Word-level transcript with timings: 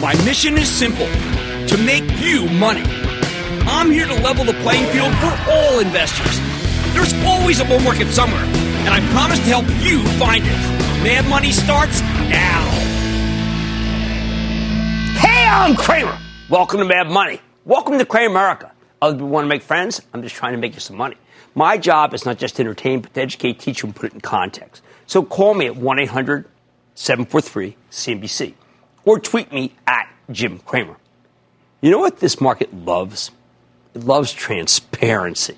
My 0.00 0.14
mission 0.24 0.56
is 0.56 0.70
simple 0.70 1.08
to 1.08 1.76
make 1.84 2.04
you 2.20 2.48
money. 2.50 2.84
I'm 3.66 3.90
here 3.90 4.06
to 4.06 4.14
level 4.14 4.44
the 4.44 4.52
playing 4.62 4.86
field 4.92 5.12
for 5.16 5.50
all 5.50 5.80
investors. 5.80 6.38
There's 6.94 7.12
always 7.24 7.58
a 7.58 7.64
bull 7.64 7.80
market 7.80 8.06
somewhere, 8.06 8.44
and 8.44 8.90
I 8.90 9.00
promise 9.10 9.40
to 9.40 9.46
help 9.46 9.66
you 9.84 10.04
find 10.16 10.44
it. 10.44 11.02
Mad 11.02 11.28
Money 11.28 11.50
starts 11.50 12.00
now. 12.00 12.70
Hey, 15.18 15.48
I'm 15.48 15.74
Cramer. 15.74 16.16
Welcome 16.48 16.78
to 16.78 16.84
Mad 16.84 17.08
Money. 17.08 17.40
Welcome 17.64 17.98
to 17.98 18.06
Cramer 18.06 18.30
America. 18.30 18.70
Other 19.02 19.16
people 19.16 19.30
want 19.30 19.46
to 19.46 19.48
make 19.48 19.62
friends. 19.62 20.00
I'm 20.14 20.22
just 20.22 20.36
trying 20.36 20.52
to 20.52 20.58
make 20.58 20.74
you 20.74 20.80
some 20.80 20.96
money. 20.96 21.16
My 21.56 21.76
job 21.76 22.14
is 22.14 22.24
not 22.24 22.38
just 22.38 22.54
to 22.56 22.62
entertain, 22.62 23.00
but 23.00 23.14
to 23.14 23.20
educate, 23.20 23.58
teach, 23.58 23.82
and 23.82 23.96
put 23.96 24.06
it 24.06 24.14
in 24.14 24.20
context. 24.20 24.80
So 25.08 25.24
call 25.24 25.54
me 25.54 25.66
at 25.66 25.74
1 25.74 25.98
800 25.98 26.44
743 26.94 27.76
CNBC 27.90 28.54
or 29.08 29.18
tweet 29.18 29.50
me 29.50 29.74
at 29.86 30.06
Jim 30.30 30.58
Cramer. 30.58 30.94
You 31.80 31.90
know 31.90 31.98
what 31.98 32.18
this 32.20 32.42
market 32.42 32.74
loves? 32.74 33.30
It 33.94 34.04
loves 34.04 34.34
transparency. 34.34 35.56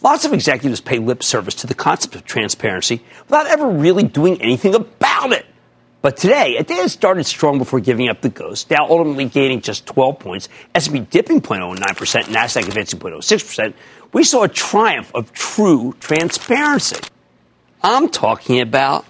Lots 0.00 0.24
of 0.24 0.32
executives 0.32 0.80
pay 0.80 0.98
lip 0.98 1.22
service 1.22 1.56
to 1.56 1.66
the 1.66 1.74
concept 1.74 2.14
of 2.14 2.24
transparency 2.24 3.04
without 3.24 3.48
ever 3.48 3.68
really 3.68 4.02
doing 4.02 4.40
anything 4.40 4.74
about 4.74 5.32
it. 5.32 5.44
But 6.00 6.16
today, 6.16 6.56
a 6.56 6.62
day 6.62 6.76
has 6.76 6.94
started 6.94 7.24
strong 7.24 7.58
before 7.58 7.80
giving 7.80 8.08
up 8.08 8.22
the 8.22 8.30
ghost. 8.30 8.70
Dow 8.70 8.86
ultimately 8.88 9.26
gaining 9.26 9.60
just 9.60 9.84
12 9.84 10.18
points, 10.18 10.48
S&P 10.74 11.00
dipping 11.00 11.42
0.09%, 11.42 11.76
Nasdaq 11.76 12.66
advancing 12.66 12.98
0.06%. 12.98 13.74
We 14.14 14.24
saw 14.24 14.44
a 14.44 14.48
triumph 14.48 15.14
of 15.14 15.34
true 15.34 15.94
transparency. 16.00 16.96
I'm 17.82 18.08
talking 18.08 18.62
about 18.62 19.04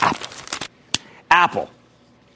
Apple. 0.00 0.30
Apple 1.30 1.70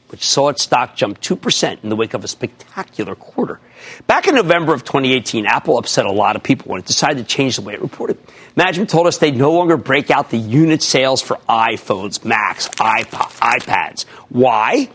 which 0.09 0.25
saw 0.25 0.49
its 0.49 0.63
stock 0.63 0.97
jump 0.97 1.21
2% 1.21 1.83
in 1.83 1.89
the 1.89 1.97
wake 1.97 2.15
of 2.15 2.25
a 2.25 2.29
spectacular 2.29 3.15
quarter. 3.15 3.61
Back 4.07 4.27
in 4.27 4.35
November 4.35 4.75
of 4.75 4.85
2018, 4.85 5.47
Apple 5.47 5.79
upset 5.79 6.07
a 6.07 6.13
lot 6.13 6.37
of 6.37 6.43
people 6.43 6.73
when 6.73 6.81
it 6.81 6.87
decided 6.87 7.19
to 7.19 7.25
change 7.25 7.57
the 7.57 7.63
way 7.63 7.75
it 7.75 7.83
reported. 7.83 8.19
Management 8.57 8.91
told 8.91 9.07
us 9.07 9.19
they'd 9.19 9.37
no 9.37 9.53
longer 9.53 9.77
break 9.77 10.11
out 10.11 10.31
the 10.31 10.39
unit 10.39 10.83
sales 10.83 11.23
for 11.23 11.37
iPhones, 11.49 12.25
Macs, 12.25 12.69
iPod, 12.69 13.61
iPads. 13.61 14.05
Why? 14.29 14.89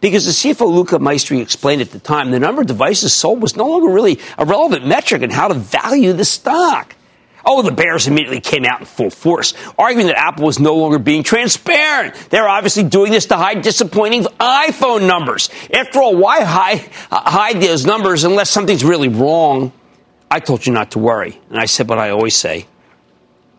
Because 0.00 0.26
the 0.26 0.50
CFO 0.50 0.70
Luca 0.72 0.98
Maestri 0.98 1.42
explained 1.42 1.82
at 1.82 1.90
the 1.90 1.98
time 1.98 2.30
the 2.30 2.38
number 2.38 2.60
of 2.60 2.68
devices 2.68 3.12
sold 3.12 3.42
was 3.42 3.56
no 3.56 3.66
longer 3.66 3.92
really 3.92 4.20
a 4.38 4.44
relevant 4.44 4.86
metric 4.86 5.22
in 5.22 5.30
how 5.30 5.48
to 5.48 5.54
value 5.54 6.12
the 6.12 6.24
stock. 6.24 6.94
Oh, 7.50 7.62
the 7.62 7.72
Bears 7.72 8.06
immediately 8.06 8.40
came 8.40 8.66
out 8.66 8.80
in 8.80 8.84
full 8.84 9.08
force, 9.08 9.54
arguing 9.78 10.08
that 10.08 10.18
Apple 10.18 10.44
was 10.44 10.58
no 10.58 10.74
longer 10.74 10.98
being 10.98 11.22
transparent. 11.22 12.14
They're 12.28 12.46
obviously 12.46 12.84
doing 12.84 13.10
this 13.10 13.24
to 13.26 13.36
hide 13.36 13.62
disappointing 13.62 14.24
iPhone 14.38 15.06
numbers. 15.06 15.48
After 15.72 16.02
all, 16.02 16.14
why 16.14 16.44
hide, 16.44 16.86
hide 17.10 17.62
those 17.62 17.86
numbers 17.86 18.24
unless 18.24 18.50
something's 18.50 18.84
really 18.84 19.08
wrong? 19.08 19.72
I 20.30 20.40
told 20.40 20.66
you 20.66 20.74
not 20.74 20.90
to 20.90 20.98
worry. 20.98 21.40
And 21.48 21.58
I 21.58 21.64
said 21.64 21.88
what 21.88 21.98
I 21.98 22.10
always 22.10 22.36
say 22.36 22.66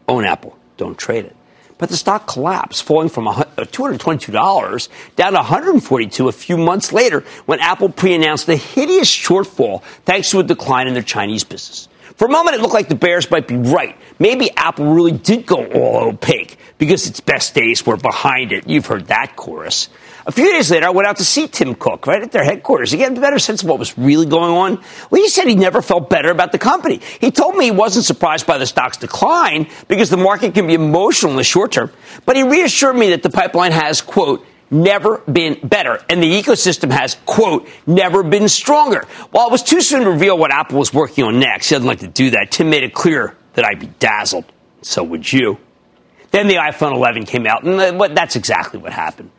own 0.08 0.24
Apple, 0.24 0.56
don't 0.78 0.98
trade 0.98 1.26
it. 1.26 1.36
But 1.80 1.90
the 1.90 1.98
stock 1.98 2.28
collapsed, 2.28 2.84
falling 2.84 3.10
from 3.10 3.28
uh, 3.28 3.44
$222 3.58 4.90
down 5.16 5.32
to 5.32 5.38
142 5.38 6.28
a 6.28 6.32
few 6.32 6.58
months 6.58 6.94
later 6.94 7.22
when 7.48 7.60
Apple 7.60 7.90
pre-announced 7.90 8.48
a 8.50 8.56
hideous 8.56 9.10
shortfall 9.10 9.82
thanks 10.06 10.30
to 10.30 10.40
a 10.40 10.44
decline 10.44 10.88
in 10.88 10.94
their 10.94 11.02
Chinese 11.02 11.44
business. 11.44 11.89
For 12.20 12.26
a 12.26 12.30
moment, 12.30 12.58
it 12.58 12.62
looked 12.62 12.74
like 12.74 12.90
the 12.90 12.96
Bears 12.96 13.32
might 13.32 13.48
be 13.48 13.56
right. 13.56 13.98
Maybe 14.20 14.52
Apple 14.58 14.94
really 14.94 15.14
did 15.14 15.46
go 15.46 15.66
all 15.68 16.10
opaque 16.10 16.58
because 16.78 17.08
its 17.08 17.22
best 17.22 17.56
days 17.56 17.86
were 17.86 17.96
behind 17.96 18.52
it. 18.52 18.68
You've 18.68 18.88
heard 18.88 19.08
that 19.08 19.38
chorus. 19.38 19.88
A 20.26 20.32
few 20.34 20.52
days 20.52 20.70
later, 20.70 20.88
I 20.88 20.90
went 20.90 21.08
out 21.08 21.16
to 21.18 21.24
see 21.24 21.48
Tim 21.48 21.76
Cook 21.76 22.08
right 22.08 22.22
at 22.22 22.34
their 22.34 22.44
headquarters 22.44 22.92
to 22.92 22.98
get 22.98 23.18
a 23.18 23.22
better 23.22 23.40
sense 23.40 23.64
of 23.64 23.70
what 23.70 23.80
was 23.80 23.98
really 23.98 24.26
going 24.26 24.52
on. 24.52 24.84
Well, 25.10 25.22
he 25.22 25.30
said 25.30 25.48
he 25.48 25.56
never 25.56 25.82
felt 25.82 26.10
better 26.10 26.30
about 26.30 26.52
the 26.52 26.58
company. 26.58 27.00
He 27.22 27.32
told 27.32 27.56
me 27.56 27.64
he 27.64 27.72
wasn't 27.72 28.04
surprised 28.04 28.46
by 28.46 28.58
the 28.58 28.66
stock's 28.66 28.98
decline 28.98 29.70
because 29.88 30.10
the 30.10 30.18
market 30.18 30.54
can 30.54 30.68
be 30.68 30.74
emotional 30.74 31.32
in 31.32 31.38
the 31.38 31.46
short 31.46 31.72
term, 31.72 31.90
but 32.26 32.36
he 32.36 32.44
reassured 32.44 32.98
me 32.98 33.12
that 33.12 33.24
the 33.24 33.30
pipeline 33.30 33.72
has, 33.72 34.02
quote, 34.02 34.46
never 34.72 35.20
been 35.20 35.60
better. 35.64 36.04
And 36.10 36.22
the 36.22 36.32
ecosystem 36.32 36.92
has, 36.92 37.18
quote, 37.26 37.68
never 37.86 38.24
been 38.24 38.48
stronger. 38.50 39.06
While 39.32 39.48
it 39.48 39.52
was 39.52 39.64
too 39.64 39.82
soon 39.82 40.04
to 40.04 40.12
reveal 40.12 40.38
what 40.38 40.52
Apple 40.52 40.80
was 40.80 40.94
working 40.94 41.24
on 41.24 41.40
next, 41.40 41.70
he 41.70 41.76
doesn't 41.76 41.88
like 41.88 42.00
to 42.00 42.08
do 42.08 42.32
that. 42.32 42.52
Tim 42.52 42.70
made 42.70 42.84
it 42.84 42.94
clear 42.94 43.36
that 43.54 43.66
I'd 43.66 43.80
be 43.80 43.92
dazzled. 44.00 44.46
So 44.82 45.04
would 45.04 45.32
you. 45.32 45.58
Then 46.32 46.48
the 46.48 46.56
iPhone 46.56 46.94
11 46.94 47.26
came 47.26 47.48
out, 47.48 47.64
and 47.64 47.80
uh, 47.80 48.08
that's 48.10 48.36
exactly 48.36 48.80
what 48.80 48.94
happened. 48.94 49.32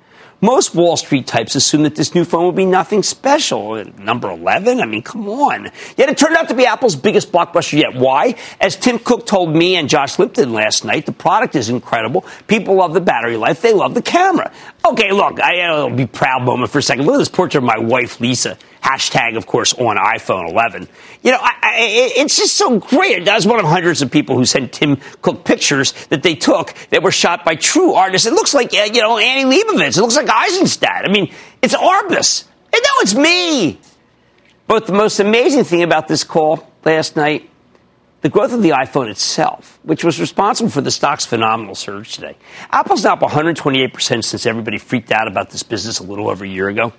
Most 0.42 0.74
Wall 0.74 0.96
Street 0.96 1.26
types 1.26 1.54
assume 1.54 1.82
that 1.82 1.94
this 1.94 2.14
new 2.14 2.24
phone 2.24 2.44
will 2.44 2.52
be 2.52 2.64
nothing 2.64 3.02
special. 3.02 3.72
Uh, 3.72 3.84
number 3.98 4.30
11? 4.30 4.80
I 4.80 4.86
mean, 4.86 5.02
come 5.02 5.28
on. 5.28 5.70
Yet 5.98 6.08
it 6.08 6.16
turned 6.16 6.34
out 6.34 6.48
to 6.48 6.54
be 6.54 6.64
Apple's 6.64 6.97
biggest 6.97 7.30
blockbuster 7.30 7.78
yet. 7.78 7.94
Why? 7.94 8.36
As 8.58 8.74
Tim 8.74 8.98
Cook 8.98 9.26
told 9.26 9.54
me 9.54 9.76
and 9.76 9.86
Josh 9.86 10.18
Lipton 10.18 10.54
last 10.54 10.82
night, 10.82 11.04
the 11.04 11.12
product 11.12 11.56
is 11.56 11.68
incredible. 11.68 12.24
People 12.47 12.76
love 12.76 12.94
the 12.94 13.02
battery 13.02 13.36
life. 13.36 13.60
They 13.60 13.74
love 13.74 13.92
the 13.92 14.00
camera. 14.00 14.50
Okay, 14.84 15.12
look, 15.12 15.38
I, 15.41 15.72
will 15.72 15.91
be 15.94 16.06
proud 16.06 16.42
moment 16.42 16.70
for 16.70 16.78
a 16.78 16.82
second. 16.82 17.04
Look 17.04 17.16
at 17.16 17.18
this 17.18 17.28
portrait 17.28 17.58
of 17.58 17.64
my 17.64 17.78
wife, 17.78 18.20
Lisa. 18.20 18.56
Hashtag, 18.82 19.36
of 19.36 19.46
course, 19.46 19.74
on 19.74 19.96
iPhone 19.96 20.50
11. 20.50 20.88
You 21.22 21.32
know, 21.32 21.38
I, 21.38 21.52
I, 21.62 22.12
it's 22.16 22.36
just 22.36 22.56
so 22.56 22.78
great. 22.78 23.28
I 23.28 23.34
was 23.34 23.46
one 23.46 23.60
of 23.60 23.66
hundreds 23.66 24.00
of 24.00 24.10
people 24.10 24.36
who 24.36 24.46
sent 24.46 24.72
Tim 24.72 24.96
Cook 25.20 25.44
pictures 25.44 25.92
that 26.06 26.22
they 26.22 26.34
took 26.34 26.72
that 26.88 27.02
were 27.02 27.12
shot 27.12 27.44
by 27.44 27.56
true 27.56 27.92
artists. 27.92 28.26
It 28.26 28.32
looks 28.32 28.54
like, 28.54 28.72
uh, 28.72 28.88
you 28.92 29.02
know, 29.02 29.18
Annie 29.18 29.44
Leibovitz. 29.44 29.98
It 29.98 30.00
looks 30.00 30.16
like 30.16 30.28
Eisenstadt. 30.30 31.04
I 31.04 31.12
mean, 31.12 31.32
it's 31.60 31.74
Arbus. 31.74 32.44
And 32.72 32.82
no, 32.82 32.91
it's 33.00 33.14
me. 33.14 33.78
But 34.66 34.86
the 34.86 34.92
most 34.94 35.20
amazing 35.20 35.64
thing 35.64 35.82
about 35.82 36.08
this 36.08 36.24
call 36.24 36.66
last 36.84 37.16
night, 37.16 37.50
the 38.20 38.28
growth 38.28 38.53
of 38.53 38.62
the 38.62 38.70
iPhone 38.70 39.08
itself, 39.08 39.78
which 39.82 40.04
was 40.04 40.20
responsible 40.20 40.70
for 40.70 40.81
the 40.81 40.91
stock's 40.91 41.25
phenomenal 41.25 41.75
surge 41.75 42.14
today. 42.14 42.36
Apple's 42.70 43.04
now 43.04 43.14
up 43.14 43.20
128% 43.20 44.25
since 44.25 44.47
everybody 44.47 44.78
freaked 44.78 45.10
out 45.10 45.26
about 45.26 45.50
this 45.50 45.62
business 45.62 45.98
a 45.98 46.03
little 46.03 46.28
over 46.28 46.45
a 46.45 46.48
year 46.48 46.68
ago. 46.68 46.92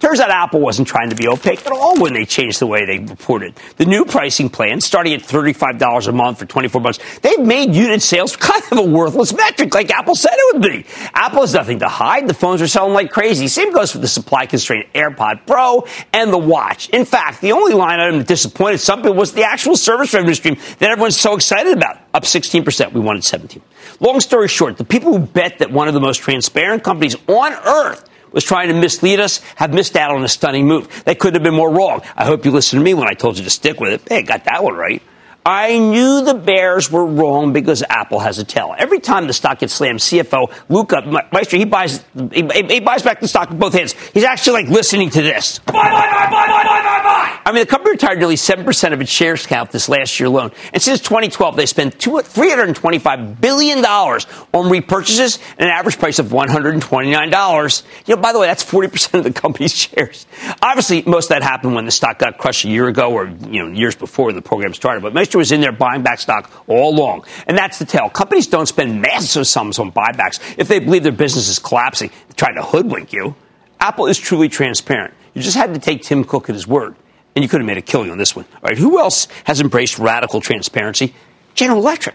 Turns 0.00 0.18
out 0.18 0.30
Apple 0.30 0.60
wasn't 0.60 0.88
trying 0.88 1.10
to 1.10 1.14
be 1.14 1.28
opaque 1.28 1.66
at 1.66 1.72
all 1.72 1.94
when 2.00 2.14
they 2.14 2.24
changed 2.24 2.58
the 2.58 2.66
way 2.66 2.86
they 2.86 2.98
reported. 3.00 3.54
The 3.76 3.84
new 3.84 4.06
pricing 4.06 4.48
plan, 4.48 4.80
starting 4.80 5.12
at 5.12 5.20
$35 5.20 6.08
a 6.08 6.12
month 6.12 6.38
for 6.38 6.46
24 6.46 6.80
months, 6.80 6.98
they've 7.20 7.38
made 7.38 7.74
unit 7.74 8.00
sales 8.00 8.34
kind 8.34 8.62
of 8.72 8.78
a 8.78 8.82
worthless 8.82 9.34
metric, 9.34 9.74
like 9.74 9.90
Apple 9.90 10.14
said 10.14 10.32
it 10.32 10.54
would 10.54 10.62
be. 10.62 10.86
Apple 11.12 11.42
has 11.42 11.52
nothing 11.52 11.80
to 11.80 11.88
hide. 11.88 12.26
The 12.26 12.32
phones 12.32 12.62
are 12.62 12.66
selling 12.66 12.94
like 12.94 13.10
crazy. 13.10 13.46
Same 13.46 13.74
goes 13.74 13.92
for 13.92 13.98
the 13.98 14.08
supply 14.08 14.46
constrained 14.46 14.86
AirPod 14.94 15.46
Pro 15.46 15.86
and 16.14 16.32
the 16.32 16.38
watch. 16.38 16.88
In 16.88 17.04
fact, 17.04 17.42
the 17.42 17.52
only 17.52 17.74
line 17.74 18.00
item 18.00 18.18
that 18.20 18.26
disappointed 18.26 18.78
some 18.78 19.02
people 19.02 19.16
was 19.16 19.34
the 19.34 19.44
actual 19.44 19.76
service 19.76 20.14
revenue 20.14 20.32
stream 20.32 20.56
that 20.78 20.90
everyone's 20.90 21.20
so 21.20 21.34
excited 21.34 21.76
about. 21.76 21.98
Up 22.14 22.22
16%. 22.22 22.94
We 22.94 23.00
wanted 23.00 23.22
17. 23.22 23.62
Long 24.00 24.18
story 24.20 24.48
short, 24.48 24.78
the 24.78 24.84
people 24.84 25.12
who 25.12 25.26
bet 25.26 25.58
that 25.58 25.70
one 25.70 25.88
of 25.88 25.94
the 25.94 26.00
most 26.00 26.22
transparent 26.22 26.82
companies 26.82 27.16
on 27.28 27.52
earth 27.52 28.09
was 28.32 28.44
trying 28.44 28.68
to 28.68 28.74
mislead 28.74 29.20
us 29.20 29.38
have 29.56 29.72
missed 29.72 29.96
out 29.96 30.14
on 30.14 30.22
a 30.24 30.28
stunning 30.28 30.66
move. 30.66 31.04
They 31.04 31.14
could 31.14 31.34
have 31.34 31.42
been 31.42 31.54
more 31.54 31.70
wrong. 31.70 32.02
I 32.16 32.24
hope 32.24 32.44
you 32.44 32.50
listened 32.50 32.80
to 32.80 32.84
me 32.84 32.94
when 32.94 33.08
I 33.08 33.14
told 33.14 33.38
you 33.38 33.44
to 33.44 33.50
stick 33.50 33.80
with 33.80 33.92
it. 33.92 34.08
Hey, 34.08 34.22
got 34.22 34.44
that 34.44 34.62
one 34.62 34.74
right. 34.74 35.02
I 35.44 35.78
knew 35.78 36.22
the 36.22 36.34
bears 36.34 36.92
were 36.92 37.06
wrong 37.06 37.54
because 37.54 37.82
Apple 37.88 38.20
has 38.20 38.38
a 38.38 38.44
tail. 38.44 38.74
Every 38.76 39.00
time 39.00 39.26
the 39.26 39.32
stock 39.32 39.60
gets 39.60 39.72
slammed, 39.72 40.00
CFO 40.00 40.52
Luca 40.68 40.96
Maestri, 41.32 41.58
he 41.58 41.64
buys 41.64 42.04
he, 42.32 42.46
he, 42.68 42.80
buys 42.80 43.02
back 43.02 43.20
the 43.20 43.28
stock 43.28 43.48
with 43.48 43.58
both 43.58 43.72
hands. 43.72 43.94
He's 44.12 44.24
actually 44.24 44.64
like 44.64 44.70
listening 44.70 45.08
to 45.10 45.22
this. 45.22 45.58
Buy, 45.60 45.72
buy, 45.72 45.82
buy, 45.82 46.30
buy, 46.30 46.46
buy, 46.46 46.64
buy, 46.64 46.82
buy, 46.82 47.02
buy. 47.02 47.19
I 47.50 47.52
mean, 47.52 47.62
the 47.62 47.66
company 47.66 47.90
retired 47.90 48.20
nearly 48.20 48.36
seven 48.36 48.64
percent 48.64 48.94
of 48.94 49.00
its 49.00 49.10
shares 49.10 49.44
count 49.44 49.72
this 49.72 49.88
last 49.88 50.20
year 50.20 50.28
alone, 50.28 50.52
and 50.72 50.80
since 50.80 51.00
2012, 51.00 51.56
they 51.56 51.66
spent 51.66 51.98
two, 51.98 52.20
325 52.20 53.40
billion 53.40 53.82
dollars 53.82 54.28
on 54.54 54.70
repurchases 54.70 55.40
at 55.54 55.62
an 55.62 55.66
average 55.66 55.98
price 55.98 56.20
of 56.20 56.30
129 56.30 57.28
dollars. 57.30 57.82
You 58.06 58.14
know, 58.14 58.22
by 58.22 58.32
the 58.32 58.38
way, 58.38 58.46
that's 58.46 58.62
40 58.62 58.86
percent 58.86 59.26
of 59.26 59.34
the 59.34 59.40
company's 59.40 59.72
shares. 59.76 60.26
Obviously, 60.62 61.02
most 61.02 61.24
of 61.24 61.28
that 61.30 61.42
happened 61.42 61.74
when 61.74 61.86
the 61.86 61.90
stock 61.90 62.20
got 62.20 62.38
crushed 62.38 62.64
a 62.66 62.68
year 62.68 62.86
ago, 62.86 63.10
or 63.12 63.26
you 63.26 63.64
know, 63.64 63.66
years 63.66 63.96
before 63.96 64.32
the 64.32 64.42
program 64.42 64.72
started. 64.72 65.02
But 65.02 65.12
Maestri 65.12 65.34
was 65.34 65.50
in 65.50 65.60
there 65.60 65.72
buying 65.72 66.04
back 66.04 66.20
stock 66.20 66.52
all 66.68 66.94
along. 66.94 67.24
And 67.48 67.58
that's 67.58 67.80
the 67.80 67.84
tell. 67.84 68.08
Companies 68.10 68.46
don't 68.46 68.66
spend 68.66 69.02
massive 69.02 69.48
sums 69.48 69.80
on 69.80 69.90
buybacks 69.90 70.38
if 70.56 70.68
they 70.68 70.78
believe 70.78 71.02
their 71.02 71.10
business 71.10 71.48
is 71.48 71.58
collapsing, 71.58 72.12
trying 72.36 72.54
to 72.54 72.62
hoodwink 72.62 73.12
you. 73.12 73.34
Apple 73.80 74.06
is 74.06 74.18
truly 74.18 74.48
transparent. 74.48 75.14
You 75.34 75.42
just 75.42 75.56
had 75.56 75.74
to 75.74 75.80
take 75.80 76.02
Tim 76.02 76.22
Cook 76.22 76.48
at 76.48 76.54
his 76.54 76.68
word. 76.68 76.94
And 77.40 77.44
you 77.46 77.48
could 77.48 77.62
have 77.62 77.66
made 77.66 77.78
a 77.78 77.82
killing 77.82 78.10
on 78.10 78.18
this 78.18 78.36
one. 78.36 78.44
All 78.56 78.68
right, 78.68 78.76
who 78.76 78.98
else 78.98 79.26
has 79.44 79.62
embraced 79.62 79.98
radical 79.98 80.42
transparency? 80.42 81.14
General 81.54 81.78
Electric. 81.78 82.14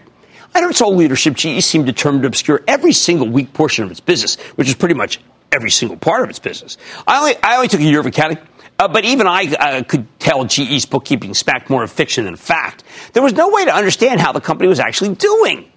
Under 0.54 0.70
its 0.70 0.80
old 0.80 0.96
leadership, 0.96 1.34
GE 1.34 1.64
seemed 1.64 1.86
determined 1.86 2.22
to 2.22 2.28
obscure 2.28 2.62
every 2.68 2.92
single 2.92 3.28
weak 3.28 3.52
portion 3.52 3.84
of 3.84 3.90
its 3.90 3.98
business, 3.98 4.36
which 4.54 4.68
is 4.68 4.76
pretty 4.76 4.94
much 4.94 5.18
every 5.50 5.72
single 5.72 5.96
part 5.96 6.22
of 6.22 6.30
its 6.30 6.38
business. 6.38 6.78
I 7.08 7.18
only, 7.18 7.34
I 7.42 7.56
only 7.56 7.66
took 7.66 7.80
a 7.80 7.82
year 7.82 7.98
of 7.98 8.06
accounting. 8.06 8.38
Uh, 8.78 8.86
but 8.86 9.04
even 9.04 9.26
I 9.26 9.52
uh, 9.58 9.82
could 9.82 10.06
tell 10.20 10.44
GE's 10.44 10.86
bookkeeping 10.86 11.34
smacked 11.34 11.68
more 11.70 11.82
of 11.82 11.90
fiction 11.90 12.24
than 12.24 12.36
fact. 12.36 12.84
There 13.12 13.22
was 13.24 13.32
no 13.32 13.48
way 13.48 13.64
to 13.64 13.74
understand 13.74 14.20
how 14.20 14.30
the 14.30 14.40
company 14.40 14.68
was 14.68 14.78
actually 14.78 15.16
doing. 15.16 15.72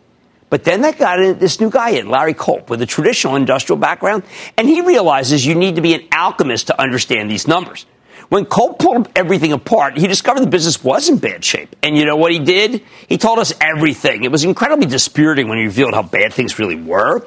But 0.51 0.63
then 0.63 0.81
they 0.81 0.91
got 0.91 1.19
in, 1.19 1.39
this 1.39 1.59
new 1.59 1.71
guy 1.71 1.89
in, 1.89 2.07
Larry 2.07 2.35
Culp, 2.35 2.69
with 2.69 2.83
a 2.83 2.85
traditional 2.85 3.35
industrial 3.35 3.79
background, 3.79 4.25
and 4.57 4.69
he 4.69 4.81
realizes 4.81 5.43
you 5.43 5.55
need 5.55 5.77
to 5.77 5.81
be 5.81 5.95
an 5.95 6.07
alchemist 6.11 6.67
to 6.67 6.79
understand 6.79 7.31
these 7.31 7.47
numbers. 7.47 7.87
When 8.29 8.45
Culp 8.45 8.77
pulled 8.77 9.09
everything 9.15 9.53
apart, 9.53 9.97
he 9.97 10.05
discovered 10.05 10.41
the 10.41 10.47
business 10.47 10.83
was 10.83 11.09
in 11.09 11.17
bad 11.17 11.43
shape. 11.43 11.75
And 11.81 11.97
you 11.97 12.05
know 12.05 12.15
what 12.15 12.31
he 12.31 12.37
did? 12.39 12.83
He 13.07 13.17
told 13.17 13.39
us 13.39 13.53
everything. 13.59 14.23
It 14.23 14.31
was 14.31 14.43
incredibly 14.43 14.85
dispiriting 14.85 15.49
when 15.49 15.57
he 15.57 15.65
revealed 15.65 15.95
how 15.95 16.03
bad 16.03 16.33
things 16.33 16.59
really 16.59 16.75
were. 16.75 17.25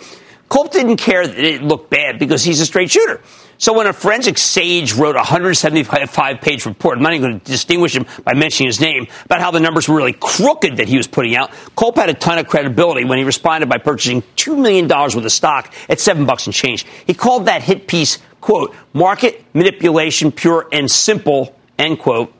Culp 0.48 0.70
didn't 0.70 0.98
care 0.98 1.26
that 1.26 1.38
it 1.38 1.62
looked 1.62 1.90
bad 1.90 2.18
because 2.18 2.44
he's 2.44 2.60
a 2.60 2.66
straight 2.66 2.90
shooter. 2.90 3.20
So 3.58 3.72
when 3.72 3.86
a 3.86 3.92
forensic 3.92 4.38
sage 4.38 4.92
wrote 4.92 5.14
a 5.14 5.20
175 5.20 6.40
page 6.40 6.66
report, 6.66 6.98
I'm 6.98 7.02
not 7.02 7.14
even 7.14 7.30
going 7.30 7.40
to 7.40 7.46
distinguish 7.46 7.96
him 7.96 8.06
by 8.22 8.34
mentioning 8.34 8.66
his 8.68 8.80
name, 8.80 9.06
about 9.24 9.40
how 9.40 9.50
the 9.50 9.60
numbers 9.60 9.88
were 9.88 9.96
really 9.96 10.12
crooked 10.12 10.76
that 10.76 10.88
he 10.88 10.96
was 10.96 11.06
putting 11.06 11.34
out, 11.36 11.50
Culp 11.76 11.96
had 11.96 12.10
a 12.10 12.14
ton 12.14 12.38
of 12.38 12.48
credibility 12.48 13.04
when 13.04 13.18
he 13.18 13.24
responded 13.24 13.68
by 13.68 13.78
purchasing 13.78 14.22
$2 14.36 14.60
million 14.60 14.88
worth 14.88 15.16
of 15.16 15.32
stock 15.32 15.72
at 15.88 16.00
7 16.00 16.26
bucks 16.26 16.46
and 16.46 16.54
change. 16.54 16.86
He 17.06 17.14
called 17.14 17.46
that 17.46 17.62
hit 17.62 17.86
piece, 17.86 18.18
quote, 18.42 18.74
market 18.92 19.42
manipulation 19.54 20.30
pure 20.30 20.68
and 20.70 20.90
simple, 20.90 21.56
end 21.78 21.98
quote. 21.98 22.34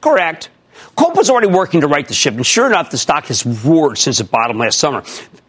Correct. 0.00 0.50
Culp 0.96 1.16
was 1.16 1.30
already 1.30 1.48
working 1.48 1.80
to 1.80 1.88
right 1.88 2.06
the 2.06 2.14
ship, 2.14 2.34
and 2.34 2.46
sure 2.46 2.66
enough, 2.66 2.90
the 2.90 2.98
stock 2.98 3.26
has 3.26 3.44
roared 3.44 3.98
since 3.98 4.18
the 4.18 4.24
bottom 4.24 4.58
last 4.58 4.78
summer. 4.78 5.02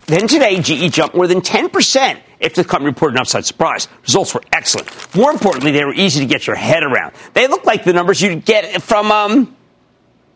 Then 0.08 0.28
today, 0.28 0.60
GE 0.60 0.92
jumped 0.92 1.16
more 1.16 1.28
than 1.28 1.42
10% 1.42 2.20
after 2.42 2.64
the 2.64 2.68
company 2.68 2.90
reported 2.90 3.16
an 3.16 3.22
upside 3.22 3.46
surprise. 3.46 3.88
Results 4.04 4.34
were 4.34 4.44
excellent. 4.52 5.16
More 5.16 5.32
importantly, 5.32 5.72
they 5.72 5.84
were 5.84 5.94
easy 5.94 6.20
to 6.22 6.26
get 6.26 6.48
your 6.48 6.56
head 6.56 6.84
around. 6.84 7.14
They 7.34 7.48
looked 7.48 7.66
like 7.66 7.84
the 7.84 7.94
numbers 7.94 8.22
you'd 8.22 8.46
get 8.46 8.82
from 8.82 9.12
um, 9.12 9.56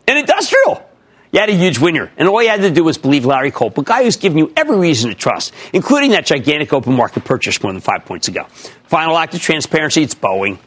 an 0.07 0.17
industrial. 0.17 0.88
You 1.31 1.39
had 1.39 1.49
a 1.49 1.55
huge 1.55 1.77
winner, 1.77 2.11
and 2.17 2.27
all 2.27 2.41
you 2.41 2.49
had 2.49 2.61
to 2.61 2.71
do 2.71 2.83
was 2.83 2.97
believe 2.97 3.23
Larry 3.23 3.51
Culp, 3.51 3.77
a 3.77 3.83
guy 3.83 4.03
who's 4.03 4.17
given 4.17 4.39
you 4.39 4.51
every 4.57 4.77
reason 4.77 5.11
to 5.11 5.15
trust, 5.15 5.53
including 5.73 6.11
that 6.11 6.25
gigantic 6.25 6.73
open 6.73 6.95
market 6.95 7.23
purchase 7.23 7.61
more 7.61 7.71
than 7.71 7.81
five 7.81 8.03
points 8.05 8.27
ago. 8.27 8.45
Final 8.85 9.15
act 9.15 9.35
of 9.35 9.41
transparency, 9.41 10.01
it's 10.01 10.15
Boeing. 10.15 10.57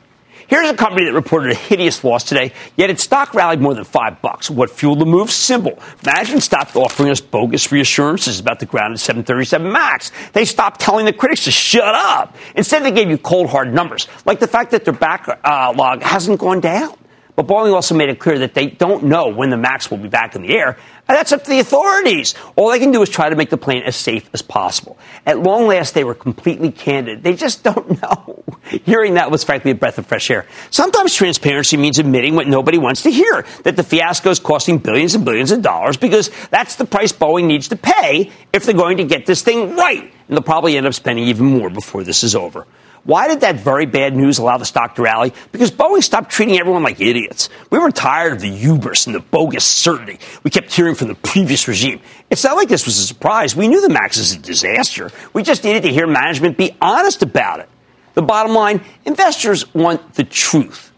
Here's 0.47 0.69
a 0.69 0.75
company 0.75 1.07
that 1.07 1.15
reported 1.15 1.51
a 1.53 1.55
hideous 1.55 2.05
loss 2.05 2.25
today, 2.25 2.53
yet 2.77 2.91
its 2.91 3.03
stock 3.03 3.35
rallied 3.35 3.61
more 3.61 3.75
than 3.75 3.85
five 3.85 4.21
bucks. 4.23 4.51
What 4.51 4.71
fueled 4.71 5.01
the 5.01 5.07
move? 5.07 5.33
Simple. 5.33 5.79
Management 6.05 6.43
stopped 6.43 6.77
offering 6.77 7.11
us 7.11 7.21
bogus 7.21 7.73
reassurances 7.73 8.39
about 8.39 8.61
the 8.61 8.67
grounded 8.67 9.01
737 9.01 9.73
MAX. 9.73 10.13
They 10.33 10.45
stopped 10.45 10.81
telling 10.81 11.07
the 11.07 11.13
critics 11.13 11.45
to 11.45 11.51
shut 11.51 11.95
up. 11.95 12.37
Instead, 12.55 12.85
they 12.85 12.93
gave 12.93 13.09
you 13.09 13.19
cold, 13.19 13.49
hard 13.49 13.73
numbers, 13.73 14.07
like 14.27 14.39
the 14.41 14.47
fact 14.47 14.73
that 14.73 14.85
their 14.85 14.95
backlog 14.95 16.03
hasn't 16.03 16.39
gone 16.39 16.61
down. 16.61 16.95
But 17.35 17.47
Boeing 17.47 17.73
also 17.73 17.95
made 17.95 18.11
it 18.11 18.19
clear 18.19 18.41
that 18.41 18.53
they 18.53 18.67
don't 18.67 19.05
know 19.05 19.29
when 19.29 19.49
the 19.49 19.57
MAX 19.57 19.91
will 19.91 19.99
be 19.99 20.09
back 20.09 20.37
in 20.37 20.43
the 20.43 20.55
air. 20.55 20.77
And 21.09 21.17
that's 21.17 21.33
up 21.33 21.45
to 21.45 21.51
the 21.51 21.61
authorities. 21.61 22.35
All 22.57 22.71
they 22.71 22.79
can 22.79 22.93
do 22.93 23.01
is 23.01 23.09
try 23.09 23.31
to 23.31 23.37
make 23.37 23.49
the 23.49 23.57
plane 23.57 23.83
as 23.85 23.97
safe 23.97 24.29
as 24.35 24.43
possible. 24.43 24.99
At 25.25 25.39
long 25.39 25.67
last, 25.67 25.95
they 25.95 26.05
were 26.05 26.15
completely 26.15 26.71
candid. 26.71 27.23
They 27.23 27.35
just 27.35 27.65
don't 27.65 28.03
know. 28.03 28.45
Hearing 28.85 29.15
that 29.15 29.31
was 29.31 29.45
frankly 29.45 29.71
a 29.71 29.75
breath 29.75 29.99
of 29.99 30.07
fresh 30.07 30.31
air. 30.31 30.47
Sometimes 30.71 31.15
transparency 31.15 31.77
means 31.79 31.99
admitting 31.99 32.35
what 32.35 32.47
nobody 32.47 32.79
wants 32.79 33.03
to 33.03 33.11
hear, 33.11 33.47
that 33.65 33.77
the 33.77 33.83
fiasco 33.83 34.31
is 34.31 34.39
costing 34.39 34.79
billions 34.79 35.15
and 35.15 35.25
billions 35.25 35.51
of 35.53 35.63
dollars 35.63 35.97
because 35.97 36.31
that's 36.51 36.77
the 36.77 36.85
price 36.85 37.13
Boeing 37.13 37.47
needs 37.47 37.69
to 37.69 37.77
pay 37.77 38.31
if 38.53 38.65
they're 38.65 38.75
going 38.75 38.99
to 38.99 39.05
get 39.05 39.25
this 39.25 39.43
thing 39.43 39.75
right. 39.75 40.03
And 40.03 40.37
they'll 40.37 40.43
probably 40.43 40.77
end 40.77 40.87
up 40.87 40.95
spending 40.95 41.27
even 41.29 41.47
more 41.47 41.71
before 41.71 42.05
this 42.05 42.23
is 42.23 42.35
over. 42.35 42.67
Why 43.05 43.27
did 43.27 43.41
that 43.41 43.57
very 43.57 43.87
bad 43.87 44.15
news 44.15 44.39
allow 44.39 44.59
the 44.59 44.65
stock 44.65 44.95
to 44.95 45.03
rally? 45.03 45.33
Because 45.51 45.73
Boeing 45.73 46.03
stopped 46.03 46.31
treating 46.31 46.59
everyone 46.59 46.85
like 46.85 47.01
idiots. 47.01 47.49
We 47.71 47.79
were 47.79 47.91
tired 47.91 48.33
of 48.33 48.41
the 48.41 48.51
hubris 48.51 49.07
and 49.07 49.15
the 49.15 49.21
bogus 49.21 49.65
certainty 49.65 50.21
we 50.45 50.51
kept 50.51 50.73
hearing 50.73 50.95
from 50.95 51.09
the 51.09 51.17
previous 51.17 51.67
regime. 51.67 52.01
It's 52.31 52.45
not 52.45 52.57
like 52.57 52.69
this 52.69 52.87
was 52.87 52.99
a 52.99 53.07
surprise. 53.07 53.57
We 53.57 53.67
knew 53.67 53.81
the 53.81 53.89
MAX 53.89 54.19
is 54.19 54.35
a 54.35 54.39
disaster. 54.39 55.11
We 55.33 55.43
just 55.43 55.65
needed 55.65 55.83
to 55.83 55.93
hear 55.93 56.07
management 56.07 56.57
be 56.57 56.77
honest 56.81 57.23
about 57.23 57.59
it. 57.59 57.69
The 58.15 58.23
bottom 58.23 58.55
line 58.55 58.83
investors 59.05 59.75
want 59.75 60.15
the 60.15 60.25
truth. 60.25 60.92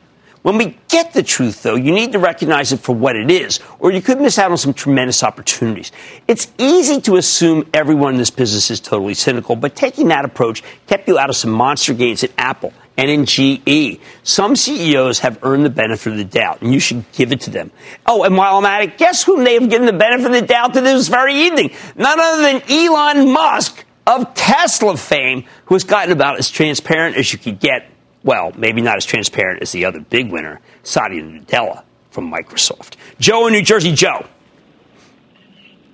When 0.44 0.58
we 0.58 0.76
get 0.88 1.14
the 1.14 1.22
truth, 1.22 1.62
though, 1.62 1.74
you 1.74 1.90
need 1.90 2.12
to 2.12 2.18
recognize 2.18 2.70
it 2.70 2.80
for 2.80 2.94
what 2.94 3.16
it 3.16 3.30
is, 3.30 3.60
or 3.78 3.90
you 3.90 4.02
could 4.02 4.20
miss 4.20 4.38
out 4.38 4.50
on 4.50 4.58
some 4.58 4.74
tremendous 4.74 5.24
opportunities. 5.24 5.90
It's 6.28 6.52
easy 6.58 7.00
to 7.00 7.16
assume 7.16 7.66
everyone 7.72 8.12
in 8.12 8.18
this 8.18 8.28
business 8.28 8.70
is 8.70 8.78
totally 8.78 9.14
cynical, 9.14 9.56
but 9.56 9.74
taking 9.74 10.08
that 10.08 10.26
approach 10.26 10.62
kept 10.86 11.08
you 11.08 11.18
out 11.18 11.30
of 11.30 11.36
some 11.36 11.50
monster 11.50 11.94
gains 11.94 12.22
at 12.22 12.30
Apple 12.36 12.74
and 12.98 13.08
in 13.10 13.24
GE. 13.24 13.98
Some 14.22 14.54
CEOs 14.54 15.20
have 15.20 15.38
earned 15.42 15.64
the 15.64 15.70
benefit 15.70 16.12
of 16.12 16.18
the 16.18 16.24
doubt, 16.24 16.60
and 16.60 16.74
you 16.74 16.78
should 16.78 17.10
give 17.12 17.32
it 17.32 17.40
to 17.40 17.50
them. 17.50 17.70
Oh, 18.04 18.24
and 18.24 18.36
while 18.36 18.58
I'm 18.58 18.66
at 18.66 18.82
it, 18.82 18.98
guess 18.98 19.22
whom 19.22 19.44
they 19.44 19.54
have 19.54 19.70
given 19.70 19.86
the 19.86 19.94
benefit 19.94 20.26
of 20.26 20.32
the 20.32 20.42
doubt 20.42 20.74
to 20.74 20.82
this 20.82 21.08
very 21.08 21.34
evening? 21.34 21.70
None 21.96 22.20
other 22.20 22.42
than 22.42 22.62
Elon 22.70 23.32
Musk 23.32 23.82
of 24.06 24.34
Tesla 24.34 24.98
fame, 24.98 25.44
who 25.64 25.74
has 25.74 25.84
gotten 25.84 26.12
about 26.12 26.38
as 26.38 26.50
transparent 26.50 27.16
as 27.16 27.32
you 27.32 27.38
could 27.38 27.60
get 27.60 27.88
well, 28.24 28.52
maybe 28.56 28.80
not 28.80 28.96
as 28.96 29.04
transparent 29.04 29.62
as 29.62 29.70
the 29.72 29.84
other 29.84 30.00
big 30.00 30.32
winner, 30.32 30.60
Satya 30.82 31.22
Nadella 31.22 31.84
from 32.10 32.32
Microsoft. 32.32 32.96
Joe 33.20 33.46
in 33.46 33.52
New 33.52 33.62
Jersey. 33.62 33.92
Joe. 33.92 34.26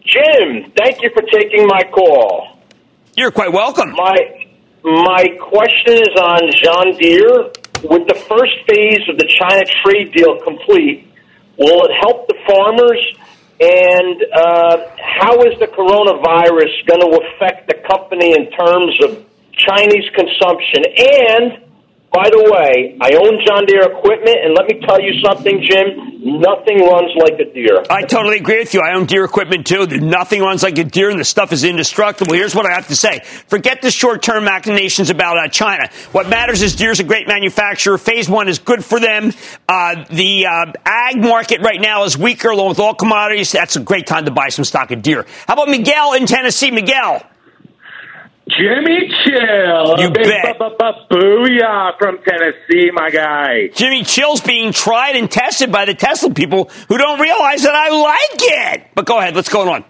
Jim, 0.05 0.73
thank 0.77 1.03
you 1.03 1.11
for 1.13 1.23
taking 1.23 1.67
my 1.67 1.83
call. 1.93 2.59
You're 3.17 3.31
quite 3.31 3.53
welcome. 3.53 3.93
My 3.93 4.17
my 4.83 5.25
question 5.39 5.95
is 5.95 6.15
on 6.17 6.51
John 6.63 6.97
Deere. 6.99 7.53
With 7.83 8.09
the 8.09 8.15
first 8.29 8.53
phase 8.69 9.09
of 9.09 9.17
the 9.17 9.29
China 9.39 9.63
trade 9.85 10.13
deal 10.13 10.39
complete, 10.41 11.09
will 11.57 11.85
it 11.85 11.93
help 12.01 12.29
the 12.29 12.37
farmers? 12.47 13.01
And 13.61 14.25
uh, 14.35 14.77
how 15.01 15.37
is 15.45 15.59
the 15.61 15.67
coronavirus 15.67 16.73
going 16.87 17.01
to 17.01 17.21
affect 17.21 17.69
the 17.69 17.77
company 17.89 18.33
in 18.33 18.51
terms 18.53 18.97
of 19.05 19.25
Chinese 19.53 20.09
consumption? 20.15 20.85
And 20.97 21.70
by 22.13 22.29
the 22.29 22.43
way, 22.51 22.99
I 23.01 23.15
own 23.15 23.39
John 23.47 23.67
Deere 23.67 23.87
equipment, 23.87 24.37
and 24.43 24.53
let 24.53 24.67
me 24.67 24.81
tell 24.85 25.01
you 25.01 25.23
something, 25.23 25.63
Jim. 25.63 26.11
Nothing 26.43 26.85
runs 26.85 27.13
like 27.17 27.39
a 27.39 27.51
Deere. 27.55 27.85
I 27.89 28.03
totally 28.03 28.39
agree 28.39 28.59
with 28.59 28.75
you. 28.75 28.81
I 28.81 28.95
own 28.95 29.07
Deere 29.07 29.25
equipment 29.25 29.65
too. 29.65 29.87
Nothing 29.87 30.43
runs 30.43 30.65
like 30.65 30.77
a 30.79 30.85
Deere, 30.85 31.11
and 31.11 31.21
the 31.21 31.25
stuff 31.25 31.53
is 31.53 31.63
indestructible. 31.63 32.35
Here's 32.35 32.55
what 32.55 32.67
I 32.67 32.75
have 32.75 32.89
to 32.89 32.97
say: 32.97 33.21
Forget 33.47 33.81
the 33.81 33.93
short-term 33.93 34.45
machinations 34.45 35.09
about 35.09 35.39
uh, 35.39 35.49
China. 35.49 35.89
What 36.11 36.29
matters 36.29 36.63
is 36.63 36.75
Deere's 36.75 36.99
a 36.99 37.05
great 37.05 37.29
manufacturer. 37.29 37.97
Phase 37.97 38.29
one 38.29 38.49
is 38.49 38.59
good 38.59 38.85
for 38.85 38.99
them. 38.99 39.33
Uh, 39.69 40.05
the 40.11 40.47
uh, 40.47 40.73
ag 40.85 41.17
market 41.17 41.61
right 41.63 41.81
now 41.81 42.03
is 42.05 42.19
weaker, 42.19 42.51
along 42.51 42.71
with 42.71 42.81
all 42.81 42.95
commodities. 42.95 43.53
That's 43.53 43.77
a 43.77 43.81
great 43.81 44.09
time 44.09 44.25
to 44.25 44.33
buy 44.33 44.49
some 44.49 44.65
stock 44.65 44.91
of 44.91 45.01
Deere. 45.01 45.27
How 45.47 45.55
about 45.55 45.69
Miguel 45.69 46.15
in 46.15 46.27
Tennessee? 46.27 46.73
Miguel. 46.73 47.23
Jimmy 48.59 49.09
Chill. 49.25 50.01
You 50.01 50.11
bet. 50.11 50.59
Booyah 51.11 51.99
from 51.99 52.19
Tennessee, 52.27 52.91
my 52.93 53.11
guy. 53.11 53.69
Jimmy 53.75 54.05
Chill's 54.05 54.41
being 54.41 54.73
tried 54.73 55.17
and 55.17 55.31
tested 55.31 55.71
by 55.71 55.85
the 55.85 55.95
Tesla 55.95 56.33
people 56.33 56.71
who 56.89 56.99
don't 56.99 57.21
realize 57.21 57.63
that 57.63 57.75
I 57.75 57.91
like 57.91 58.41
it. 58.41 58.91
But 58.95 59.07
go 59.07 59.19
ahead, 59.19 59.35
what's 59.35 59.49
going 59.49 59.69
on? 59.69 59.85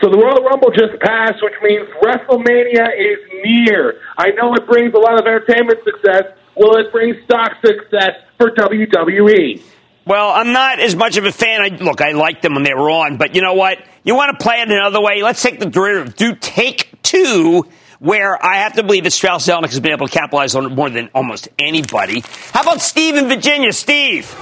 So 0.00 0.10
the 0.10 0.18
Royal 0.18 0.44
Rumble 0.44 0.70
just 0.70 1.00
passed, 1.00 1.42
which 1.42 1.54
means 1.62 1.88
WrestleMania 2.02 2.88
is 2.98 3.18
near. 3.44 4.00
I 4.18 4.30
know 4.30 4.52
it 4.54 4.66
brings 4.66 4.92
a 4.94 4.98
lot 4.98 5.14
of 5.18 5.26
entertainment 5.26 5.78
success. 5.84 6.24
Will 6.56 6.76
it 6.76 6.92
bring 6.92 7.14
stock 7.24 7.52
success 7.64 8.12
for 8.36 8.50
WWE? 8.50 9.62
Well, 10.06 10.30
I'm 10.30 10.52
not 10.52 10.80
as 10.80 10.94
much 10.94 11.16
of 11.16 11.24
a 11.24 11.32
fan. 11.32 11.62
I, 11.62 11.68
look, 11.68 12.00
I 12.00 12.12
liked 12.12 12.42
them 12.42 12.54
when 12.54 12.62
they 12.62 12.74
were 12.74 12.90
on, 12.90 13.16
but 13.16 13.34
you 13.34 13.42
know 13.42 13.54
what? 13.54 13.78
You 14.02 14.14
want 14.14 14.38
to 14.38 14.42
play 14.42 14.60
it 14.60 14.70
another 14.70 15.00
way? 15.00 15.22
Let's 15.22 15.42
take 15.42 15.58
the 15.60 15.66
derivative. 15.66 16.14
Do 16.14 16.34
take 16.34 16.90
two, 17.02 17.66
where 18.00 18.44
I 18.44 18.56
have 18.56 18.74
to 18.74 18.82
believe 18.82 19.04
that 19.04 19.12
Strauss 19.12 19.46
Zelnick 19.46 19.70
has 19.70 19.80
been 19.80 19.92
able 19.92 20.08
to 20.08 20.12
capitalize 20.12 20.54
on 20.54 20.66
it 20.66 20.68
more 20.70 20.90
than 20.90 21.08
almost 21.14 21.48
anybody. 21.58 22.22
How 22.52 22.62
about 22.62 22.82
Steve 22.82 23.14
in 23.16 23.28
Virginia? 23.28 23.72
Steve. 23.72 24.34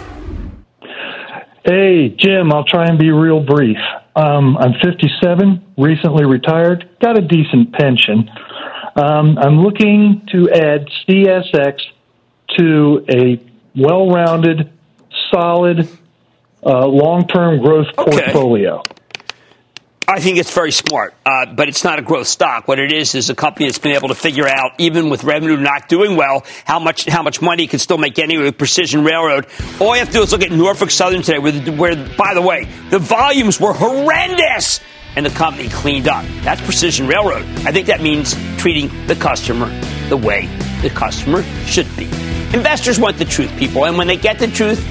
Hey, 1.65 2.09
Jim, 2.09 2.53
I'll 2.53 2.65
try 2.65 2.87
and 2.89 2.99
be 2.99 3.13
real 3.13 3.39
brief. 3.39 3.77
Um, 4.17 4.57
I'm 4.59 4.73
57, 4.83 5.75
recently 5.79 6.25
retired, 6.25 6.89
got 7.01 7.17
a 7.17 7.23
decent 7.23 7.73
pension. 7.73 8.29
Um, 8.97 9.39
I'm 9.39 9.61
looking 9.61 10.27
to 10.33 10.51
add 10.51 10.89
CSX 11.09 11.81
to 12.59 13.07
a 13.09 13.41
well 13.77 14.11
rounded, 14.11 14.73
solid, 15.33 15.89
uh, 16.65 16.87
long 16.87 17.27
term 17.27 17.61
growth 17.63 17.87
Okay. 17.99 18.11
portfolio. 18.23 18.83
I 20.09 20.21
think 20.21 20.37
it's 20.37 20.53
very 20.53 20.73
smart, 20.73 21.15
uh, 21.25 21.47
but 21.55 21.69
it's 21.69 21.85
not 21.85 21.99
a 21.99 22.03
growth 22.03 22.27
stock. 22.27 22.69
What 22.69 22.79
it 22.79 22.93
is 22.93 23.15
is 23.15 23.31
a 23.31 23.35
company 23.35 23.67
that's 23.67 23.79
been 23.79 23.93
able 23.95 24.09
to 24.09 24.15
figure 24.15 24.47
out, 24.47 24.73
even 24.79 25.09
with 25.09 25.25
revenue 25.25 25.57
not 25.57 25.89
doing 25.89 26.17
well, 26.17 26.45
how 26.67 26.79
much 26.81 27.07
how 27.07 27.23
much 27.23 27.41
money 27.41 27.65
it 27.65 27.71
can 27.71 27.79
still 27.79 27.99
make 27.99 28.19
anyway 28.19 28.45
with 28.45 28.59
Precision 28.59 29.05
Railroad. 29.05 29.47
All 29.81 29.95
you 29.95 30.01
have 30.01 30.09
to 30.09 30.15
do 30.15 30.23
is 30.23 30.33
look 30.33 30.43
at 30.43 30.51
Norfolk 30.51 30.91
Southern 30.91 31.23
today, 31.23 31.39
where, 31.39 31.53
where 31.73 31.97
by 32.19 32.35
the 32.35 32.43
way, 32.43 32.69
the 32.91 32.99
volumes 32.99 33.61
were 33.61 33.73
horrendous, 33.73 34.81
and 35.17 35.25
the 35.25 35.31
company 35.31 35.69
cleaned 35.69 36.09
up. 36.09 36.25
That's 36.43 36.61
Precision 36.63 37.07
Railroad. 37.07 37.45
I 37.65 37.73
think 37.73 37.87
that 37.87 38.03
means 38.03 38.35
treating 38.59 38.91
the 39.07 39.15
customer 39.15 39.69
the 40.09 40.17
way 40.17 40.47
the 40.83 40.91
customer 40.91 41.43
should 41.65 41.87
be. 41.97 42.05
Investors 42.53 42.99
want 42.99 43.17
the 43.19 43.25
truth, 43.25 43.51
people, 43.57 43.87
and 43.87 43.97
when 43.97 44.09
they 44.09 44.17
get 44.17 44.39
the 44.39 44.49
truth, 44.49 44.85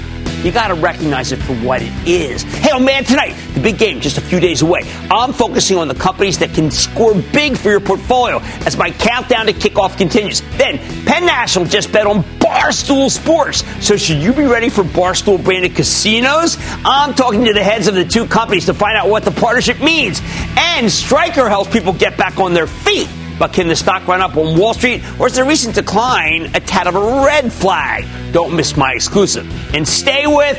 you 0.44 0.52
got 0.52 0.68
to 0.68 0.74
recognize 0.74 1.32
it 1.32 1.36
for 1.36 1.54
what 1.56 1.82
it 1.82 1.92
is. 2.06 2.42
Hey, 2.42 2.70
oh 2.72 2.78
man, 2.78 3.04
tonight, 3.04 3.34
the 3.54 3.60
big 3.60 3.78
game 3.78 4.00
just 4.00 4.18
a 4.18 4.20
few 4.20 4.40
days 4.40 4.62
away. 4.62 4.80
I'm 5.10 5.32
focusing 5.32 5.78
on 5.78 5.88
the 5.88 5.94
companies 5.94 6.38
that 6.38 6.52
can 6.52 6.70
score 6.70 7.14
big 7.14 7.56
for 7.56 7.70
your 7.70 7.80
portfolio 7.80 8.38
as 8.66 8.76
my 8.76 8.90
countdown 8.90 9.46
to 9.46 9.52
kickoff 9.52 9.96
continues. 9.96 10.40
Then, 10.56 10.78
Penn 11.06 11.26
National 11.26 11.64
just 11.64 11.92
bet 11.92 12.06
on 12.06 12.22
Barstool 12.40 13.10
Sports. 13.10 13.64
So, 13.84 13.96
should 13.96 14.18
you 14.18 14.32
be 14.32 14.44
ready 14.44 14.68
for 14.68 14.82
Barstool 14.82 15.42
branded 15.42 15.74
casinos? 15.74 16.56
I'm 16.84 17.14
talking 17.14 17.44
to 17.44 17.52
the 17.52 17.62
heads 17.62 17.86
of 17.86 17.94
the 17.94 18.04
two 18.04 18.26
companies 18.26 18.66
to 18.66 18.74
find 18.74 18.96
out 18.96 19.08
what 19.08 19.24
the 19.24 19.30
partnership 19.30 19.80
means. 19.80 20.20
And 20.56 20.90
Stryker 20.90 21.48
helps 21.48 21.70
people 21.70 21.92
get 21.92 22.16
back 22.16 22.38
on 22.38 22.52
their 22.54 22.66
feet. 22.66 23.08
But 23.42 23.52
can 23.52 23.66
the 23.66 23.74
stock 23.74 24.06
run 24.06 24.20
up 24.20 24.36
on 24.36 24.56
Wall 24.56 24.72
Street, 24.72 25.02
or 25.18 25.26
is 25.26 25.34
the 25.34 25.42
recent 25.42 25.74
decline 25.74 26.44
a 26.54 26.60
tad 26.60 26.86
of 26.86 26.94
a 26.94 27.26
red 27.26 27.52
flag? 27.52 28.06
Don't 28.32 28.54
miss 28.54 28.76
my 28.76 28.92
exclusive. 28.92 29.74
And 29.74 29.86
stay 29.86 30.28
with 30.28 30.56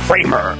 Cramer. 0.00 0.54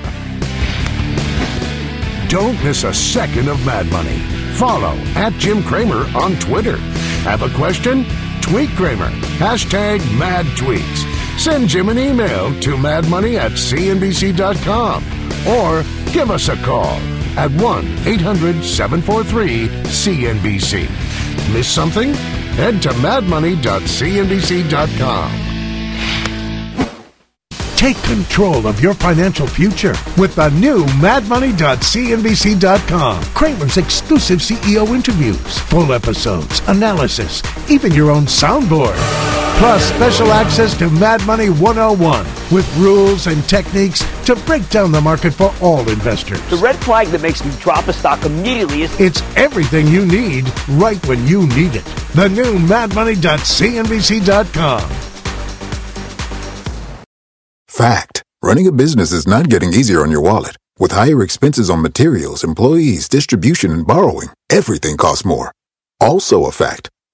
Don't 2.30 2.54
miss 2.64 2.84
a 2.84 2.94
second 2.94 3.48
of 3.48 3.62
Mad 3.66 3.84
Money. 3.90 4.16
Follow 4.54 4.96
at 5.14 5.34
Jim 5.34 5.62
Cramer 5.62 6.06
on 6.16 6.36
Twitter. 6.36 6.78
Have 7.28 7.42
a 7.42 7.50
question? 7.50 8.06
Tweet 8.40 8.70
Cramer. 8.70 9.10
Hashtag 9.36 9.98
mad 10.18 10.46
tweets. 10.56 11.38
Send 11.38 11.68
Jim 11.68 11.90
an 11.90 11.98
email 11.98 12.58
to 12.60 12.76
madmoney 12.76 13.36
at 13.36 13.52
cnbc.com 13.52 15.04
or 15.46 15.82
give 16.14 16.30
us 16.30 16.48
a 16.48 16.56
call 16.64 16.98
at 17.36 17.50
1 17.60 17.86
800 18.06 18.64
743 18.64 19.68
CNBC. 19.84 21.07
Miss 21.52 21.68
something? 21.68 22.14
Head 22.58 22.82
to 22.82 22.88
madmoney.cnbc.com. 22.90 25.30
Take 27.76 28.02
control 28.02 28.66
of 28.66 28.80
your 28.80 28.94
financial 28.94 29.46
future 29.46 29.94
with 30.16 30.34
the 30.34 30.48
new 30.50 30.84
madmoney.cnbc.com. 31.00 33.22
Cramer's 33.22 33.76
exclusive 33.76 34.40
CEO 34.40 34.88
interviews, 34.88 35.58
full 35.58 35.92
episodes, 35.92 36.60
analysis, 36.66 37.40
even 37.70 37.94
your 37.94 38.10
own 38.10 38.24
soundboard. 38.24 38.96
Plus, 39.58 39.82
special 39.92 40.32
access 40.32 40.78
to 40.78 40.88
Mad 40.88 41.20
Money 41.26 41.50
101 41.50 42.24
with 42.52 42.76
rules 42.76 43.26
and 43.26 43.42
techniques 43.48 44.04
to 44.24 44.36
break 44.46 44.70
down 44.70 44.92
the 44.92 45.00
market 45.00 45.34
for 45.34 45.52
all 45.60 45.80
investors. 45.90 46.40
The 46.48 46.58
red 46.58 46.76
flag 46.76 47.08
that 47.08 47.22
makes 47.22 47.44
me 47.44 47.50
drop 47.58 47.88
a 47.88 47.92
stock 47.92 48.24
immediately 48.24 48.82
is 48.82 49.00
It's 49.00 49.20
everything 49.36 49.88
you 49.88 50.06
need 50.06 50.44
right 50.68 51.04
when 51.08 51.26
you 51.26 51.48
need 51.48 51.74
it. 51.74 51.84
The 52.14 52.28
new 52.28 52.56
madmoney.cnbc.com. 52.58 54.90
Fact. 57.66 58.22
Running 58.40 58.68
a 58.68 58.72
business 58.72 59.10
is 59.10 59.26
not 59.26 59.50
getting 59.50 59.74
easier 59.74 60.02
on 60.02 60.12
your 60.12 60.20
wallet. 60.20 60.56
With 60.78 60.92
higher 60.92 61.20
expenses 61.20 61.68
on 61.68 61.82
materials, 61.82 62.44
employees, 62.44 63.08
distribution, 63.08 63.72
and 63.72 63.84
borrowing, 63.84 64.28
everything 64.48 64.96
costs 64.96 65.24
more. 65.24 65.50
Also 66.00 66.44
a 66.44 66.52
fact. 66.52 66.90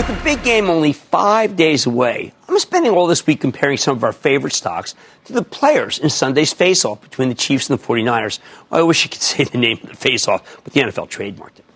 With 0.00 0.16
the 0.16 0.24
big 0.24 0.42
game 0.42 0.70
only 0.70 0.94
five 0.94 1.56
days 1.56 1.84
away, 1.84 2.32
I'm 2.48 2.58
spending 2.58 2.90
all 2.90 3.06
this 3.06 3.26
week 3.26 3.42
comparing 3.42 3.76
some 3.76 3.98
of 3.98 4.02
our 4.02 4.14
favorite 4.14 4.54
stocks 4.54 4.94
to 5.26 5.34
the 5.34 5.42
players 5.42 5.98
in 5.98 6.08
Sunday's 6.08 6.54
face-off 6.54 7.02
between 7.02 7.28
the 7.28 7.34
Chiefs 7.34 7.68
and 7.68 7.78
the 7.78 7.86
49ers. 7.86 8.38
I 8.72 8.80
wish 8.80 9.04
I 9.04 9.10
could 9.10 9.20
say 9.20 9.44
the 9.44 9.58
name 9.58 9.78
of 9.82 9.90
the 9.90 9.94
face-off, 9.94 10.62
but 10.64 10.72
the 10.72 10.80
NFL 10.80 11.10
trademarked 11.10 11.58
it. 11.58 11.66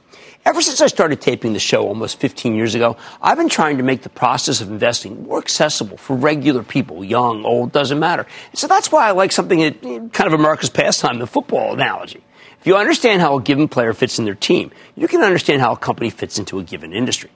Ever 0.47 0.62
since 0.62 0.81
I 0.81 0.87
started 0.87 1.21
taping 1.21 1.52
the 1.52 1.59
show 1.59 1.87
almost 1.87 2.19
15 2.19 2.54
years 2.54 2.75
ago, 2.75 2.97
I've 3.21 3.37
been 3.37 3.50
trying 3.50 3.76
to 3.76 3.83
make 3.83 4.00
the 4.00 4.09
process 4.09 4.62
of 4.62 4.71
investing 4.71 5.25
more 5.25 5.37
accessible 5.37 5.99
for 5.99 6.16
regular 6.16 6.62
people, 6.62 7.04
young, 7.04 7.45
old, 7.45 7.73
doesn't 7.73 7.99
matter. 7.99 8.26
So 8.54 8.66
that's 8.66 8.90
why 8.90 9.07
I 9.07 9.11
like 9.11 9.33
something 9.33 9.59
that 9.59 9.85
eh, 9.85 10.00
kind 10.14 10.33
of 10.33 10.33
America's 10.33 10.71
pastime, 10.71 11.19
the 11.19 11.26
football 11.26 11.75
analogy. 11.75 12.25
If 12.59 12.66
you 12.66 12.75
understand 12.78 13.21
how 13.21 13.37
a 13.37 13.43
given 13.43 13.69
player 13.69 13.93
fits 13.93 14.19
in 14.19 14.25
their 14.25 14.35
team, 14.35 14.71
you 14.97 15.09
can 15.09 15.21
understand 15.21 15.61
how 15.61 15.73
a 15.73 15.76
company 15.76 16.09
fits 16.09 16.38
into 16.38 16.59
a 16.59 16.62
given 16.62 16.95
industry. 16.95 17.28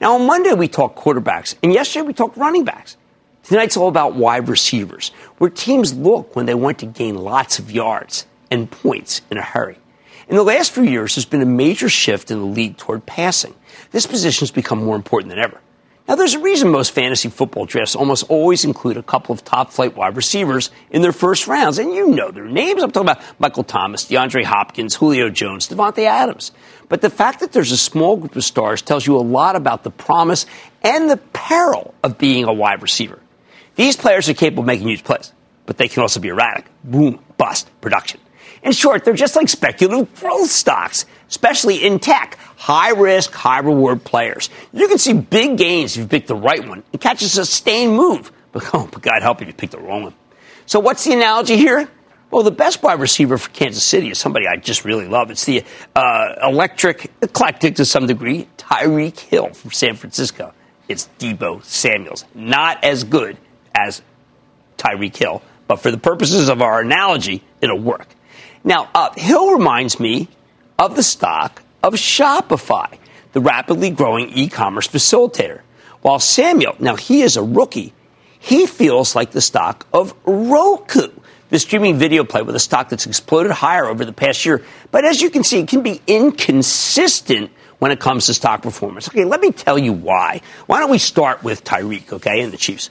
Now, 0.00 0.14
on 0.14 0.26
Monday, 0.26 0.52
we 0.52 0.68
talked 0.68 0.98
quarterbacks, 0.98 1.54
and 1.62 1.72
yesterday, 1.72 2.06
we 2.06 2.12
talked 2.12 2.36
running 2.36 2.64
backs. 2.64 2.96
Tonight's 3.44 3.76
all 3.76 3.88
about 3.88 4.14
wide 4.14 4.48
receivers, 4.48 5.10
where 5.38 5.48
teams 5.48 5.94
look 5.94 6.34
when 6.36 6.46
they 6.46 6.54
want 6.54 6.80
to 6.80 6.86
gain 6.86 7.14
lots 7.14 7.58
of 7.58 7.70
yards 7.70 8.26
and 8.50 8.70
points 8.70 9.22
in 9.30 9.38
a 9.38 9.42
hurry. 9.42 9.78
In 10.28 10.36
the 10.36 10.42
last 10.42 10.72
few 10.72 10.82
years, 10.82 11.14
there's 11.14 11.24
been 11.24 11.42
a 11.42 11.46
major 11.46 11.88
shift 11.88 12.30
in 12.30 12.40
the 12.40 12.46
league 12.46 12.76
toward 12.76 13.06
passing. 13.06 13.54
This 13.92 14.06
position 14.06 14.40
has 14.40 14.50
become 14.50 14.84
more 14.84 14.96
important 14.96 15.30
than 15.30 15.38
ever. 15.38 15.60
Now, 16.08 16.14
there's 16.14 16.34
a 16.34 16.40
reason 16.40 16.70
most 16.70 16.92
fantasy 16.92 17.28
football 17.28 17.66
drafts 17.66 17.96
almost 17.96 18.24
always 18.28 18.64
include 18.64 18.96
a 18.96 19.02
couple 19.02 19.32
of 19.32 19.44
top 19.44 19.72
flight 19.72 19.96
wide 19.96 20.16
receivers 20.16 20.70
in 20.90 21.02
their 21.02 21.12
first 21.12 21.48
rounds, 21.48 21.78
and 21.78 21.92
you 21.92 22.08
know 22.08 22.30
their 22.30 22.44
names. 22.44 22.82
I'm 22.82 22.92
talking 22.92 23.08
about 23.08 23.24
Michael 23.40 23.64
Thomas, 23.64 24.04
DeAndre 24.04 24.44
Hopkins, 24.44 24.94
Julio 24.94 25.30
Jones, 25.30 25.68
Davante 25.68 26.04
Adams. 26.04 26.52
But 26.88 27.00
the 27.00 27.10
fact 27.10 27.40
that 27.40 27.52
there's 27.52 27.72
a 27.72 27.76
small 27.76 28.16
group 28.16 28.36
of 28.36 28.44
stars 28.44 28.82
tells 28.82 29.06
you 29.06 29.16
a 29.16 29.18
lot 29.18 29.56
about 29.56 29.82
the 29.82 29.90
promise 29.90 30.46
and 30.82 31.10
the 31.10 31.16
peril 31.16 31.94
of 32.02 32.18
being 32.18 32.44
a 32.44 32.52
wide 32.52 32.82
receiver. 32.82 33.18
These 33.74 33.96
players 33.96 34.28
are 34.28 34.34
capable 34.34 34.62
of 34.62 34.66
making 34.66 34.88
huge 34.88 35.04
plays, 35.04 35.32
but 35.66 35.76
they 35.76 35.88
can 35.88 36.02
also 36.02 36.20
be 36.20 36.28
erratic. 36.28 36.66
Boom, 36.84 37.18
bust, 37.36 37.68
production. 37.80 38.20
In 38.62 38.72
short, 38.72 39.04
they're 39.04 39.14
just 39.14 39.36
like 39.36 39.48
speculative 39.48 40.14
growth 40.14 40.50
stocks, 40.50 41.06
especially 41.28 41.84
in 41.84 41.98
tech. 41.98 42.38
High 42.56 42.90
risk, 42.90 43.32
high 43.32 43.60
reward 43.60 44.02
players. 44.02 44.48
You 44.72 44.88
can 44.88 44.98
see 44.98 45.12
big 45.12 45.58
gains 45.58 45.96
if 45.96 46.02
you 46.02 46.08
pick 46.08 46.26
the 46.26 46.34
right 46.34 46.66
one 46.66 46.82
and 46.92 47.00
catch 47.00 47.22
a 47.22 47.28
sustained 47.28 47.94
move. 47.94 48.32
But, 48.52 48.70
oh, 48.74 48.88
but 48.90 49.02
God 49.02 49.22
help 49.22 49.40
you 49.40 49.44
if 49.44 49.48
you 49.48 49.54
pick 49.54 49.70
the 49.70 49.78
wrong 49.78 50.04
one. 50.04 50.14
So 50.64 50.80
what's 50.80 51.04
the 51.04 51.12
analogy 51.12 51.56
here? 51.56 51.88
Well, 52.36 52.44
the 52.44 52.50
best 52.50 52.82
wide 52.82 53.00
receiver 53.00 53.38
for 53.38 53.48
Kansas 53.48 53.82
City 53.82 54.10
is 54.10 54.18
somebody 54.18 54.46
I 54.46 54.56
just 54.56 54.84
really 54.84 55.08
love. 55.08 55.30
It's 55.30 55.46
the 55.46 55.64
uh, 55.94 56.34
electric, 56.42 57.10
eclectic 57.22 57.76
to 57.76 57.86
some 57.86 58.06
degree, 58.06 58.46
Tyreek 58.58 59.18
Hill 59.18 59.54
from 59.54 59.70
San 59.70 59.96
Francisco. 59.96 60.52
It's 60.86 61.08
Deebo 61.18 61.64
Samuels. 61.64 62.26
Not 62.34 62.84
as 62.84 63.04
good 63.04 63.38
as 63.74 64.02
Tyreek 64.76 65.16
Hill, 65.16 65.40
but 65.66 65.76
for 65.76 65.90
the 65.90 65.96
purposes 65.96 66.50
of 66.50 66.60
our 66.60 66.82
analogy, 66.82 67.42
it'll 67.62 67.80
work. 67.80 68.08
Now, 68.62 68.90
uh, 68.94 69.14
Hill 69.14 69.52
reminds 69.52 69.98
me 69.98 70.28
of 70.78 70.94
the 70.94 71.02
stock 71.02 71.62
of 71.82 71.94
Shopify, 71.94 72.98
the 73.32 73.40
rapidly 73.40 73.88
growing 73.88 74.28
e 74.28 74.50
commerce 74.50 74.86
facilitator. 74.86 75.62
While 76.02 76.18
Samuel, 76.18 76.76
now 76.80 76.96
he 76.96 77.22
is 77.22 77.38
a 77.38 77.42
rookie, 77.42 77.94
he 78.38 78.66
feels 78.66 79.16
like 79.16 79.30
the 79.30 79.40
stock 79.40 79.86
of 79.90 80.12
Roku, 80.26 81.08
the 81.50 81.58
streaming 81.58 81.96
video 81.96 82.24
play 82.24 82.42
with 82.42 82.56
a 82.56 82.60
stock 82.60 82.88
that's 82.88 83.06
exploded 83.06 83.52
higher 83.52 83.86
over 83.86 84.04
the 84.04 84.12
past 84.12 84.44
year. 84.44 84.64
But 84.90 85.04
as 85.04 85.20
you 85.20 85.30
can 85.30 85.44
see, 85.44 85.60
it 85.60 85.68
can 85.68 85.82
be 85.82 86.00
inconsistent 86.06 87.50
when 87.78 87.90
it 87.90 88.00
comes 88.00 88.26
to 88.26 88.34
stock 88.34 88.62
performance. 88.62 89.08
Okay, 89.08 89.24
let 89.24 89.40
me 89.40 89.52
tell 89.52 89.78
you 89.78 89.92
why. 89.92 90.40
Why 90.66 90.80
don't 90.80 90.90
we 90.90 90.98
start 90.98 91.42
with 91.42 91.64
Tyreek, 91.64 92.12
okay, 92.14 92.42
and 92.42 92.52
the 92.52 92.56
Chiefs? 92.56 92.90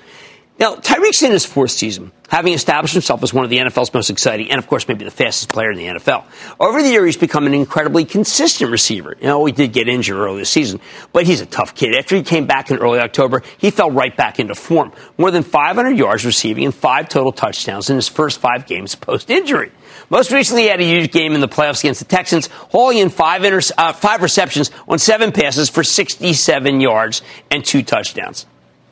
Now, 0.57 0.75
Tyreek's 0.75 1.21
in 1.21 1.31
his 1.31 1.45
fourth 1.45 1.71
season, 1.71 2.13
having 2.29 2.53
established 2.53 2.93
himself 2.93 3.21
as 3.23 3.33
one 3.33 3.43
of 3.43 3.49
the 3.49 3.57
NFL's 3.57 3.93
most 3.93 4.09
exciting 4.09 4.49
and, 4.51 4.57
of 4.57 4.67
course, 4.67 4.87
maybe 4.87 5.03
the 5.03 5.11
fastest 5.11 5.49
player 5.49 5.69
in 5.69 5.77
the 5.77 5.85
NFL. 5.85 6.23
Over 6.61 6.81
the 6.81 6.87
year, 6.87 7.05
he's 7.05 7.17
become 7.17 7.45
an 7.45 7.53
incredibly 7.53 8.05
consistent 8.05 8.71
receiver. 8.71 9.17
You 9.19 9.27
know, 9.27 9.43
he 9.43 9.51
did 9.51 9.73
get 9.73 9.89
injured 9.89 10.17
early 10.17 10.39
this 10.39 10.49
season, 10.49 10.79
but 11.11 11.25
he's 11.25 11.41
a 11.41 11.45
tough 11.45 11.75
kid. 11.75 11.93
After 11.93 12.15
he 12.15 12.23
came 12.23 12.47
back 12.47 12.71
in 12.71 12.77
early 12.77 12.99
October, 12.99 13.43
he 13.57 13.69
fell 13.69 13.91
right 13.91 14.15
back 14.15 14.39
into 14.39 14.55
form. 14.55 14.93
More 15.17 15.29
than 15.29 15.43
500 15.43 15.97
yards 15.97 16.25
receiving 16.25 16.63
and 16.63 16.73
five 16.73 17.09
total 17.09 17.33
touchdowns 17.33 17.89
in 17.89 17.97
his 17.97 18.07
first 18.07 18.39
five 18.39 18.65
games 18.65 18.95
post 18.95 19.29
injury. 19.29 19.73
Most 20.09 20.31
recently, 20.31 20.63
he 20.63 20.69
had 20.69 20.79
a 20.79 20.85
huge 20.85 21.11
game 21.11 21.33
in 21.33 21.41
the 21.41 21.49
playoffs 21.49 21.81
against 21.81 21.99
the 21.99 22.05
Texans, 22.05 22.47
hauling 22.47 22.99
in 22.99 23.09
five, 23.09 23.43
inter- 23.43 23.73
uh, 23.77 23.91
five 23.91 24.21
receptions 24.21 24.71
on 24.87 24.99
seven 24.99 25.33
passes 25.33 25.69
for 25.69 25.83
67 25.83 26.79
yards 26.79 27.23
and 27.51 27.65
two 27.65 27.83
touchdowns. 27.83 28.45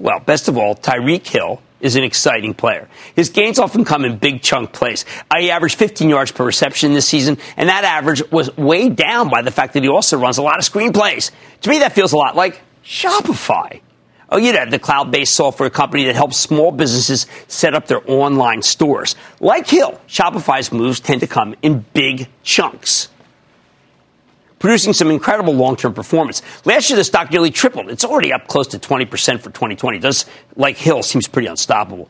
Well, 0.03 0.19
best 0.19 0.49
of 0.49 0.57
all, 0.57 0.75
Tyreek 0.75 1.25
Hill 1.25 1.61
is 1.79 1.95
an 1.95 2.03
exciting 2.03 2.53
player. 2.53 2.89
His 3.15 3.29
gains 3.29 3.57
often 3.57 3.85
come 3.85 4.03
in 4.03 4.17
big 4.17 4.41
chunk 4.41 4.73
plays. 4.73 5.05
He 5.33 5.49
averaged 5.49 5.79
15 5.79 6.09
yards 6.09 6.29
per 6.29 6.45
reception 6.45 6.93
this 6.93 7.07
season, 7.07 7.37
and 7.55 7.69
that 7.69 7.85
average 7.85 8.21
was 8.29 8.55
weighed 8.57 8.97
down 8.97 9.29
by 9.29 9.41
the 9.43 9.49
fact 9.49 9.71
that 9.75 9.83
he 9.83 9.87
also 9.87 10.17
runs 10.17 10.37
a 10.37 10.41
lot 10.41 10.57
of 10.57 10.65
screen 10.65 10.91
plays. 10.91 11.31
To 11.61 11.69
me, 11.69 11.79
that 11.79 11.93
feels 11.93 12.11
a 12.11 12.17
lot 12.17 12.35
like 12.35 12.59
Shopify. 12.83 13.79
Oh, 14.27 14.35
you 14.37 14.51
know, 14.51 14.65
the 14.65 14.77
cloud 14.77 15.09
based 15.09 15.37
software 15.37 15.69
company 15.69 16.03
that 16.03 16.15
helps 16.15 16.35
small 16.35 16.73
businesses 16.73 17.25
set 17.47 17.73
up 17.73 17.87
their 17.87 18.01
online 18.11 18.61
stores. 18.61 19.15
Like 19.39 19.69
Hill, 19.69 20.01
Shopify's 20.09 20.73
moves 20.73 20.99
tend 20.99 21.21
to 21.21 21.27
come 21.27 21.55
in 21.61 21.85
big 21.93 22.27
chunks 22.43 23.07
producing 24.63 24.93
some 24.93 25.11
incredible 25.11 25.53
long-term 25.53 25.93
performance. 25.93 26.41
Last 26.63 26.89
year, 26.89 26.95
the 26.95 27.03
stock 27.03 27.29
nearly 27.29 27.51
tripled. 27.51 27.89
It's 27.89 28.05
already 28.05 28.31
up 28.31 28.47
close 28.47 28.67
to 28.67 28.79
20% 28.79 29.09
for 29.41 29.49
2020. 29.49 29.97
It 29.97 29.99
does, 29.99 30.25
like 30.55 30.77
Hill, 30.77 31.03
seems 31.03 31.27
pretty 31.27 31.49
unstoppable. 31.49 32.09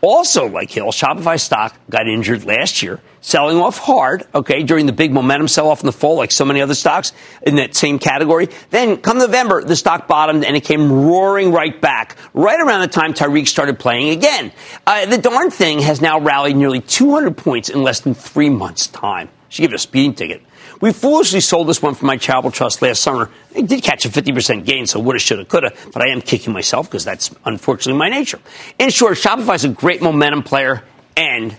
Also, 0.00 0.48
like 0.48 0.68
Hill, 0.68 0.88
Shopify 0.88 1.40
stock 1.40 1.78
got 1.88 2.08
injured 2.08 2.44
last 2.44 2.82
year, 2.82 3.00
selling 3.20 3.56
off 3.56 3.78
hard, 3.78 4.26
okay, 4.34 4.64
during 4.64 4.86
the 4.86 4.92
big 4.92 5.12
momentum 5.12 5.46
sell 5.46 5.68
off 5.68 5.78
in 5.78 5.86
the 5.86 5.92
fall, 5.92 6.16
like 6.16 6.32
so 6.32 6.44
many 6.44 6.60
other 6.60 6.74
stocks 6.74 7.12
in 7.42 7.54
that 7.54 7.76
same 7.76 8.00
category. 8.00 8.48
Then, 8.70 8.96
come 8.96 9.18
November, 9.18 9.62
the 9.62 9.76
stock 9.76 10.08
bottomed 10.08 10.44
and 10.44 10.56
it 10.56 10.64
came 10.64 10.90
roaring 10.90 11.52
right 11.52 11.80
back, 11.80 12.16
right 12.34 12.58
around 12.58 12.80
the 12.80 12.88
time 12.88 13.14
Tyreek 13.14 13.46
started 13.46 13.78
playing 13.78 14.08
again. 14.08 14.50
Uh, 14.88 15.06
the 15.06 15.18
darn 15.18 15.52
thing 15.52 15.78
has 15.78 16.00
now 16.00 16.18
rallied 16.18 16.56
nearly 16.56 16.80
200 16.80 17.36
points 17.36 17.68
in 17.68 17.80
less 17.84 18.00
than 18.00 18.12
three 18.12 18.50
months' 18.50 18.88
time. 18.88 19.28
She 19.50 19.62
gave 19.62 19.70
it 19.70 19.76
a 19.76 19.78
speeding 19.78 20.14
ticket. 20.14 20.42
We 20.82 20.92
foolishly 20.92 21.38
sold 21.38 21.68
this 21.68 21.80
one 21.80 21.94
from 21.94 22.08
my 22.08 22.16
charitable 22.16 22.50
trust 22.50 22.82
last 22.82 23.04
summer. 23.04 23.30
It 23.54 23.68
did 23.68 23.84
catch 23.84 24.04
a 24.04 24.08
50% 24.08 24.66
gain, 24.66 24.88
so 24.88 24.98
woulda, 24.98 25.20
shoulda, 25.20 25.44
coulda, 25.44 25.72
but 25.92 26.02
I 26.02 26.08
am 26.08 26.20
kicking 26.20 26.52
myself 26.52 26.90
because 26.90 27.04
that's 27.04 27.32
unfortunately 27.44 27.96
my 27.96 28.08
nature. 28.08 28.40
In 28.80 28.90
short, 28.90 29.16
Shopify 29.16 29.54
is 29.54 29.64
a 29.64 29.68
great 29.68 30.02
momentum 30.02 30.42
player, 30.42 30.82
and 31.16 31.56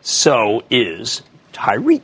so 0.00 0.62
is 0.70 1.20
Tyreek. 1.52 2.00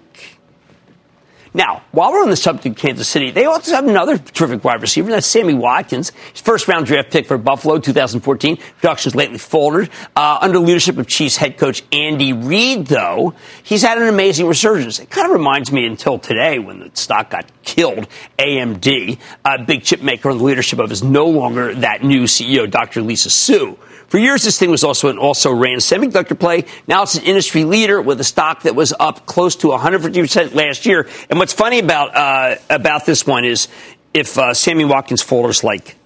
Now, 1.54 1.82
while 1.92 2.12
we're 2.12 2.22
on 2.22 2.30
the 2.30 2.36
subject 2.36 2.66
of 2.66 2.76
Kansas 2.76 3.08
City, 3.08 3.30
they 3.30 3.44
also 3.44 3.72
have 3.72 3.86
another 3.86 4.18
terrific 4.18 4.64
wide 4.64 4.82
receiver. 4.82 5.10
That's 5.10 5.26
Sammy 5.26 5.54
Watkins, 5.54 6.12
first 6.34 6.68
round 6.68 6.86
draft 6.86 7.10
pick 7.10 7.26
for 7.26 7.38
Buffalo 7.38 7.78
2014. 7.78 8.56
Production's 8.56 9.14
lately 9.14 9.38
faltered. 9.38 9.90
Uh, 10.14 10.38
under 10.40 10.58
leadership 10.58 10.98
of 10.98 11.06
Chiefs 11.06 11.36
head 11.36 11.56
coach 11.58 11.82
Andy 11.92 12.32
Reid, 12.32 12.86
though, 12.86 13.34
he's 13.62 13.82
had 13.82 13.98
an 13.98 14.08
amazing 14.08 14.46
resurgence. 14.46 14.98
It 14.98 15.10
kind 15.10 15.26
of 15.26 15.32
reminds 15.32 15.72
me 15.72 15.86
until 15.86 16.18
today 16.18 16.58
when 16.58 16.80
the 16.80 16.90
stock 16.94 17.30
got 17.30 17.50
killed, 17.62 18.06
AMD, 18.38 19.18
a 19.44 19.64
big 19.64 19.82
chip 19.84 20.02
maker 20.02 20.30
under 20.30 20.38
the 20.38 20.44
leadership 20.44 20.78
of 20.78 20.92
is 20.92 21.02
no 21.02 21.26
longer 21.26 21.74
that 21.74 22.02
new 22.02 22.24
CEO, 22.24 22.70
Dr. 22.70 23.02
Lisa 23.02 23.30
Su. 23.30 23.78
For 24.08 24.16
years, 24.16 24.42
this 24.42 24.58
thing 24.58 24.70
was 24.70 24.84
also 24.84 25.10
an 25.10 25.18
also 25.18 25.52
ran 25.52 25.78
semiconductor 25.78 26.38
play. 26.38 26.64
Now 26.86 27.02
it's 27.02 27.16
an 27.16 27.24
industry 27.24 27.64
leader 27.64 28.00
with 28.00 28.18
a 28.20 28.24
stock 28.24 28.62
that 28.62 28.74
was 28.74 28.94
up 28.98 29.26
close 29.26 29.54
to 29.56 29.66
150% 29.68 30.54
last 30.54 30.86
year. 30.86 31.06
And 31.28 31.37
what's 31.38 31.52
funny 31.52 31.78
about, 31.78 32.14
uh, 32.14 32.56
about 32.70 33.06
this 33.06 33.26
one 33.26 33.44
is 33.44 33.68
if 34.14 34.38
uh, 34.38 34.54
Sammy 34.54 34.84
Watkins 34.84 35.22
folders 35.22 35.62
like 35.62 35.96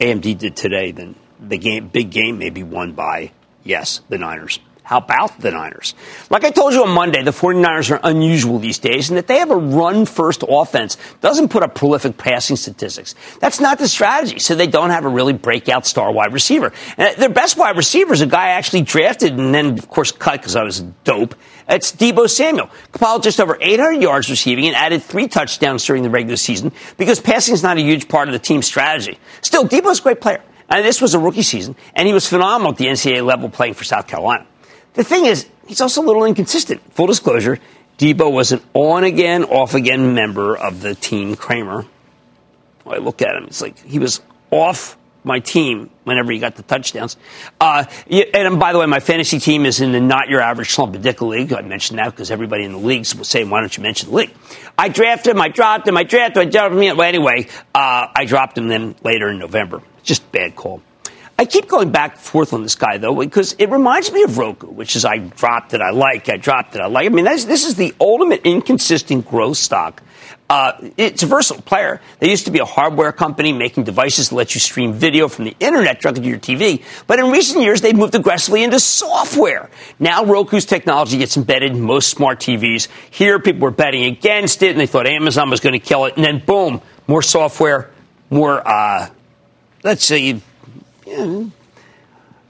AMD 0.00 0.38
did 0.38 0.56
today, 0.56 0.92
then 0.92 1.14
the 1.40 1.58
game, 1.58 1.88
big 1.88 2.10
game 2.10 2.38
may 2.38 2.50
be 2.50 2.62
won 2.62 2.92
by, 2.92 3.32
yes, 3.64 4.00
the 4.08 4.18
Niners. 4.18 4.58
How 4.88 4.96
about 4.96 5.38
the 5.40 5.50
Niners? 5.50 5.94
Like 6.30 6.44
I 6.44 6.50
told 6.50 6.72
you 6.72 6.82
on 6.82 6.88
Monday, 6.88 7.22
the 7.22 7.30
49ers 7.30 7.90
are 7.90 8.00
unusual 8.04 8.58
these 8.58 8.78
days 8.78 9.10
in 9.10 9.16
that 9.16 9.26
they 9.26 9.38
have 9.38 9.50
a 9.50 9.56
run 9.56 10.06
first 10.06 10.42
offense, 10.48 10.96
doesn't 11.20 11.50
put 11.50 11.62
up 11.62 11.74
prolific 11.74 12.16
passing 12.16 12.56
statistics. 12.56 13.14
That's 13.38 13.60
not 13.60 13.78
the 13.78 13.86
strategy, 13.86 14.38
so 14.38 14.54
they 14.54 14.66
don't 14.66 14.88
have 14.88 15.04
a 15.04 15.08
really 15.10 15.34
breakout 15.34 15.84
star 15.84 16.10
wide 16.10 16.32
receiver. 16.32 16.72
And 16.96 17.14
their 17.18 17.28
best 17.28 17.58
wide 17.58 17.76
receiver 17.76 18.14
is 18.14 18.22
a 18.22 18.26
guy 18.26 18.46
I 18.46 18.50
actually 18.52 18.80
drafted 18.80 19.38
and 19.38 19.54
then, 19.54 19.78
of 19.78 19.90
course, 19.90 20.10
cut 20.10 20.40
because 20.40 20.56
I 20.56 20.62
was 20.62 20.80
dope. 20.80 21.34
It's 21.68 21.92
Deebo 21.92 22.30
Samuel. 22.30 22.70
Compiled 22.92 23.22
just 23.22 23.40
over 23.40 23.58
800 23.60 24.00
yards 24.02 24.30
receiving 24.30 24.66
and 24.66 24.74
added 24.74 25.02
three 25.02 25.28
touchdowns 25.28 25.84
during 25.84 26.02
the 26.02 26.10
regular 26.10 26.36
season 26.36 26.72
because 26.96 27.20
passing 27.20 27.54
is 27.54 27.62
not 27.62 27.76
a 27.76 27.82
huge 27.82 28.08
part 28.08 28.28
of 28.28 28.32
the 28.32 28.38
team's 28.38 28.66
strategy. 28.66 29.18
Still, 29.42 29.66
Deebo's 29.66 30.00
a 30.00 30.02
great 30.02 30.20
player. 30.20 30.42
And 30.70 30.84
this 30.84 31.00
was 31.00 31.14
a 31.14 31.18
rookie 31.18 31.42
season, 31.42 31.76
and 31.94 32.06
he 32.06 32.12
was 32.12 32.26
phenomenal 32.26 32.72
at 32.72 32.78
the 32.78 32.86
NCAA 32.86 33.24
level 33.24 33.48
playing 33.48 33.72
for 33.72 33.84
South 33.84 34.06
Carolina. 34.06 34.46
The 34.92 35.02
thing 35.04 35.24
is, 35.24 35.48
he's 35.66 35.80
also 35.80 36.02
a 36.02 36.06
little 36.06 36.24
inconsistent. 36.26 36.82
Full 36.92 37.06
disclosure, 37.06 37.58
Deebo 37.96 38.30
was 38.30 38.52
an 38.52 38.60
on 38.74 39.04
again, 39.04 39.44
off 39.44 39.72
again 39.72 40.14
member 40.14 40.56
of 40.56 40.82
the 40.82 40.94
team 40.94 41.36
Cramer. 41.36 41.86
I 42.86 42.98
look 42.98 43.22
at 43.22 43.34
him, 43.34 43.44
it's 43.44 43.62
like 43.62 43.78
he 43.78 43.98
was 43.98 44.20
off 44.50 44.97
my 45.28 45.38
team 45.38 45.90
whenever 46.02 46.32
he 46.32 46.40
got 46.40 46.56
the 46.56 46.64
touchdowns. 46.64 47.16
Uh, 47.60 47.84
and 48.34 48.58
by 48.58 48.72
the 48.72 48.80
way, 48.80 48.86
my 48.86 48.98
fantasy 48.98 49.38
team 49.38 49.66
is 49.66 49.80
in 49.80 49.92
the 49.92 50.00
not 50.00 50.28
your 50.28 50.40
average 50.40 50.74
Slumpadickle 50.74 51.28
league. 51.28 51.52
I 51.52 51.60
mentioned 51.60 52.00
that 52.00 52.10
because 52.10 52.32
everybody 52.32 52.64
in 52.64 52.72
the 52.72 52.78
leagues 52.78 53.14
was 53.14 53.28
saying, 53.28 53.48
why 53.48 53.60
don't 53.60 53.76
you 53.76 53.82
mention 53.84 54.10
the 54.10 54.16
league? 54.16 54.34
I 54.76 54.88
drafted 54.88 55.36
him, 55.36 55.40
I 55.40 55.48
dropped 55.48 55.86
him, 55.86 55.96
I 55.96 56.02
drafted 56.02 56.42
him, 56.42 56.48
I 56.48 56.50
dropped 56.50 56.74
him. 56.74 56.96
Well, 56.96 57.02
anyway, 57.02 57.46
uh, 57.74 58.08
I 58.16 58.24
dropped 58.24 58.58
him 58.58 58.66
then 58.66 58.96
later 59.04 59.28
in 59.28 59.38
November. 59.38 59.82
Just 60.02 60.32
bad 60.32 60.56
call. 60.56 60.82
I 61.40 61.44
keep 61.44 61.68
going 61.68 61.92
back 61.92 62.14
and 62.14 62.20
forth 62.20 62.52
on 62.52 62.64
this 62.64 62.74
guy 62.74 62.98
though 62.98 63.14
because 63.14 63.52
it 63.60 63.70
reminds 63.70 64.10
me 64.10 64.24
of 64.24 64.38
Roku, 64.38 64.66
which 64.66 64.96
is 64.96 65.04
I 65.04 65.18
dropped 65.18 65.72
it, 65.72 65.80
I 65.80 65.90
like, 65.90 66.28
I 66.28 66.36
dropped 66.36 66.74
it, 66.74 66.80
I 66.80 66.86
like. 66.86 67.06
I 67.06 67.10
mean, 67.10 67.26
this 67.26 67.64
is 67.64 67.76
the 67.76 67.94
ultimate 68.00 68.40
inconsistent 68.44 69.28
growth 69.28 69.56
stock. 69.56 70.02
Uh, 70.50 70.72
it's 70.96 71.22
a 71.22 71.26
versatile 71.26 71.62
player. 71.62 72.00
They 72.20 72.30
used 72.30 72.46
to 72.46 72.50
be 72.50 72.58
a 72.58 72.64
hardware 72.64 73.12
company 73.12 73.52
making 73.52 73.84
devices 73.84 74.30
that 74.30 74.34
let 74.34 74.54
you 74.54 74.60
stream 74.60 74.94
video 74.94 75.28
from 75.28 75.44
the 75.44 75.54
internet 75.60 76.00
directly 76.00 76.22
to 76.22 76.28
your 76.28 76.38
TV. 76.38 76.82
But 77.06 77.18
in 77.18 77.30
recent 77.30 77.62
years, 77.62 77.82
they've 77.82 77.94
moved 77.94 78.14
aggressively 78.14 78.64
into 78.64 78.80
software. 78.80 79.68
Now 79.98 80.24
Roku's 80.24 80.64
technology 80.64 81.18
gets 81.18 81.36
embedded 81.36 81.72
in 81.72 81.82
most 81.82 82.08
smart 82.08 82.40
TVs. 82.40 82.88
Here, 83.10 83.38
people 83.38 83.60
were 83.60 83.70
betting 83.70 84.04
against 84.04 84.62
it, 84.62 84.70
and 84.70 84.80
they 84.80 84.86
thought 84.86 85.06
Amazon 85.06 85.50
was 85.50 85.60
going 85.60 85.74
to 85.74 85.78
kill 85.78 86.06
it. 86.06 86.16
And 86.16 86.24
then, 86.24 86.38
boom, 86.38 86.80
more 87.06 87.22
software, 87.22 87.90
more, 88.30 88.66
uh, 88.66 89.10
let's 89.84 90.04
say, 90.04 90.40
yeah, 91.06 91.44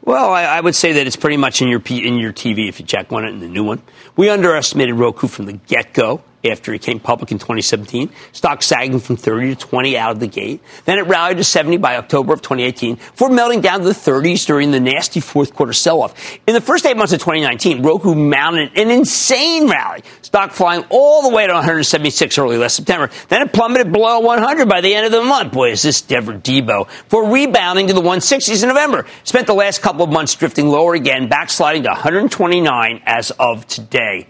well, 0.02 0.32
I, 0.32 0.44
I, 0.44 0.60
would 0.60 0.74
say 0.74 0.92
that 0.92 1.06
it's 1.06 1.16
pretty 1.16 1.36
much 1.36 1.60
in 1.60 1.68
your 1.68 1.82
in 1.90 2.18
your 2.18 2.32
TV 2.32 2.68
if 2.68 2.80
you 2.80 2.86
check 2.86 3.12
on 3.12 3.24
it 3.24 3.28
in 3.28 3.40
the 3.40 3.48
new 3.48 3.62
one. 3.62 3.82
We 4.16 4.30
underestimated 4.30 4.94
Roku 4.94 5.26
from 5.26 5.46
the 5.46 5.52
get 5.52 5.92
go 5.92 6.22
after 6.44 6.72
it 6.72 6.82
came 6.82 7.00
public 7.00 7.32
in 7.32 7.38
2017. 7.38 8.10
Stock 8.32 8.62
sagging 8.62 9.00
from 9.00 9.16
30 9.16 9.54
to 9.54 9.66
20 9.66 9.98
out 9.98 10.12
of 10.12 10.20
the 10.20 10.26
gate. 10.26 10.60
Then 10.84 10.98
it 10.98 11.02
rallied 11.02 11.38
to 11.38 11.44
70 11.44 11.78
by 11.78 11.96
October 11.96 12.32
of 12.32 12.42
2018 12.42 12.96
before 12.96 13.30
melting 13.30 13.60
down 13.60 13.80
to 13.80 13.84
the 13.84 13.92
30s 13.92 14.46
during 14.46 14.70
the 14.70 14.80
nasty 14.80 15.20
fourth 15.20 15.54
quarter 15.54 15.72
sell-off. 15.72 16.38
In 16.46 16.54
the 16.54 16.60
first 16.60 16.86
eight 16.86 16.96
months 16.96 17.12
of 17.12 17.20
2019, 17.20 17.82
Roku 17.82 18.14
mounted 18.14 18.76
an 18.76 18.90
insane 18.90 19.68
rally. 19.68 20.02
Stock 20.22 20.52
flying 20.52 20.84
all 20.90 21.28
the 21.28 21.34
way 21.34 21.46
to 21.46 21.52
176 21.52 22.38
early 22.38 22.56
last 22.56 22.76
September. 22.76 23.10
Then 23.28 23.42
it 23.42 23.52
plummeted 23.52 23.92
below 23.92 24.20
100 24.20 24.68
by 24.68 24.80
the 24.80 24.94
end 24.94 25.06
of 25.06 25.12
the 25.12 25.22
month. 25.22 25.52
Boy, 25.52 25.72
is 25.72 25.82
this 25.82 26.00
Dever 26.02 26.34
Deebo. 26.34 26.88
For 27.08 27.30
rebounding 27.30 27.88
to 27.88 27.92
the 27.92 28.02
160s 28.02 28.62
in 28.62 28.68
November. 28.68 29.06
Spent 29.24 29.46
the 29.46 29.54
last 29.54 29.82
couple 29.82 30.04
of 30.04 30.10
months 30.10 30.34
drifting 30.34 30.68
lower 30.68 30.94
again, 30.94 31.28
backsliding 31.28 31.82
to 31.84 31.90
129 31.90 33.02
as 33.06 33.30
of 33.32 33.66
today. 33.66 34.26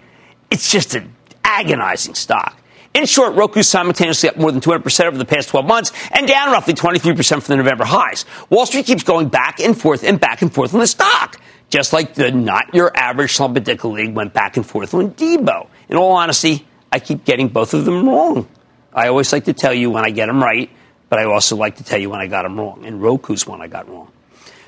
It's 0.50 0.72
just 0.72 0.94
a 0.94 1.06
agonizing 1.44 2.14
stock. 2.14 2.60
In 2.94 3.06
short, 3.06 3.34
Roku 3.34 3.62
simultaneously 3.62 4.28
up 4.28 4.36
more 4.36 4.50
than 4.50 4.60
200% 4.60 5.04
over 5.04 5.18
the 5.18 5.24
past 5.24 5.50
12 5.50 5.66
months 5.66 5.92
and 6.10 6.26
down 6.26 6.50
roughly 6.50 6.74
23% 6.74 7.42
from 7.42 7.52
the 7.52 7.56
November 7.56 7.84
highs. 7.84 8.24
Wall 8.50 8.66
Street 8.66 8.86
keeps 8.86 9.02
going 9.02 9.28
back 9.28 9.60
and 9.60 9.78
forth 9.78 10.02
and 10.02 10.18
back 10.18 10.42
and 10.42 10.52
forth 10.52 10.74
on 10.74 10.80
the 10.80 10.86
stock, 10.86 11.40
just 11.70 11.92
like 11.92 12.14
the 12.14 12.32
not 12.32 12.74
your 12.74 12.96
average 12.96 13.34
slump 13.34 13.56
league 13.56 14.14
went 14.14 14.32
back 14.32 14.56
and 14.56 14.66
forth 14.66 14.94
on 14.94 15.12
Deebo. 15.12 15.68
In 15.88 15.96
all 15.96 16.12
honesty, 16.12 16.66
I 16.90 16.98
keep 16.98 17.24
getting 17.24 17.48
both 17.48 17.74
of 17.74 17.84
them 17.84 18.08
wrong. 18.08 18.48
I 18.92 19.08
always 19.08 19.32
like 19.32 19.44
to 19.44 19.52
tell 19.52 19.74
you 19.74 19.90
when 19.90 20.04
I 20.04 20.10
get 20.10 20.26
them 20.26 20.42
right, 20.42 20.70
but 21.08 21.18
I 21.18 21.24
also 21.24 21.56
like 21.56 21.76
to 21.76 21.84
tell 21.84 21.98
you 21.98 22.10
when 22.10 22.20
I 22.20 22.26
got 22.26 22.42
them 22.42 22.58
wrong. 22.58 22.84
And 22.84 23.00
Roku's 23.02 23.46
one 23.46 23.60
I 23.60 23.68
got 23.68 23.88
wrong. 23.88 24.10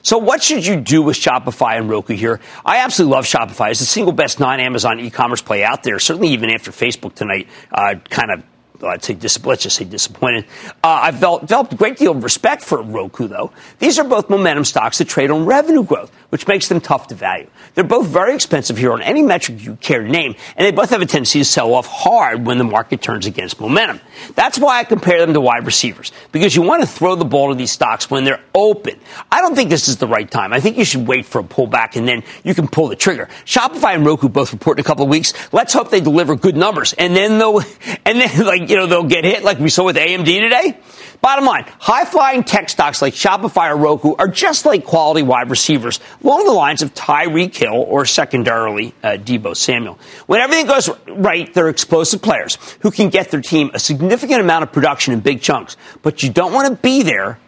So 0.03 0.19
what 0.19 0.43
should 0.43 0.67
you 0.67 0.81
do 0.81 1.03
with 1.03 1.17
Shopify 1.17 1.77
and 1.79 1.89
Roku 1.89 2.15
here? 2.15 2.41
I 2.65 2.79
absolutely 2.79 3.15
love 3.15 3.25
Shopify. 3.27 3.71
It's 3.71 3.81
the 3.81 3.87
single 3.87 4.13
best 4.13 4.41
non-Amazon 4.41 5.01
e-commerce 5.01 5.43
play 5.43 5.63
out 5.63 5.83
there. 5.83 5.99
Certainly 5.99 6.29
even 6.29 6.51
after 6.51 6.71
Facebook 6.71 7.15
tonight 7.15 7.49
uh, 7.73 7.97
kind 8.09 8.31
of 8.31 8.43
I'd 8.83 9.05
say 9.05 9.15
dis- 9.15 9.45
let's 9.45 9.63
just 9.63 9.77
say 9.77 9.85
disappointed. 9.85 10.47
Uh, 10.83 10.89
I've 10.89 11.21
developed 11.21 11.73
a 11.73 11.77
great 11.77 11.97
deal 11.97 12.13
of 12.13 12.25
respect 12.25 12.63
for 12.63 12.83
Roku, 12.83 13.29
though. 13.29 13.53
These 13.79 13.99
are 13.99 14.05
both 14.05 14.31
momentum 14.31 14.65
stocks 14.65 14.99
that 14.99 15.09
trade 15.09 15.31
on 15.31 15.45
revenue 15.45 15.85
growth, 15.85 16.11
which 16.31 16.47
makes 16.49 16.69
them 16.69 16.81
tough 16.81 17.09
to 17.09 17.15
value. 17.15 17.49
They're 17.75 17.85
both 17.85 18.07
very 18.07 18.35
expensive 18.35 18.79
here 18.79 18.93
on 18.93 19.03
any 19.03 19.23
metric 19.23 19.63
you 19.63 19.77
care 19.77 20.03
to 20.03 20.09
name, 20.09 20.35
and 20.57 20.67
they 20.67 20.73
both 20.73 20.91
have 20.91 21.03
a 21.03 21.07
tendency 21.07 21.41
to 21.41 21.45
sell 21.45 21.75
off 21.75 21.87
hard 21.87 22.47
when 22.47 22.59
the 22.59 22.65
market 22.65 23.03
turns 23.03 23.27
against 23.27 23.61
momentum. 23.61 24.01
That's 24.35 24.59
why 24.59 24.79
I 24.79 24.85
compare 24.85 25.21
them 25.21 25.35
to 25.35 25.41
wide 25.41 25.67
receivers, 25.67 26.13
because 26.33 26.57
you 26.57 26.63
want 26.63 26.83
to 26.83 26.89
throw 26.89 27.15
the 27.15 27.25
ball 27.25 27.51
to 27.51 27.55
these 27.55 27.71
stocks 27.71 28.11
when 28.11 28.25
they're 28.25 28.43
open. 28.55 28.99
I 29.31 29.41
don't 29.41 29.55
think 29.55 29.71
this 29.71 29.89
is 29.89 29.99
the 29.99 30.07
right 30.07 30.31
time. 30.31 30.53
I 30.53 30.61
think 30.61 30.79
you 30.79 30.85
should 30.85 31.07
wait 31.07 31.27
for 31.27 31.41
a 31.41 31.45
pullback 31.45 31.97
and 31.97 32.07
then 32.07 32.23
you 32.45 32.55
can 32.55 32.69
pull 32.69 32.89
the 32.89 32.97
trigger. 32.97 33.29
Shopify 33.45 33.95
and 33.95 34.07
Roku 34.07 34.29
both 34.29 34.53
report 34.53 34.79
in 34.79 34.85
a 34.85 34.85
couple 34.85 35.05
of 35.05 35.11
weeks. 35.11 35.33
Let's 35.53 35.73
hope 35.73 35.91
they 35.91 36.01
deliver 36.01 36.37
good 36.37 36.57
numbers, 36.57 36.93
and 36.95 37.15
then 37.15 37.39
they'll, 37.39 37.61
and 38.05 38.21
then 38.21 38.47
like 38.47 38.69
you 38.69 38.77
know, 38.77 38.87
they'll 38.87 39.05
get 39.05 39.25
hit 39.25 39.43
like 39.43 39.59
we 39.59 39.69
saw 39.69 39.85
with 39.85 39.97
AMD 39.97 40.25
today. 40.25 40.79
Bottom 41.23 41.45
line, 41.45 41.67
high 41.79 42.07
flying 42.07 42.45
tech 42.45 42.71
stocks 42.71 43.03
like 43.03 43.13
Shopify 43.13 43.71
or 43.71 43.77
Roku 43.77 44.15
are 44.15 44.29
just 44.29 44.65
like 44.65 44.85
quality 44.85 45.23
wide 45.23 45.51
receivers 45.51 46.01
along 46.25 46.47
the 46.47 46.53
lines 46.53 46.81
of 46.81 46.95
Tyreek 46.95 47.55
Hill 47.55 47.75
or 47.75 48.07
secondarily 48.07 48.95
uh, 49.03 49.19
Deebo 49.19 49.55
Samuel. 49.55 49.99
When 50.27 50.41
everything 50.41 50.67
goes 50.67 50.89
right, 51.09 51.53
they're 51.53 51.69
explosive 51.69 52.23
players 52.23 52.57
who 52.81 52.91
can 52.91 53.11
get 53.11 53.31
their 53.31 53.43
team 53.43 53.71
a 53.75 53.79
significant 53.79 54.41
amount 54.41 54.63
of 54.63 54.73
production 54.73 55.13
in 55.13 55.21
big 55.21 55.43
chunks, 55.43 55.77
but 56.01 56.23
you 56.23 56.31
don't 56.31 56.55
want 56.55 56.69
to 56.69 56.83
be 56.83 57.03
there 57.03 57.39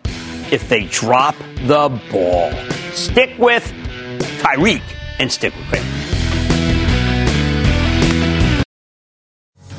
if 0.50 0.68
they 0.68 0.84
drop 0.84 1.34
the 1.64 1.88
ball. 2.10 2.52
Stick 2.92 3.38
with 3.38 3.64
Tyreek 4.42 4.82
and 5.18 5.32
stick 5.32 5.54
with 5.56 5.66
Cramer. 5.68 6.21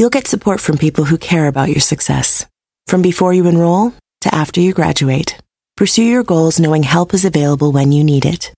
You'll 0.00 0.08
get 0.08 0.26
support 0.26 0.62
from 0.62 0.78
people 0.78 1.04
who 1.04 1.18
care 1.18 1.46
about 1.46 1.68
your 1.68 1.82
success. 1.82 2.46
From 2.86 3.02
before 3.02 3.34
you 3.34 3.46
enroll 3.46 3.92
to 4.22 4.34
after 4.34 4.58
you 4.58 4.72
graduate, 4.72 5.36
pursue 5.76 6.04
your 6.04 6.24
goals 6.24 6.58
knowing 6.58 6.84
help 6.84 7.12
is 7.12 7.26
available 7.26 7.70
when 7.70 7.92
you 7.92 8.02
need 8.02 8.24
it. 8.24 8.54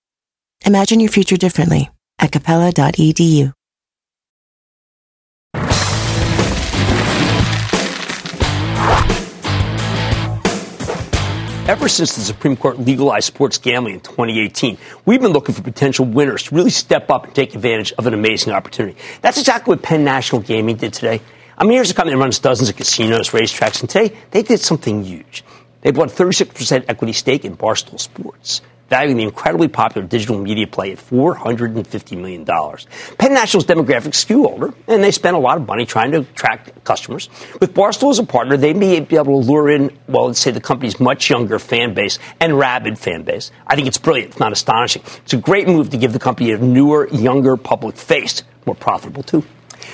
Imagine 0.65 1.01
your 1.01 1.11
future 1.11 1.37
differently 1.37 1.91
at 2.21 2.31
capella.edu. 2.31 3.53
Ever 11.73 11.89
since 11.89 12.15
the 12.15 12.21
Supreme 12.21 12.57
Court 12.57 12.79
legalized 12.79 13.27
sports 13.27 13.57
gambling 13.57 13.95
in 13.95 14.01
2018, 14.01 14.77
we've 15.07 15.21
been 15.21 15.33
looking 15.33 15.55
for 15.55 15.63
potential 15.63 16.05
winners 16.05 16.43
to 16.45 16.55
really 16.55 16.71
step 16.71 17.09
up 17.11 17.25
and 17.25 17.35
take 17.35 17.55
advantage 17.55 17.93
of 17.93 18.07
an 18.07 18.15
amazing 18.15 18.53
opportunity. 18.53 18.99
That's 19.23 19.39
exactly 19.39 19.75
what 19.75 19.83
Penn 19.83 20.05
National 20.05 20.43
Gaming 20.43 20.77
did 20.77 20.93
today. 20.93 21.21
I 21.57 21.65
mean, 21.65 21.73
here's 21.73 21.91
a 21.91 21.95
company 21.95 22.17
that 22.17 22.21
runs 22.21 22.39
dozens 22.39 22.69
of 22.69 22.77
casinos, 22.77 23.31
racetracks, 23.31 23.81
and 23.81 23.91
today 23.91 24.17
they 24.31 24.43
did 24.43 24.61
something 24.61 25.05
huge. 25.05 25.45
They 25.83 25.91
bought 25.91 26.09
36% 26.09 26.85
equity 26.89 27.13
stake 27.13 27.45
in 27.45 27.57
Barstool 27.57 27.99
Sports 28.01 28.63
valuing 28.93 29.17
the 29.17 29.23
incredibly 29.23 29.69
popular 29.69 30.07
digital 30.07 30.39
media 30.39 30.67
play 30.67 30.93
at 30.93 30.99
$450 30.99 32.19
million. 32.19 32.45
Penn 32.45 33.33
National's 33.33 33.65
demographic 33.65 34.15
skew 34.15 34.47
older, 34.47 34.75
and 34.87 35.03
they 35.03 35.11
spend 35.11 35.35
a 35.35 35.39
lot 35.39 35.57
of 35.57 35.67
money 35.67 35.87
trying 35.87 36.13
to 36.13 36.19
attract 36.19 36.85
customers. 36.85 37.31
With 37.59 37.73
Barstool 37.73 38.11
as 38.11 38.19
a 38.19 38.25
partner, 38.25 38.59
they 38.59 38.75
may 38.75 39.01
be 39.01 39.17
able 39.17 39.41
to 39.41 39.49
lure 39.51 39.71
in, 39.71 39.99
well, 40.09 40.27
let's 40.27 40.41
say 40.41 40.51
the 40.51 40.61
company's 40.61 41.01
much 41.01 41.31
younger 41.31 41.59
fan 41.59 41.95
base 41.95 42.19
and 42.39 42.59
rabid 42.59 42.99
fan 42.99 43.23
base. 43.23 43.51
I 43.67 43.77
think 43.77 43.89
it's 43.89 43.97
brilliant. 43.97 44.33
It's 44.33 44.41
not 44.41 44.53
astonishing. 44.53 45.03
It's 45.25 45.33
a 45.33 45.39
great 45.39 45.69
move 45.69 45.89
to 45.89 45.97
give 45.97 46.13
the 46.13 46.19
company 46.19 46.53
a 46.53 46.59
newer, 46.59 47.09
younger 47.09 47.57
public 47.57 47.97
face, 47.97 48.43
more 48.67 48.77
profitable 48.77 49.23
too. 49.23 49.43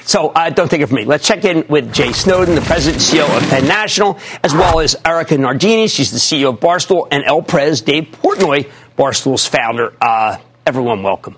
So 0.08 0.28
uh, 0.28 0.48
don't 0.48 0.70
take 0.70 0.80
it 0.80 0.86
from 0.86 0.96
me. 0.96 1.04
Let's 1.04 1.26
check 1.26 1.44
in 1.44 1.66
with 1.68 1.92
Jay 1.92 2.12
Snowden, 2.12 2.54
the 2.54 2.62
president 2.62 3.12
and 3.12 3.20
CEO 3.20 3.36
of 3.36 3.46
Penn 3.50 3.68
National, 3.68 4.18
as 4.42 4.54
well 4.54 4.80
as 4.80 4.96
Erica 5.04 5.36
Nardini. 5.36 5.86
She's 5.86 6.10
the 6.10 6.16
CEO 6.16 6.48
of 6.54 6.60
Barstool, 6.60 7.08
and 7.10 7.24
El 7.24 7.42
Prez, 7.42 7.82
Dave 7.82 8.04
Portnoy, 8.04 8.70
Barstool's 8.96 9.44
founder. 9.44 9.92
Uh, 10.00 10.38
everyone, 10.64 11.02
welcome. 11.02 11.36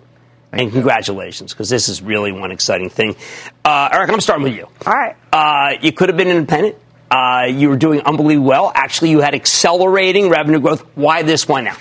Thank 0.52 0.62
and 0.62 0.72
congratulations, 0.72 1.52
because 1.52 1.68
this 1.68 1.88
is 1.88 2.00
really 2.00 2.30
one 2.30 2.52
exciting 2.52 2.90
thing. 2.90 3.16
Uh, 3.64 3.88
Eric, 3.92 4.12
I'm 4.12 4.20
starting 4.20 4.44
with 4.44 4.54
you. 4.54 4.68
All 4.86 4.92
right. 4.92 5.16
Uh, 5.32 5.76
you 5.82 5.90
could 5.90 6.08
have 6.08 6.16
been 6.16 6.28
independent. 6.28 6.76
Uh, 7.10 7.48
you 7.50 7.70
were 7.70 7.76
doing 7.76 8.02
unbelievably 8.02 8.46
well. 8.46 8.70
Actually, 8.72 9.10
you 9.10 9.18
had 9.18 9.34
accelerating 9.34 10.28
revenue 10.28 10.60
growth. 10.60 10.82
Why 10.94 11.22
this? 11.22 11.48
Why 11.48 11.62
now? 11.62 11.76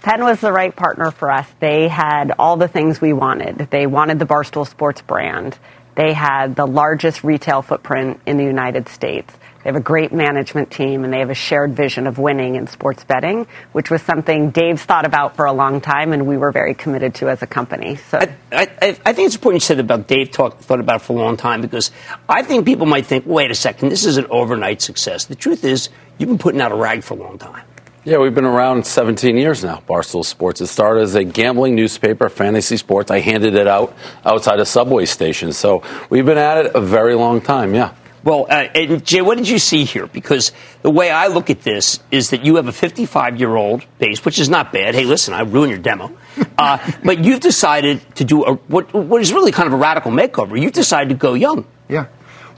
Penn 0.00 0.24
was 0.24 0.40
the 0.40 0.52
right 0.52 0.74
partner 0.74 1.10
for 1.10 1.30
us. 1.30 1.46
They 1.60 1.88
had 1.88 2.32
all 2.38 2.56
the 2.56 2.68
things 2.68 2.98
we 2.98 3.12
wanted. 3.12 3.68
They 3.70 3.86
wanted 3.86 4.18
the 4.18 4.24
Barstool 4.24 4.66
Sports 4.66 5.02
brand. 5.02 5.58
They 5.98 6.12
had 6.12 6.54
the 6.54 6.64
largest 6.64 7.24
retail 7.24 7.60
footprint 7.60 8.20
in 8.24 8.36
the 8.36 8.44
United 8.44 8.88
States. 8.88 9.34
They 9.34 9.68
have 9.68 9.74
a 9.74 9.80
great 9.80 10.12
management 10.12 10.70
team, 10.70 11.02
and 11.02 11.12
they 11.12 11.18
have 11.18 11.30
a 11.30 11.34
shared 11.34 11.74
vision 11.74 12.06
of 12.06 12.18
winning 12.18 12.54
in 12.54 12.68
sports 12.68 13.02
betting, 13.02 13.48
which 13.72 13.90
was 13.90 14.00
something 14.02 14.52
Dave's 14.52 14.84
thought 14.84 15.04
about 15.04 15.34
for 15.34 15.46
a 15.46 15.52
long 15.52 15.80
time, 15.80 16.12
and 16.12 16.28
we 16.28 16.36
were 16.36 16.52
very 16.52 16.74
committed 16.74 17.16
to 17.16 17.28
as 17.28 17.42
a 17.42 17.48
company. 17.48 17.96
So 17.96 18.18
I, 18.18 18.28
I, 18.52 18.96
I 19.04 19.12
think 19.12 19.26
it's 19.26 19.34
important 19.34 19.64
you 19.64 19.66
said 19.66 19.80
about 19.80 20.06
Dave 20.06 20.30
talk, 20.30 20.60
thought 20.60 20.78
about 20.78 21.00
it 21.00 21.04
for 21.04 21.14
a 21.14 21.16
long 21.16 21.36
time 21.36 21.62
because 21.62 21.90
I 22.28 22.44
think 22.44 22.64
people 22.64 22.86
might 22.86 23.06
think, 23.06 23.26
wait 23.26 23.50
a 23.50 23.56
second, 23.56 23.88
this 23.88 24.04
is 24.04 24.18
an 24.18 24.26
overnight 24.30 24.80
success. 24.80 25.24
The 25.24 25.34
truth 25.34 25.64
is, 25.64 25.88
you've 26.16 26.28
been 26.28 26.38
putting 26.38 26.60
out 26.60 26.70
a 26.70 26.76
rag 26.76 27.02
for 27.02 27.14
a 27.14 27.16
long 27.16 27.38
time. 27.38 27.64
Yeah, 28.08 28.16
we've 28.16 28.34
been 28.34 28.46
around 28.46 28.86
17 28.86 29.36
years 29.36 29.62
now, 29.62 29.82
Barstool 29.86 30.24
Sports. 30.24 30.62
It 30.62 30.68
started 30.68 31.02
as 31.02 31.14
a 31.14 31.24
gambling 31.24 31.74
newspaper, 31.74 32.30
fantasy 32.30 32.78
sports. 32.78 33.10
I 33.10 33.20
handed 33.20 33.54
it 33.54 33.66
out 33.66 33.94
outside 34.24 34.60
of 34.60 34.66
subway 34.66 35.04
stations. 35.04 35.58
So 35.58 35.82
we've 36.08 36.24
been 36.24 36.38
at 36.38 36.64
it 36.64 36.74
a 36.74 36.80
very 36.80 37.14
long 37.14 37.42
time, 37.42 37.74
yeah. 37.74 37.92
Well, 38.24 38.46
uh, 38.48 38.66
and 38.74 39.04
Jay, 39.04 39.20
what 39.20 39.36
did 39.36 39.46
you 39.46 39.58
see 39.58 39.84
here? 39.84 40.06
Because 40.06 40.52
the 40.80 40.88
way 40.88 41.10
I 41.10 41.26
look 41.26 41.50
at 41.50 41.60
this 41.60 42.00
is 42.10 42.30
that 42.30 42.46
you 42.46 42.56
have 42.56 42.66
a 42.66 42.72
55 42.72 43.38
year 43.38 43.54
old 43.54 43.84
base, 43.98 44.24
which 44.24 44.38
is 44.38 44.48
not 44.48 44.72
bad. 44.72 44.94
Hey, 44.94 45.04
listen, 45.04 45.34
I 45.34 45.42
ruined 45.42 45.70
your 45.70 45.78
demo. 45.78 46.10
Uh, 46.56 46.78
but 47.04 47.24
you've 47.24 47.38
decided 47.38 48.00
to 48.16 48.24
do 48.24 48.44
a, 48.44 48.54
what, 48.54 48.92
what 48.92 49.20
is 49.20 49.32
really 49.32 49.52
kind 49.52 49.68
of 49.68 49.72
a 49.72 49.76
radical 49.76 50.10
makeover. 50.10 50.60
You've 50.60 50.72
decided 50.72 51.10
to 51.10 51.14
go 51.14 51.34
young. 51.34 51.64
Yeah. 51.88 52.06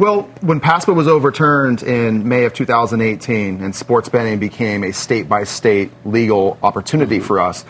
Well, 0.01 0.23
when 0.41 0.61
PASPA 0.61 0.95
was 0.95 1.07
overturned 1.07 1.83
in 1.83 2.27
May 2.27 2.45
of 2.47 2.55
2018 2.55 3.63
and 3.63 3.77
sports 3.77 4.09
betting 4.09 4.39
became 4.39 4.83
a 4.83 4.95
state 4.95 5.29
by 5.29 5.45
state 5.45 5.91
legal 6.07 6.59
opportunity 6.63 7.21
for 7.21 7.39
us, 7.39 7.67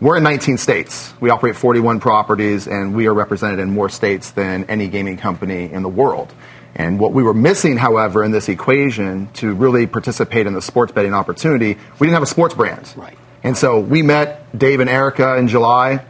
we're 0.00 0.16
in 0.16 0.24
19 0.24 0.58
states. 0.58 1.14
We 1.20 1.30
operate 1.30 1.54
41 1.54 2.00
properties, 2.00 2.66
and 2.66 2.92
we 2.92 3.06
are 3.06 3.14
represented 3.14 3.60
in 3.60 3.70
more 3.70 3.88
states 3.88 4.32
than 4.32 4.64
any 4.64 4.88
gaming 4.88 5.16
company 5.16 5.70
in 5.70 5.84
the 5.84 5.88
world. 5.88 6.34
And 6.74 6.98
what 6.98 7.12
we 7.12 7.22
were 7.22 7.34
missing, 7.34 7.76
however, 7.76 8.24
in 8.24 8.32
this 8.32 8.48
equation 8.48 9.28
to 9.34 9.54
really 9.54 9.86
participate 9.86 10.48
in 10.48 10.54
the 10.54 10.62
sports 10.62 10.90
betting 10.90 11.14
opportunity, 11.14 11.74
we 12.00 12.06
didn't 12.08 12.14
have 12.14 12.24
a 12.24 12.26
sports 12.26 12.56
brand. 12.56 12.92
Right. 12.96 13.16
And 13.44 13.56
so 13.56 13.78
we 13.78 14.02
met 14.02 14.58
Dave 14.58 14.80
and 14.80 14.90
Erica 14.90 15.36
in 15.36 15.46
July. 15.46 16.04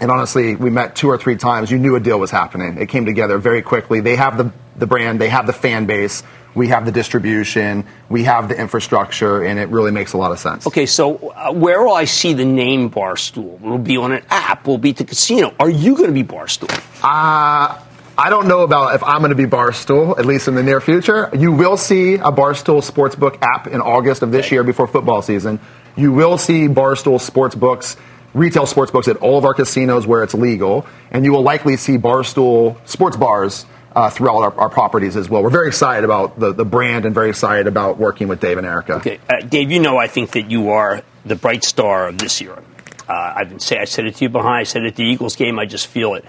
And 0.00 0.10
honestly, 0.10 0.54
we 0.54 0.70
met 0.70 0.94
two 0.94 1.08
or 1.08 1.18
three 1.18 1.36
times. 1.36 1.70
You 1.70 1.78
knew 1.78 1.96
a 1.96 2.00
deal 2.00 2.18
was 2.18 2.30
happening. 2.30 2.78
It 2.78 2.88
came 2.88 3.06
together 3.06 3.38
very 3.38 3.62
quickly. 3.62 4.00
They 4.00 4.16
have 4.16 4.38
the, 4.38 4.52
the 4.76 4.86
brand, 4.86 5.20
they 5.20 5.28
have 5.28 5.46
the 5.46 5.52
fan 5.52 5.86
base, 5.86 6.22
we 6.54 6.68
have 6.68 6.84
the 6.84 6.92
distribution, 6.92 7.84
we 8.08 8.24
have 8.24 8.48
the 8.48 8.58
infrastructure, 8.58 9.42
and 9.44 9.58
it 9.58 9.68
really 9.68 9.90
makes 9.90 10.12
a 10.12 10.16
lot 10.16 10.32
of 10.32 10.38
sense. 10.38 10.66
Okay, 10.66 10.86
so 10.86 11.16
uh, 11.16 11.52
where 11.52 11.82
will 11.82 11.94
I 11.94 12.04
see 12.04 12.32
the 12.32 12.44
name 12.44 12.90
Barstool? 12.90 13.60
Will 13.60 13.76
it 13.76 13.84
be 13.84 13.96
on 13.96 14.12
an 14.12 14.22
app? 14.30 14.66
Will 14.66 14.76
it 14.76 14.80
be 14.80 14.90
at 14.90 14.96
the 14.96 15.04
casino? 15.04 15.54
Are 15.60 15.70
you 15.70 15.94
going 15.94 16.08
to 16.08 16.14
be 16.14 16.24
Barstool? 16.24 16.70
Uh, 17.02 17.80
I 18.20 18.30
don't 18.30 18.48
know 18.48 18.62
about 18.62 18.96
if 18.96 19.02
I'm 19.04 19.18
going 19.18 19.30
to 19.30 19.36
be 19.36 19.46
Barstool, 19.46 20.18
at 20.18 20.26
least 20.26 20.48
in 20.48 20.56
the 20.56 20.62
near 20.62 20.80
future. 20.80 21.30
You 21.32 21.52
will 21.52 21.76
see 21.76 22.14
a 22.14 22.32
Barstool 22.32 22.82
Sportsbook 22.82 23.40
app 23.42 23.68
in 23.68 23.80
August 23.80 24.22
of 24.22 24.32
this 24.32 24.50
year 24.50 24.64
before 24.64 24.88
football 24.88 25.22
season. 25.22 25.60
You 25.96 26.12
will 26.12 26.38
see 26.38 26.66
Barstool 26.66 27.18
Sportsbooks 27.18 27.96
retail 28.34 28.66
sports 28.66 28.90
books 28.90 29.08
at 29.08 29.16
all 29.18 29.38
of 29.38 29.44
our 29.44 29.54
casinos 29.54 30.06
where 30.06 30.22
it's 30.22 30.34
legal, 30.34 30.86
and 31.10 31.24
you 31.24 31.32
will 31.32 31.42
likely 31.42 31.76
see 31.76 31.96
Barstool 31.96 32.76
sports 32.86 33.16
bars 33.16 33.66
uh, 33.94 34.10
throughout 34.10 34.42
our, 34.42 34.60
our, 34.60 34.68
properties 34.68 35.16
as 35.16 35.28
well. 35.28 35.42
We're 35.42 35.50
very 35.50 35.68
excited 35.68 36.04
about 36.04 36.38
the, 36.38 36.52
the 36.52 36.64
brand 36.64 37.04
and 37.04 37.14
very 37.14 37.30
excited 37.30 37.66
about 37.66 37.98
working 37.98 38.28
with 38.28 38.40
Dave 38.40 38.58
and 38.58 38.66
Erica. 38.66 38.94
Okay, 38.94 39.18
uh, 39.28 39.40
Dave, 39.40 39.70
you 39.72 39.80
know 39.80 39.96
I 39.96 40.06
think 40.06 40.32
that 40.32 40.50
you 40.50 40.70
are 40.70 41.02
the 41.24 41.36
bright 41.36 41.64
star 41.64 42.08
of 42.08 42.18
this 42.18 42.40
year. 42.40 42.62
Uh, 43.08 43.32
I've 43.36 43.48
been 43.48 43.58
say 43.58 43.78
I 43.78 43.86
said 43.86 44.06
it 44.06 44.16
to 44.16 44.24
you 44.24 44.28
behind. 44.28 44.60
I 44.60 44.62
said 44.64 44.84
it 44.84 44.88
at 44.88 44.96
the 44.96 45.04
Eagles 45.04 45.36
game. 45.36 45.58
I 45.58 45.64
just 45.64 45.86
feel 45.86 46.14
it. 46.14 46.24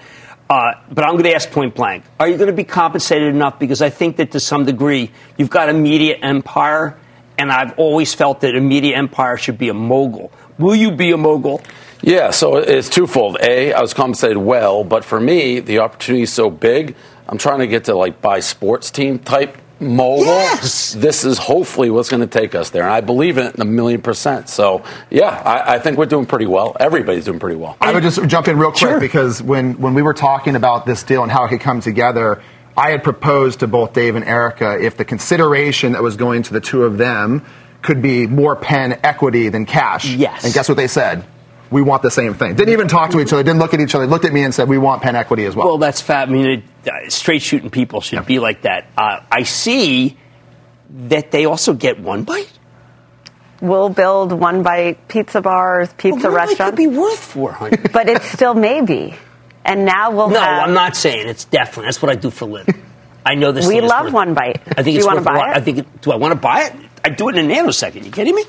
Uh, 0.50 0.74
but 0.90 1.04
I'm 1.04 1.12
going 1.12 1.26
to 1.26 1.36
ask 1.36 1.52
point 1.52 1.76
blank: 1.76 2.06
Are 2.20 2.28
you 2.28 2.38
going 2.38 2.48
to 2.48 2.56
be 2.56 2.64
compensated 2.64 3.28
enough? 3.28 3.60
Because 3.60 3.82
I 3.82 3.90
think 3.90 4.16
that 4.18 4.32
to 4.32 4.40
some 4.40 4.66
degree 4.66 5.12
you've 5.38 5.50
got 5.50 5.70
a 5.70 5.74
media 5.74 6.16
empire, 6.16 6.98
and 7.38 7.52
I've 7.52 7.78
always 7.78 8.14
felt 8.14 8.42
that 8.42 8.56
a 8.56 8.62
media 8.62 8.96
empire 8.96 9.36
should 9.36 9.58
be 9.58 9.70
a 9.70 9.74
mogul. 9.74 10.32
Will 10.58 10.76
you 10.76 10.92
be 10.92 11.12
a 11.12 11.18
mogul? 11.18 11.62
Yeah, 12.02 12.32
so 12.32 12.58
it's 12.58 12.90
twofold. 12.90 13.38
A, 13.42 13.74
I 13.74 13.82
was 13.82 13.94
compensated 13.94 14.38
well, 14.38 14.84
but 14.84 15.04
for 15.04 15.20
me, 15.20 15.60
the 15.60 15.80
opportunity 15.80 16.24
is 16.24 16.32
so 16.32 16.50
big. 16.50 16.96
I'm 17.28 17.38
trying 17.38 17.60
to 17.60 17.68
get 17.68 17.86
to 17.86 17.96
like 17.96 18.22
buy 18.22 18.40
sports 18.40 18.90
team 18.90 19.20
type 19.20 19.58
mogul. 19.80 20.26
Yes! 20.26 20.94
This 20.94 21.26
is 21.26 21.38
hopefully 21.38 21.90
what's 21.90 22.10
going 22.10 22.22
to 22.22 22.28
take 22.28 22.56
us 22.56 22.70
there. 22.70 22.84
And 22.84 22.92
I 22.92 23.02
believe 23.02 23.38
in 23.38 23.48
it 23.48 23.56
in 23.56 23.62
a 23.62 23.66
million 23.66 24.02
percent. 24.02 24.50
So, 24.50 24.84
yeah, 25.10 25.28
I, 25.30 25.76
I, 25.76 25.80
think 25.80 25.98
we're 25.98 26.06
doing 26.06 26.26
pretty 26.26 26.48
well. 26.48 26.76
Everybody's 26.80 27.26
doing 27.26 27.40
pretty 27.40 27.56
well. 27.56 27.78
I 27.80 27.94
would 27.94 28.04
just 28.04 28.26
jump 28.28 28.48
in 28.48 28.58
real 28.58 28.72
quick 28.72 28.80
sure. 28.80 29.00
because 29.00 29.42
when, 29.42 29.80
when 29.80 29.94
we 29.94 30.02
were 30.02 30.14
talking 30.14 30.56
about 30.56 30.86
this 30.86 31.04
deal 31.04 31.24
and 31.24 31.32
how 31.32 31.46
it 31.46 31.50
could 31.50 31.62
come 31.62 31.82
together, 31.82 32.42
I 32.78 32.92
had 32.92 33.04
proposed 33.04 33.60
to 33.60 33.68
both 33.68 33.94
Dave 33.94 34.16
and 34.16 34.26
Erica 34.26 34.80
if 34.80 34.98
the 34.98 35.06
consideration 35.06 35.94
that 35.94 36.04
was 36.04 36.16
going 36.16 36.44
to 36.44 36.54
the 36.54 36.62
two 36.62 36.84
of 36.84 36.98
them 36.98 37.46
could 37.82 38.02
be 38.02 38.28
more 38.28 38.56
Penn 38.56 39.00
equity 39.04 39.50
than 39.50 39.66
cash. 39.66 40.06
Yes. 40.06 40.44
And 40.44 40.54
guess 40.54 40.68
what 40.68 40.76
they 40.76 40.88
said? 40.88 41.26
We 41.72 41.82
want 41.82 42.02
the 42.02 42.12
same 42.12 42.34
thing. 42.34 42.56
Didn't 42.56 42.74
even 42.74 42.88
talk 42.88 43.12
to 43.12 43.20
each 43.20 43.32
other, 43.34 43.44
didn't 43.44 43.60
look 43.60 43.74
at 43.74 43.80
each 43.80 43.96
other, 43.96 44.08
looked 44.08 44.26
at 44.26 44.34
me 44.34 44.44
and 44.44 44.54
said, 44.54 44.68
we 44.68 44.78
want 44.78 45.02
Penn 45.02 45.16
equity 45.16 45.46
as 45.46 45.56
well. 45.56 45.68
Well, 45.68 45.78
that's 45.78 46.02
fat. 46.02 46.30
I 46.30 46.32
mean, 46.32 46.64
uh, 46.86 47.10
straight 47.10 47.42
shooting 47.42 47.70
people 47.70 48.02
should 48.02 48.18
yeah. 48.18 48.24
be 48.24 48.40
like 48.40 48.64
that. 48.64 48.88
Uh, 48.98 49.22
I 49.32 49.44
see 49.44 50.18
that 50.90 51.32
they 51.32 51.46
also 51.46 51.74
get 51.74 52.00
one 52.00 52.24
bite. 52.24 52.52
We'll 53.62 53.90
build 53.90 54.32
one 54.32 54.64
bite 54.64 55.08
pizza 55.08 55.42
bars, 55.42 55.94
pizza 55.98 56.28
well, 56.28 56.38
restaurants. 56.38 56.72
could 56.72 56.78
be 56.78 56.88
worth 56.88 57.20
400 57.20 57.92
But 57.92 58.08
it's 58.10 58.26
still 58.32 58.54
maybe. 58.54 59.16
And 59.66 59.86
now 59.86 60.12
we'll 60.12 60.30
no, 60.30 60.40
have... 60.40 60.68
I'm 60.70 60.74
not 60.74 60.96
saying 60.96 61.28
it's 61.28 61.46
definitely. 61.46 61.86
That's 61.86 62.02
what 62.02 62.10
I 62.10 62.16
do 62.16 62.32
for 62.32 62.46
a 62.46 62.48
living. 62.48 62.86
I 63.26 63.36
know 63.36 63.52
this. 63.52 63.68
We 63.68 63.82
love 63.82 64.14
one 64.14 64.34
bite. 64.34 64.62
I 64.66 64.82
think 64.82 64.86
do 64.86 64.90
it's 64.92 64.98
you 65.00 65.06
want 65.06 65.20
to 65.20 65.26
buy 65.26 65.52
it? 65.52 65.58
I 65.58 65.60
think. 65.60 65.78
It, 65.80 66.02
do 66.02 66.12
I 66.12 66.16
want 66.16 66.32
to 66.32 66.40
buy 66.40 66.64
it? 66.64 66.74
I 67.04 67.10
do 67.10 67.30
it 67.30 67.36
in 67.36 67.52
a 67.52 67.54
nanosecond. 67.54 68.06
You 68.06 68.12
kidding 68.12 68.34
me? 68.34 68.44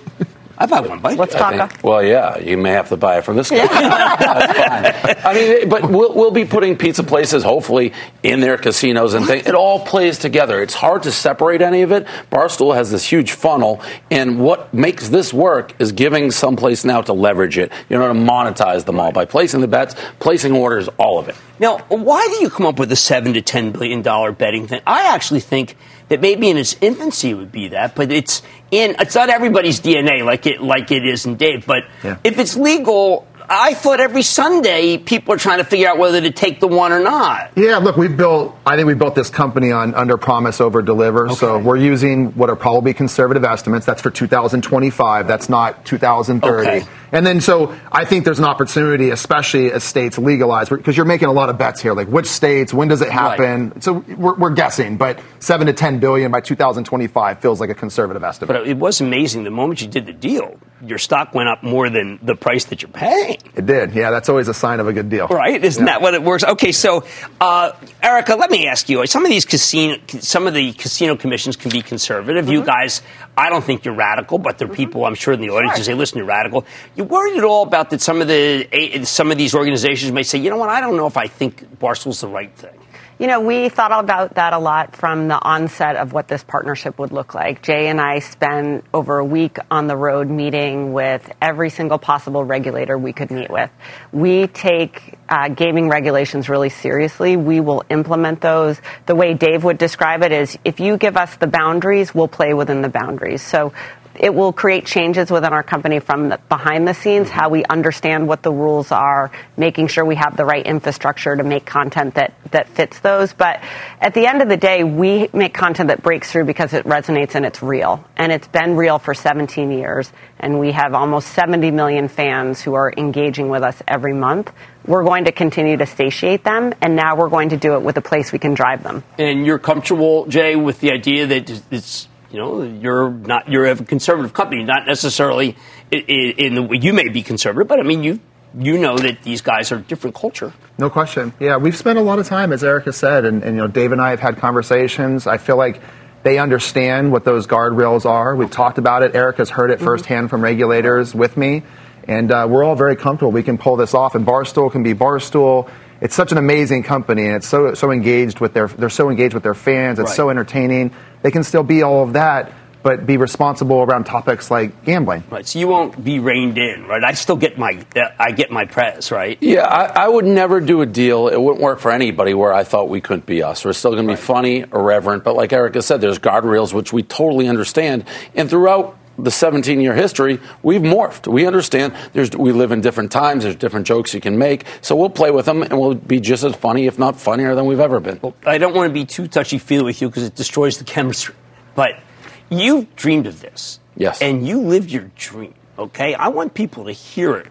I've 0.61 0.69
had 0.69 0.87
one 0.87 1.01
bite. 1.01 1.17
Let's 1.17 1.35
talk. 1.35 1.83
Well, 1.83 2.03
yeah, 2.03 2.39
you 2.39 2.59
may 2.59 2.73
have 2.73 2.91
to 2.91 2.99
buy 2.99 3.17
it 3.17 3.25
from 3.25 3.37
this 3.37 3.49
guy. 3.49 3.67
That's 3.67 5.23
fine. 5.23 5.25
I 5.25 5.35
mean, 5.35 5.69
but 5.71 5.89
we'll, 5.89 6.15
we'll, 6.15 6.31
be 6.31 6.45
putting 6.45 6.77
pizza 6.77 7.03
places, 7.03 7.43
hopefully, 7.43 7.95
in 8.23 8.41
their 8.41 8.59
casinos 8.59 9.15
and 9.15 9.27
things. 9.27 9.47
It 9.47 9.55
all 9.55 9.81
plays 9.81 10.19
together. 10.19 10.61
It's 10.61 10.75
hard 10.75 11.05
to 11.05 11.13
separate 11.13 11.63
any 11.63 11.81
of 11.81 11.93
it. 11.93 12.07
Barstool 12.31 12.75
has 12.75 12.91
this 12.91 13.11
huge 13.11 13.33
funnel, 13.33 13.83
and 14.11 14.39
what 14.39 14.75
makes 14.75 15.09
this 15.09 15.33
work 15.33 15.73
is 15.81 15.93
giving 15.93 16.31
some 16.31 16.57
place 16.57 16.85
now 16.85 17.01
to 17.01 17.15
leverage 17.15 17.57
it, 17.57 17.73
you 17.89 17.97
know, 17.97 18.09
to 18.09 18.15
monetize 18.15 18.85
them 18.85 19.01
all 19.01 19.13
by 19.13 19.25
placing 19.25 19.63
the 19.63 19.69
bets, 19.69 19.97
placing 20.19 20.53
orders, 20.53 20.89
all 20.99 21.19
of 21.19 21.31
it. 21.31 21.37
Now, 21.59 21.79
why 21.89 22.27
do 22.31 22.43
you 22.43 22.51
come 22.51 22.67
up 22.67 22.79
with 22.79 22.93
a 22.93 22.97
seven 22.97 23.33
to 23.33 23.41
ten 23.41 23.73
billion 23.73 24.03
dollar 24.03 24.31
betting 24.31 24.67
thing? 24.67 24.83
I 24.87 25.15
actually 25.15 25.41
think 25.41 25.77
that 26.11 26.21
maybe 26.21 26.51
in 26.51 26.59
its 26.59 26.77
infancy 26.81 27.31
it 27.31 27.35
would 27.35 27.53
be 27.53 27.69
that, 27.69 27.95
but 27.95 28.13
it's 28.13 28.43
in 28.71 28.97
it's 28.99 29.15
not 29.15 29.31
everybody's 29.31 29.81
DNA 29.81 30.25
like 30.25 30.45
it 30.45 30.61
like 30.61 30.91
it 30.91 31.07
is 31.07 31.25
in 31.25 31.37
Dave. 31.37 31.67
But 31.67 31.85
yeah. 32.05 32.19
if 32.23 32.39
it's 32.39 32.57
legal, 32.57 33.27
I 33.49 33.75
thought 33.75 34.01
every 34.01 34.23
Sunday 34.23 34.99
people 34.99 35.35
are 35.35 35.39
trying 35.39 35.59
to 35.59 35.65
figure 35.65 35.89
out 35.89 35.99
whether 35.99 36.21
to 36.21 36.31
take 36.33 36.61
the 36.61 36.67
one 36.67 36.93
or 36.93 37.01
not. 37.01 37.53
Yeah, 37.57 37.79
look, 37.79 37.97
we've 37.97 38.17
built. 38.17 38.57
I 38.67 38.77
think 38.77 38.87
we 38.87 38.95
built 38.95 39.15
this 39.15 39.31
company 39.31 39.71
on 39.71 39.95
under 39.95 40.17
promise, 40.17 40.61
over 40.61 40.83
deliver. 40.83 41.27
Okay. 41.27 41.35
So 41.37 41.59
we're 41.59 41.77
using 41.77 42.33
what 42.33 42.51
are 42.51 42.57
probably 42.57 42.93
conservative 42.93 43.45
estimates. 43.45 43.87
That's 43.87 44.03
for 44.03 44.11
2025. 44.11 45.29
That's 45.29 45.49
not 45.49 45.87
2030. 45.87 46.69
Okay. 46.69 46.87
And 47.13 47.27
then, 47.27 47.41
so 47.41 47.75
I 47.91 48.05
think 48.05 48.25
there's 48.25 48.39
an 48.39 48.45
opportunity, 48.45 49.11
especially 49.11 49.73
as 49.73 49.85
states 49.85 50.19
legalize, 50.19 50.69
because 50.69 50.97
you're 50.97 51.07
making 51.07 51.29
a 51.29 51.33
lot 51.33 51.49
of 51.49 51.59
bets 51.59 51.81
here. 51.81 51.93
Like 51.93 52.09
which 52.09 52.27
states, 52.27 52.73
when 52.73 52.89
does 52.89 53.03
it 53.03 53.11
happen? 53.11 53.71
Right. 53.71 53.83
So 53.83 54.05
we're, 54.17 54.35
we're, 54.35 54.51
guessing, 54.51 54.97
but 54.97 55.21
seven 55.39 55.69
to 55.69 55.73
10 55.73 56.01
billion 56.01 56.31
by 56.31 56.41
2025 56.41 57.41
feels 57.41 57.61
like 57.61 57.71
a 57.71 57.75
conservative 57.75 58.23
estimate. 58.25 58.49
But 58.49 58.69
it 58.69 58.77
was 58.77 59.01
amazing. 59.01 59.45
The 59.45 59.51
moment 59.51 59.81
you 59.81 59.89
did 59.89 60.07
the 60.07 60.13
deal, 60.13 60.59
your 60.85 60.99
stock 60.99 61.35
went 61.35 61.49
up 61.49 61.63
more 61.63 61.89
than 61.89 62.19
the 62.23 62.35
price 62.35 62.65
that 62.67 62.83
you're 62.83 62.91
paying. 62.91 63.39
It 63.55 63.67
did. 63.67 63.95
Yeah, 63.95 64.11
that's 64.11 64.29
always 64.29 64.49
a 64.49 64.55
sign 64.55 64.81
of 64.81 64.89
a 64.89 64.93
good 64.93 65.09
deal. 65.09 65.29
Right? 65.29 65.63
Isn't 65.63 65.87
yeah. 65.87 65.95
that 65.95 66.03
what 66.03 66.15
it 66.15 66.23
works? 66.23 66.45
Okay, 66.45 66.73
so 66.73 67.05
uh, 67.41 67.73
Erica, 68.03 68.35
let 68.37 68.51
me 68.51 68.67
ask 68.67 68.89
you. 68.89 69.07
Some 69.07 69.25
of 69.25 69.31
these 69.31 69.45
casino, 69.45 69.97
some 70.07 70.47
of 70.47 70.55
the 70.55 70.73
casino 70.73 71.17
commissions 71.17 71.57
can 71.57 71.71
be 71.71 71.83
conservative. 71.83 72.45
Mm-hmm. 72.45 72.53
You 72.53 72.65
guys, 72.65 73.03
I 73.41 73.49
don't 73.49 73.65
think 73.65 73.85
you're 73.85 73.95
radical, 73.95 74.39
but 74.39 74.59
there 74.59 74.67
are 74.67 74.71
mm-hmm. 74.71 74.77
people 74.77 75.07
I'm 75.07 75.15
sure 75.15 75.33
in 75.33 75.41
the 75.41 75.51
audience 75.51 75.77
sure. 75.77 75.79
who 75.79 75.85
say, 75.85 75.95
"Listen, 75.95 76.19
you're 76.19 76.27
radical." 76.27 76.67
You 76.95 77.05
worried 77.05 77.39
at 77.39 77.45
all 77.45 77.63
about 77.63 77.91
that? 77.91 78.01
Some 78.01 78.21
of 78.21 78.29
the 78.29 79.01
some 79.05 79.31
of 79.31 79.39
these 79.39 79.55
organizations 79.55 80.13
may 80.13 80.23
say, 80.23 80.39
"You 80.39 80.51
know 80.51 80.59
what? 80.59 80.69
I 80.69 80.81
don't 80.81 80.97
know 80.97 81.07
if 81.07 81.17
I 81.17 81.27
think 81.27 81.79
Barstool's 81.79 82.21
the 82.21 82.29
right 82.29 82.53
thing." 82.55 82.79
You 83.21 83.27
know, 83.27 83.43
we 83.43 83.69
thought 83.69 83.93
about 83.93 84.37
that 84.37 84.55
a 84.55 84.59
lot 84.59 84.97
from 84.97 85.29
the 85.29 85.39
onset 85.39 85.97
of 85.97 86.15
what 86.15 86.27
this 86.27 86.43
partnership 86.43 86.99
would 86.99 87.13
look 87.13 87.35
like. 87.35 87.61
Jay 87.61 87.89
and 87.89 88.01
I 88.01 88.21
spent 88.21 88.87
over 88.95 89.19
a 89.19 89.25
week 89.27 89.59
on 89.71 89.89
the 89.89 89.95
road 89.95 90.31
meeting 90.31 90.95
with 90.95 91.31
every 91.39 91.69
single 91.69 91.99
possible 91.99 92.43
regulator 92.43 92.97
we 92.97 93.13
could 93.13 93.31
meet 93.31 93.51
with. 93.51 93.71
We 94.11 94.47
take 94.47 95.19
uh, 95.29 95.49
gaming 95.51 95.91
regulations 95.91 96.49
really 96.49 96.71
seriously. 96.71 97.37
We 97.37 97.61
will 97.61 97.85
implement 97.91 98.41
those. 98.41 98.81
The 99.05 99.15
way 99.15 99.35
Dave 99.35 99.65
would 99.65 99.77
describe 99.77 100.23
it 100.23 100.33
is 100.33 100.59
if 100.65 100.81
you 100.81 100.97
give 100.97 101.19
us 101.19 101.37
the 101.37 101.47
boundaries, 101.47 102.15
we'll 102.15 102.27
play 102.27 102.55
within 102.55 102.81
the 102.81 102.89
boundaries. 102.89 103.43
So 103.43 103.75
it 104.15 104.35
will 104.35 104.53
create 104.53 104.87
changes 104.87 105.31
within 105.31 105.53
our 105.53 105.63
company 105.63 106.01
from 106.01 106.31
the, 106.31 106.39
behind 106.49 106.87
the 106.87 106.95
scenes, 106.95 107.31
how 107.31 107.49
we 107.49 107.65
understand 107.65 108.27
what 108.27 108.43
the 108.43 108.53
rules 108.53 108.91
are, 108.93 109.31
making 109.57 109.87
sure 109.89 110.05
we 110.05 110.17
have 110.17 110.37
the 110.37 110.45
right 110.45 110.65
infrastructure 110.65 111.37
to 111.37 111.45
make 111.45 111.65
content 111.65 112.15
that, 112.15 112.35
that 112.51 112.69
fits 112.69 113.01
those. 113.01 113.33
But 113.33 113.63
at 114.01 114.15
the 114.15 114.27
end 114.27 114.43
of 114.43 114.49
the 114.49 114.57
day, 114.57 114.85
we 114.85 115.29
make 115.33 115.55
content 115.55 115.89
that 115.89 116.03
breaks 116.03 116.31
through 116.31 116.45
because 116.45 116.73
it 116.73 116.85
resonates 116.85 117.35
and 117.35 117.47
it's 117.47 117.63
real. 117.63 118.05
And 118.17 118.33
it's 118.33 118.49
been 118.49 118.77
real 118.77 118.99
for 118.99 119.15
17 119.15 119.71
years. 119.71 120.13
And 120.39 120.59
we 120.59 120.73
have 120.73 120.95
almost 120.95 121.29
70 121.29 121.71
million 121.71 122.09
fans 122.09 122.61
who 122.61 122.75
are 122.75 122.93
engaging 122.97 123.49
with 123.49 123.63
us 123.63 123.81
every 123.87 124.15
month. 124.15 124.53
We're 124.87 125.05
going 125.05 125.27
to 125.27 125.33
continue 125.33 125.77
to 125.77 125.87
satiate 125.87 126.43
them, 126.43 126.73
and 126.81 126.97
now 126.97 127.15
we're 127.15 127.29
going 127.29 127.51
to 127.51 127.59
do 127.59 127.75
it 127.75 127.83
with 127.83 127.99
a 127.99 128.01
place 128.01 128.33
we 128.33 128.39
can 128.39 128.55
drive 128.55 128.83
them. 128.83 129.05
And 129.19 129.45
you're 129.45 129.59
comfortable, 129.59 130.25
Jay, 130.27 130.57
with 130.57 130.81
the 130.81 130.91
idea 130.91 131.27
that 131.27 131.63
it's 131.71 132.09
you 132.31 132.39
know, 132.39 132.63
you're 132.63 133.11
not 133.11 133.49
you're 133.49 133.67
a 133.67 133.77
conservative 133.77 134.33
company, 134.33 134.63
not 134.65 134.87
necessarily 134.87 135.57
in, 135.91 136.01
in 136.01 136.55
the 136.55 136.79
you 136.79 136.93
may 136.93 137.09
be 137.09 137.23
conservative, 137.23 137.69
but 137.69 137.81
I 137.81 137.83
mean 137.83 138.05
you 138.05 138.21
you 138.59 138.79
know 138.79 138.97
that 138.99 139.23
these 139.23 139.43
guys 139.43 139.73
are 139.73 139.79
different 139.79 140.17
culture. 140.17 140.53
No 140.79 140.91
question. 140.91 141.33
Yeah, 141.39 141.57
we've 141.57 141.77
spent 141.77 141.99
a 141.99 142.03
lot 142.03 142.19
of 142.19 142.27
time, 142.27 142.53
as 142.53 142.65
Erica 142.65 142.93
said, 142.93 143.25
and, 143.25 143.43
and 143.43 143.57
you 143.57 143.63
know, 143.63 143.69
Dave 143.69 143.93
and 143.93 144.01
I 144.01 144.11
have 144.11 144.21
had 144.21 144.39
conversations. 144.39 145.27
I 145.27 145.39
feel 145.39 145.57
like 145.57 145.81
they 146.23 146.39
understand 146.39 147.13
what 147.13 147.25
those 147.25 147.47
guardrails 147.47 148.05
are. 148.05 148.35
We've 148.35 148.51
talked 148.51 148.79
about 148.79 149.03
it. 149.03 149.15
Erica's 149.15 149.51
heard 149.51 149.71
it 149.71 149.77
mm-hmm. 149.77 149.87
firsthand 149.87 150.31
from 150.31 150.43
regulators 150.43 151.15
with 151.15 151.37
me, 151.37 151.63
and 152.09 152.31
uh, 152.33 152.47
we're 152.51 152.65
all 152.65 152.77
very 152.77 152.97
comfortable. 152.97 153.33
We 153.33 153.43
can 153.43 153.59
pull 153.59 153.77
this 153.77 153.95
off, 153.95 154.15
and 154.15 154.27
Barstool 154.27 154.71
can 154.71 154.83
be 154.83 154.95
Barstool 154.95 155.71
it's 156.01 156.15
such 156.15 156.33
an 156.33 156.39
amazing 156.39 156.83
company 156.83 157.27
and 157.27 157.37
it's 157.37 157.49
so 157.49 157.75
so 157.75 157.91
engaged 157.91 158.41
with 158.41 158.53
their 158.55 158.69
they're 158.69 158.89
so 158.89 159.11
engaged 159.11 159.35
with 159.35 159.43
their 159.43 159.55
fans 159.55 159.99
it's 159.99 160.09
right. 160.09 160.17
so 160.17 160.31
entertaining 160.31 160.91
they 161.23 161.31
can 161.31 161.45
still 161.45 161.63
be 161.63 161.83
all 161.83 162.03
of 162.03 162.15
that 162.15 162.53
but 162.83 163.07
be 163.07 163.17
responsible 163.17 163.83
around 163.83 164.05
topics 164.05 164.51
like 164.51 164.85
gambling. 164.85 165.23
Right. 165.31 165.47
So 165.47 165.59
you 165.59 165.69
won't 165.69 166.03
be 166.03 166.19
reined 166.19 166.59
in, 166.59 166.87
right? 166.87 167.03
I 167.03 167.13
still 167.13 167.37
get 167.37 167.59
my 167.59 167.85
I 168.19 168.33
get 168.33 168.51
my 168.51 168.65
press, 168.65 169.11
right? 169.11 169.39
Yeah, 169.41 169.63
I, 169.63 170.05
I 170.05 170.09
would 170.09 170.25
never 170.25 170.61
do 170.61 170.81
a 170.81 170.87
deal. 170.87 171.29
It 171.29 171.41
wouldn't 171.41 171.63
work 171.63 171.81
for 171.81 171.91
anybody 171.91 172.35
where 172.35 172.53
I 172.53 172.65
thought 172.65 172.89
we 172.89 173.01
couldn't 173.01 173.27
be 173.27 173.43
us. 173.43 173.65
We're 173.65 173.73
still 173.73 173.93
going 173.93 174.05
to 174.05 174.09
be 174.09 174.15
right. 174.15 174.19
funny, 174.19 174.61
irreverent, 174.61 175.25
but 175.25 175.37
like 175.37 175.53
Erica 175.53 175.83
said, 175.83 176.01
there's 176.01 176.19
guardrails 176.19 176.73
which 176.73 176.93
we 176.93 177.03
totally 177.03 177.49
understand. 177.49 178.05
And 178.35 178.49
throughout 178.49 178.97
the 179.25 179.31
17 179.31 179.81
year 179.81 179.95
history, 179.95 180.39
we've 180.63 180.81
morphed. 180.81 181.27
We 181.27 181.47
understand 181.47 181.95
there's, 182.13 182.31
we 182.33 182.53
live 182.53 182.73
in 182.73 182.81
different 182.81 183.13
times, 183.13 183.45
there's 183.45 183.57
different 183.57 183.87
jokes 183.87 184.15
you 184.15 184.21
can 184.21 184.39
make. 184.39 184.65
So 184.81 184.97
we'll 184.97 185.11
play 185.11 185.31
with 185.31 185.47
them 185.47 185.63
and 185.63 185.79
we'll 185.79 185.95
be 185.95 186.21
just 186.21 186.45
as 186.45 186.55
funny, 186.55 186.87
if 186.87 186.99
not 186.99 187.19
funnier, 187.19 187.55
than 187.55 187.67
we've 187.67 187.81
ever 187.81 188.01
been. 188.01 188.19
Well, 188.23 188.35
I 188.45 188.59
don't 188.59 188.75
want 188.75 188.89
to 188.89 188.95
be 188.95 189.05
too 189.05 189.29
touchy 189.29 189.59
feely 189.59 189.85
with 189.85 190.03
you 190.03 190.09
because 190.09 190.25
it 190.25 190.35
destroys 190.35 190.79
the 190.79 190.85
chemistry. 190.85 191.35
But 191.75 192.01
you've 192.49 192.95
dreamed 192.97 193.27
of 193.27 193.41
this. 193.41 193.81
Yes. 193.97 194.23
And 194.23 194.47
you 194.47 194.61
lived 194.61 194.91
your 194.91 195.11
dream, 195.17 195.55
okay? 195.79 196.15
I 196.15 196.29
want 196.29 196.55
people 196.55 196.85
to 196.85 196.93
hear 196.93 197.37
it 197.37 197.49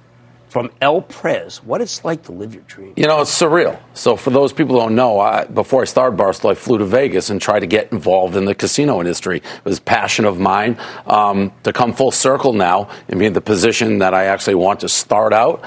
from 0.49 0.71
El 0.81 1.01
Pres, 1.01 1.63
what 1.63 1.79
it's 1.79 2.03
like 2.03 2.23
to 2.23 2.31
live 2.31 2.53
your 2.53 2.63
dream. 2.63 2.93
You 2.97 3.05
know, 3.05 3.21
it's 3.21 3.31
surreal. 3.31 3.79
So, 3.93 4.15
for 4.15 4.31
those 4.31 4.51
people 4.51 4.75
who 4.75 4.81
don't 4.81 4.95
know, 4.95 5.19
I, 5.19 5.45
before 5.45 5.83
I 5.83 5.85
started 5.85 6.19
Barstool, 6.19 6.51
I 6.51 6.55
flew 6.55 6.79
to 6.79 6.85
Vegas 6.85 7.29
and 7.29 7.39
tried 7.39 7.59
to 7.59 7.67
get 7.67 7.91
involved 7.91 8.35
in 8.35 8.45
the 8.45 8.55
casino 8.55 8.99
industry. 8.99 9.37
It 9.37 9.65
was 9.65 9.79
passion 9.79 10.25
of 10.25 10.39
mine. 10.39 10.77
Um, 11.05 11.53
to 11.63 11.71
come 11.71 11.93
full 11.93 12.11
circle 12.11 12.53
now 12.53 12.89
and 13.07 13.19
be 13.19 13.27
in 13.27 13.33
the 13.33 13.41
position 13.41 13.99
that 13.99 14.13
I 14.13 14.25
actually 14.25 14.55
want 14.55 14.79
to 14.81 14.89
start 14.89 15.33
out, 15.33 15.63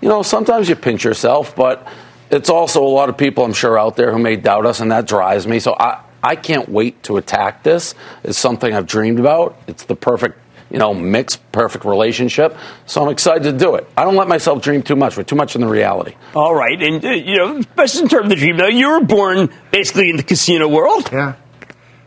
you 0.00 0.08
know, 0.08 0.22
sometimes 0.22 0.68
you 0.68 0.76
pinch 0.76 1.04
yourself, 1.04 1.54
but 1.54 1.86
it's 2.30 2.50
also 2.50 2.82
a 2.82 2.88
lot 2.88 3.08
of 3.08 3.16
people, 3.16 3.44
I'm 3.44 3.52
sure, 3.52 3.78
out 3.78 3.96
there 3.96 4.12
who 4.12 4.18
may 4.18 4.36
doubt 4.36 4.66
us, 4.66 4.80
and 4.80 4.90
that 4.90 5.06
drives 5.06 5.46
me. 5.46 5.60
So, 5.60 5.76
I, 5.78 6.00
I 6.24 6.36
can't 6.36 6.70
wait 6.70 7.02
to 7.04 7.18
attack 7.18 7.62
this. 7.62 7.94
It's 8.24 8.38
something 8.38 8.74
I've 8.74 8.86
dreamed 8.86 9.20
about. 9.20 9.58
It's 9.66 9.84
the 9.84 9.94
perfect 9.94 10.38
you 10.74 10.80
know, 10.80 10.92
mixed, 10.92 11.40
perfect 11.52 11.84
relationship. 11.84 12.56
So 12.84 13.00
I'm 13.00 13.08
excited 13.08 13.44
to 13.44 13.52
do 13.52 13.76
it. 13.76 13.88
I 13.96 14.02
don't 14.02 14.16
let 14.16 14.26
myself 14.26 14.60
dream 14.60 14.82
too 14.82 14.96
much. 14.96 15.16
We're 15.16 15.22
too 15.22 15.36
much 15.36 15.54
in 15.54 15.60
the 15.60 15.68
reality. 15.68 16.16
All 16.34 16.52
right. 16.52 16.82
And, 16.82 17.04
uh, 17.04 17.10
you 17.10 17.36
know, 17.36 17.62
best 17.76 18.00
in 18.00 18.08
terms 18.08 18.24
of 18.24 18.30
the 18.30 18.34
dream, 18.34 18.56
though, 18.56 18.66
you 18.66 18.88
were 18.88 19.00
born 19.00 19.50
basically 19.70 20.10
in 20.10 20.16
the 20.16 20.24
casino 20.24 20.66
world. 20.66 21.10
Yeah. 21.12 21.36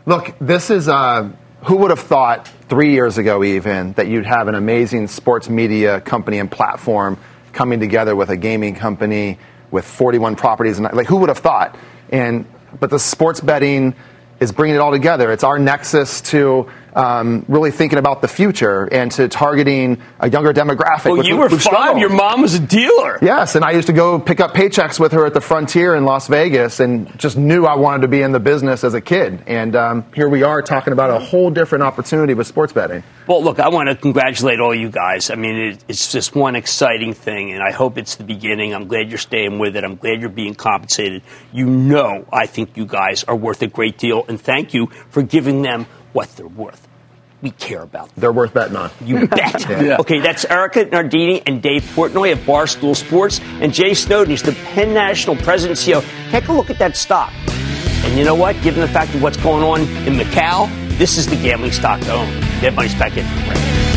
Look, 0.04 0.34
this 0.38 0.68
is, 0.68 0.86
uh, 0.86 1.30
who 1.62 1.76
would 1.76 1.88
have 1.88 2.00
thought 2.00 2.46
three 2.68 2.92
years 2.92 3.16
ago, 3.16 3.42
even, 3.42 3.94
that 3.94 4.06
you'd 4.08 4.26
have 4.26 4.48
an 4.48 4.54
amazing 4.54 5.08
sports 5.08 5.48
media 5.48 6.02
company 6.02 6.38
and 6.38 6.50
platform 6.50 7.16
coming 7.54 7.80
together 7.80 8.14
with 8.14 8.28
a 8.28 8.36
gaming 8.36 8.74
company 8.74 9.38
with 9.70 9.86
41 9.86 10.36
properties? 10.36 10.78
And 10.78 10.92
like, 10.92 11.06
who 11.06 11.16
would 11.16 11.30
have 11.30 11.38
thought? 11.38 11.74
And, 12.10 12.44
but 12.78 12.90
the 12.90 12.98
sports 12.98 13.40
betting 13.40 13.94
is 14.40 14.52
bringing 14.52 14.76
it 14.76 14.78
all 14.78 14.92
together. 14.92 15.32
It's 15.32 15.42
our 15.44 15.58
nexus 15.58 16.20
to 16.20 16.68
um, 16.94 17.44
really 17.48 17.70
thinking 17.70 17.98
about 17.98 18.22
the 18.22 18.28
future 18.28 18.84
and 18.92 19.10
to 19.12 19.28
targeting 19.28 20.02
a 20.20 20.30
younger 20.30 20.52
demographic. 20.52 21.16
Well, 21.16 21.24
you 21.24 21.36
were 21.36 21.48
five. 21.48 21.62
Struggled. 21.62 22.00
Your 22.00 22.10
mom 22.10 22.42
was 22.42 22.54
a 22.54 22.60
dealer. 22.60 23.18
Yes, 23.22 23.54
and 23.54 23.64
I 23.64 23.72
used 23.72 23.88
to 23.88 23.92
go 23.92 24.18
pick 24.18 24.40
up 24.40 24.54
paychecks 24.54 24.98
with 24.98 25.12
her 25.12 25.26
at 25.26 25.34
the 25.34 25.40
Frontier 25.40 25.94
in 25.94 26.04
Las 26.04 26.28
Vegas, 26.28 26.80
and 26.80 27.16
just 27.18 27.36
knew 27.36 27.64
I 27.66 27.76
wanted 27.76 28.02
to 28.02 28.08
be 28.08 28.22
in 28.22 28.32
the 28.32 28.40
business 28.40 28.84
as 28.84 28.94
a 28.94 29.00
kid. 29.00 29.42
And 29.46 29.76
um, 29.76 30.04
here 30.14 30.28
we 30.28 30.42
are 30.42 30.62
talking 30.62 30.92
about 30.92 31.10
a 31.10 31.18
whole 31.18 31.50
different 31.50 31.84
opportunity 31.84 32.34
with 32.34 32.46
sports 32.46 32.72
betting. 32.72 33.02
Well, 33.26 33.42
look, 33.42 33.58
I 33.60 33.68
want 33.68 33.88
to 33.88 33.94
congratulate 33.94 34.60
all 34.60 34.74
you 34.74 34.88
guys. 34.88 35.30
I 35.30 35.34
mean, 35.34 35.56
it, 35.56 35.84
it's 35.88 36.10
just 36.10 36.34
one 36.34 36.56
exciting 36.56 37.12
thing, 37.12 37.52
and 37.52 37.62
I 37.62 37.72
hope 37.72 37.98
it's 37.98 38.16
the 38.16 38.24
beginning. 38.24 38.74
I'm 38.74 38.88
glad 38.88 39.10
you're 39.10 39.18
staying 39.18 39.58
with 39.58 39.76
it. 39.76 39.84
I'm 39.84 39.96
glad 39.96 40.20
you're 40.20 40.30
being 40.30 40.54
compensated. 40.54 41.22
You 41.52 41.66
know, 41.66 42.26
I 42.32 42.46
think 42.46 42.76
you 42.76 42.86
guys 42.86 43.24
are 43.24 43.36
worth 43.36 43.62
a 43.62 43.66
great 43.66 43.98
deal, 43.98 44.24
and 44.28 44.40
thank 44.40 44.74
you 44.74 44.86
for 45.10 45.22
giving 45.22 45.62
them 45.62 45.86
what 46.12 46.28
they're 46.36 46.46
worth. 46.46 46.86
We 47.40 47.52
care 47.52 47.82
about 47.82 48.06
them. 48.08 48.14
They're 48.16 48.32
worth 48.32 48.52
betting 48.52 48.76
on. 48.76 48.90
You 49.04 49.28
bet. 49.28 49.60
yeah. 49.68 49.98
Okay, 50.00 50.20
that's 50.20 50.44
Erica 50.46 50.84
Nardini 50.86 51.42
and 51.46 51.62
Dave 51.62 51.82
Portnoy 51.94 52.32
of 52.32 52.38
Barstool 52.40 52.96
Sports, 52.96 53.40
and 53.60 53.72
Jay 53.72 53.94
Snowden. 53.94 54.30
He's 54.30 54.42
the 54.42 54.52
Penn 54.52 54.92
National 54.92 55.36
President 55.36 55.78
CEO. 55.78 56.04
Take 56.30 56.48
a 56.48 56.52
look 56.52 56.68
at 56.70 56.78
that 56.80 56.96
stock. 56.96 57.32
And 58.04 58.18
you 58.18 58.24
know 58.24 58.34
what? 58.34 58.60
Given 58.62 58.80
the 58.80 58.88
fact 58.88 59.14
of 59.14 59.22
what's 59.22 59.36
going 59.36 59.62
on 59.62 59.80
in 60.06 60.14
Macau, 60.14 60.68
this 60.98 61.16
is 61.16 61.26
the 61.26 61.36
gambling 61.36 61.72
stock 61.72 62.00
to 62.00 62.12
own. 62.12 62.40
Get 62.60 62.74
money 62.74 62.88
back 62.98 63.16
in. 63.16 63.87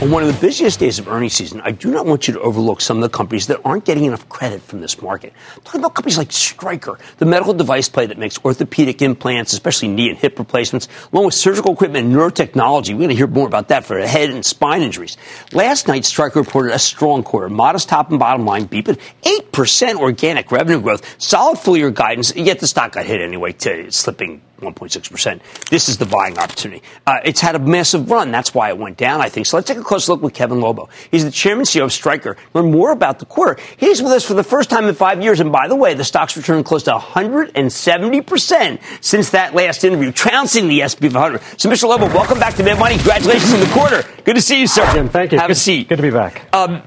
On 0.00 0.10
one 0.10 0.22
of 0.22 0.34
the 0.34 0.40
busiest 0.40 0.80
days 0.80 0.98
of 0.98 1.08
earnings 1.08 1.34
season, 1.34 1.60
I 1.60 1.72
do 1.72 1.90
not 1.90 2.06
want 2.06 2.26
you 2.26 2.32
to 2.32 2.40
overlook 2.40 2.80
some 2.80 2.96
of 2.96 3.02
the 3.02 3.14
companies 3.14 3.48
that 3.48 3.60
aren't 3.66 3.84
getting 3.84 4.06
enough 4.06 4.26
credit 4.30 4.62
from 4.62 4.80
this 4.80 5.02
market. 5.02 5.34
I'm 5.56 5.62
talking 5.62 5.82
about 5.82 5.94
companies 5.94 6.16
like 6.16 6.32
Stryker, 6.32 6.98
the 7.18 7.26
medical 7.26 7.52
device 7.52 7.90
play 7.90 8.06
that 8.06 8.16
makes 8.16 8.42
orthopedic 8.42 9.02
implants, 9.02 9.52
especially 9.52 9.88
knee 9.88 10.08
and 10.08 10.16
hip 10.16 10.38
replacements, 10.38 10.88
along 11.12 11.26
with 11.26 11.34
surgical 11.34 11.74
equipment 11.74 12.06
and 12.06 12.14
neurotechnology. 12.14 12.92
We're 12.92 13.00
going 13.00 13.08
to 13.10 13.14
hear 13.14 13.26
more 13.26 13.46
about 13.46 13.68
that 13.68 13.84
for 13.84 13.98
head 13.98 14.30
and 14.30 14.42
spine 14.42 14.80
injuries. 14.80 15.18
Last 15.52 15.86
night, 15.86 16.06
Stryker 16.06 16.40
reported 16.40 16.72
a 16.72 16.78
strong 16.78 17.22
quarter, 17.22 17.50
modest 17.50 17.90
top 17.90 18.08
and 18.08 18.18
bottom 18.18 18.46
line 18.46 18.64
beat, 18.64 18.86
but 18.86 18.98
8% 19.20 19.96
organic 19.96 20.50
revenue 20.50 20.80
growth, 20.80 21.04
solid 21.20 21.58
full 21.58 21.76
year 21.76 21.90
guidance, 21.90 22.34
yet 22.34 22.58
the 22.58 22.66
stock 22.66 22.92
got 22.92 23.04
hit 23.04 23.20
anyway, 23.20 23.52
today, 23.52 23.90
slipping 23.90 24.40
1.6%. 24.60 25.40
This 25.70 25.88
is 25.88 25.98
the 25.98 26.06
buying 26.06 26.38
opportunity. 26.38 26.82
Uh, 27.06 27.18
it's 27.24 27.40
had 27.40 27.54
a 27.54 27.58
massive 27.58 28.10
run. 28.10 28.30
That's 28.30 28.54
why 28.54 28.68
it 28.70 28.78
went 28.78 28.96
down, 28.96 29.20
I 29.20 29.28
think. 29.28 29.46
So 29.46 29.56
let's 29.56 29.68
take 29.68 29.78
a 29.78 29.82
close 29.82 30.08
look 30.08 30.22
with 30.22 30.34
Kevin 30.34 30.60
Lobo. 30.60 30.88
He's 31.10 31.24
the 31.24 31.30
chairman 31.30 31.64
CEO 31.64 31.84
of 31.84 31.92
Stryker. 31.92 32.36
Learn 32.54 32.70
more 32.70 32.92
about 32.92 33.18
the 33.18 33.26
quarter. 33.26 33.60
He's 33.76 34.02
with 34.02 34.12
us 34.12 34.24
for 34.24 34.34
the 34.34 34.44
first 34.44 34.70
time 34.70 34.86
in 34.86 34.94
five 34.94 35.22
years. 35.22 35.40
And 35.40 35.50
by 35.52 35.68
the 35.68 35.76
way, 35.76 35.94
the 35.94 36.04
stock's 36.04 36.36
returned 36.36 36.64
close 36.64 36.82
to 36.84 36.92
170% 36.92 38.80
since 39.00 39.30
that 39.30 39.54
last 39.54 39.84
interview, 39.84 40.12
trouncing 40.12 40.68
the 40.68 40.86
SP 40.86 41.10
500. 41.10 41.40
So, 41.58 41.68
Mr. 41.70 41.88
Lobo, 41.88 42.06
welcome 42.06 42.38
back 42.38 42.54
to 42.54 42.62
Mad 42.62 42.78
Money. 42.78 42.96
Congratulations 42.96 43.52
on 43.52 43.60
the 43.60 43.66
quarter. 43.66 44.04
Good 44.24 44.36
to 44.36 44.42
see 44.42 44.60
you, 44.60 44.66
sir. 44.66 44.88
Jim, 44.92 45.08
thank 45.08 45.32
you. 45.32 45.38
Have 45.38 45.48
good, 45.48 45.56
a 45.56 45.60
seat. 45.60 45.88
Good 45.88 45.96
to 45.96 46.02
be 46.02 46.10
back. 46.10 46.48
Um, 46.52 46.82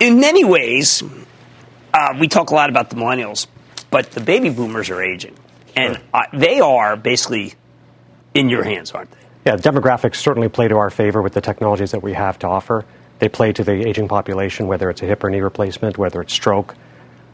in 0.00 0.20
many 0.20 0.44
ways, 0.44 1.02
uh, 1.92 2.14
we 2.18 2.28
talk 2.28 2.50
a 2.50 2.54
lot 2.54 2.70
about 2.70 2.90
the 2.90 2.96
millennials, 2.96 3.46
but 3.90 4.10
the 4.10 4.20
baby 4.20 4.50
boomers 4.50 4.90
are 4.90 5.02
aging. 5.02 5.36
And 5.76 6.00
uh, 6.12 6.22
they 6.32 6.60
are 6.60 6.96
basically 6.96 7.54
in 8.34 8.48
your 8.48 8.64
hands, 8.64 8.92
aren't 8.92 9.10
they? 9.10 9.18
Yeah, 9.46 9.56
demographics 9.56 10.16
certainly 10.16 10.48
play 10.48 10.68
to 10.68 10.76
our 10.76 10.90
favor 10.90 11.20
with 11.20 11.34
the 11.34 11.40
technologies 11.40 11.90
that 11.90 12.02
we 12.02 12.14
have 12.14 12.38
to 12.40 12.48
offer. 12.48 12.84
They 13.18 13.28
play 13.28 13.52
to 13.52 13.64
the 13.64 13.86
aging 13.86 14.08
population, 14.08 14.66
whether 14.66 14.90
it's 14.90 15.02
a 15.02 15.06
hip 15.06 15.22
or 15.22 15.30
knee 15.30 15.40
replacement, 15.40 15.98
whether 15.98 16.20
it's 16.20 16.32
stroke. 16.32 16.74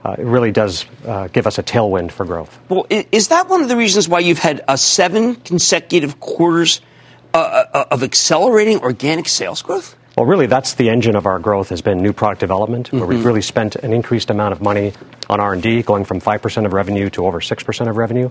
Uh, 0.05 0.17
it 0.19 0.25
really 0.25 0.51
does 0.51 0.87
uh, 1.07 1.29
give 1.29 1.47
us 1.47 1.59
a 1.59 1.63
tailwind 1.63 2.11
for 2.11 2.25
growth. 2.25 2.59
Well, 2.69 2.87
is 2.91 3.29
that 3.29 3.49
one 3.49 3.63
of 3.63 3.69
the 3.69 3.77
reasons 3.77 4.09
why 4.09 4.21
you've 4.21 4.39
had 4.39 4.65
a 4.67 4.79
seven 4.79 5.37
consecutive 5.37 6.21
quarters 6.21 6.81
uh, 7.33 7.65
uh 7.73 7.85
of 7.91 8.03
accelerating 8.03 8.81
organic 8.81 9.29
sales 9.29 9.63
growth? 9.63 9.95
Well, 10.21 10.29
really, 10.29 10.45
that's 10.45 10.75
the 10.75 10.91
engine 10.91 11.17
of 11.17 11.25
our 11.25 11.39
growth 11.39 11.71
has 11.71 11.81
been 11.81 11.97
new 11.97 12.13
product 12.13 12.41
development, 12.41 12.89
mm-hmm. 12.89 12.99
where 12.99 13.07
we've 13.07 13.21
mm-hmm. 13.21 13.27
really 13.27 13.41
spent 13.41 13.77
an 13.77 13.95
increased 13.95 14.29
amount 14.29 14.53
of 14.53 14.61
money 14.61 14.93
on 15.31 15.41
R&D, 15.41 15.81
going 15.85 16.05
from 16.05 16.21
5% 16.21 16.67
of 16.67 16.75
revenue 16.75 17.09
to 17.09 17.25
over 17.25 17.41
6% 17.41 17.89
of 17.89 17.97
revenue. 17.97 18.29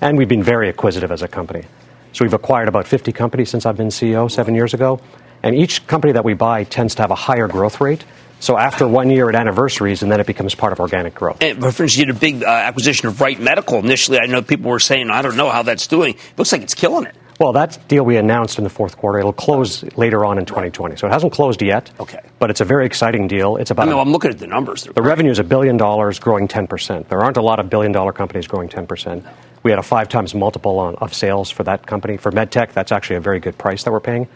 And 0.00 0.16
we've 0.16 0.28
been 0.28 0.44
very 0.44 0.68
acquisitive 0.68 1.10
as 1.10 1.20
a 1.20 1.26
company. 1.26 1.64
So 2.12 2.24
we've 2.24 2.32
acquired 2.32 2.68
about 2.68 2.86
50 2.86 3.10
companies 3.10 3.50
since 3.50 3.66
I've 3.66 3.76
been 3.76 3.88
CEO 3.88 4.30
seven 4.30 4.54
years 4.54 4.72
ago. 4.72 5.00
And 5.42 5.56
each 5.56 5.84
company 5.88 6.12
that 6.12 6.24
we 6.24 6.34
buy 6.34 6.62
tends 6.62 6.94
to 6.94 7.02
have 7.02 7.10
a 7.10 7.16
higher 7.16 7.48
growth 7.48 7.80
rate. 7.80 8.04
So 8.38 8.56
after 8.56 8.86
one 8.86 9.10
year 9.10 9.28
it 9.28 9.34
anniversaries, 9.34 10.04
and 10.04 10.12
then 10.12 10.20
it 10.20 10.28
becomes 10.28 10.54
part 10.54 10.72
of 10.72 10.78
organic 10.78 11.12
growth. 11.12 11.42
And 11.42 11.58
for 11.58 11.66
instance, 11.66 11.96
you 11.96 12.06
did 12.06 12.14
a 12.14 12.20
big 12.20 12.44
uh, 12.44 12.46
acquisition 12.46 13.08
of 13.08 13.20
Wright 13.20 13.40
Medical. 13.40 13.80
Initially, 13.80 14.20
I 14.20 14.26
know 14.26 14.42
people 14.42 14.70
were 14.70 14.78
saying, 14.78 15.10
I 15.10 15.22
don't 15.22 15.36
know 15.36 15.50
how 15.50 15.64
that's 15.64 15.88
doing. 15.88 16.14
It 16.14 16.38
looks 16.38 16.52
like 16.52 16.62
it's 16.62 16.74
killing 16.74 17.06
it. 17.06 17.16
Well, 17.40 17.52
that 17.54 17.78
deal 17.88 18.04
we 18.04 18.16
announced 18.16 18.58
in 18.58 18.64
the 18.64 18.70
fourth 18.70 18.96
quarter. 18.96 19.18
It'll 19.18 19.32
close 19.32 19.82
later 19.96 20.24
on 20.24 20.38
in 20.38 20.44
2020. 20.44 20.96
So 20.96 21.06
it 21.06 21.12
hasn't 21.12 21.32
closed 21.32 21.62
yet. 21.62 21.90
Okay. 21.98 22.20
But 22.38 22.50
it's 22.50 22.60
a 22.60 22.64
very 22.64 22.86
exciting 22.86 23.26
deal. 23.26 23.56
It's 23.56 23.70
about 23.70 23.88
know, 23.88 24.00
I'm 24.00 24.12
looking 24.12 24.30
at 24.30 24.38
the 24.38 24.46
numbers. 24.46 24.84
They're 24.84 24.92
the 24.92 25.02
revenue 25.02 25.30
is 25.30 25.38
a 25.38 25.44
billion 25.44 25.76
dollars, 25.76 26.18
growing 26.18 26.46
10%. 26.46 27.08
There 27.08 27.20
aren't 27.20 27.36
a 27.36 27.42
lot 27.42 27.58
of 27.58 27.68
billion 27.70 27.90
dollar 27.92 28.12
companies 28.12 28.46
growing 28.46 28.68
10%. 28.68 29.26
We 29.62 29.70
had 29.70 29.78
a 29.78 29.82
five 29.82 30.08
times 30.08 30.34
multiple 30.34 30.78
on, 30.78 30.94
of 30.96 31.14
sales 31.14 31.50
for 31.50 31.62
that 31.64 31.86
company. 31.86 32.16
For 32.16 32.30
MedTech, 32.30 32.72
that's 32.72 32.92
actually 32.92 33.16
a 33.16 33.20
very 33.20 33.40
good 33.40 33.56
price 33.58 33.84
that 33.84 33.92
we're 33.92 34.00
paying. 34.00 34.28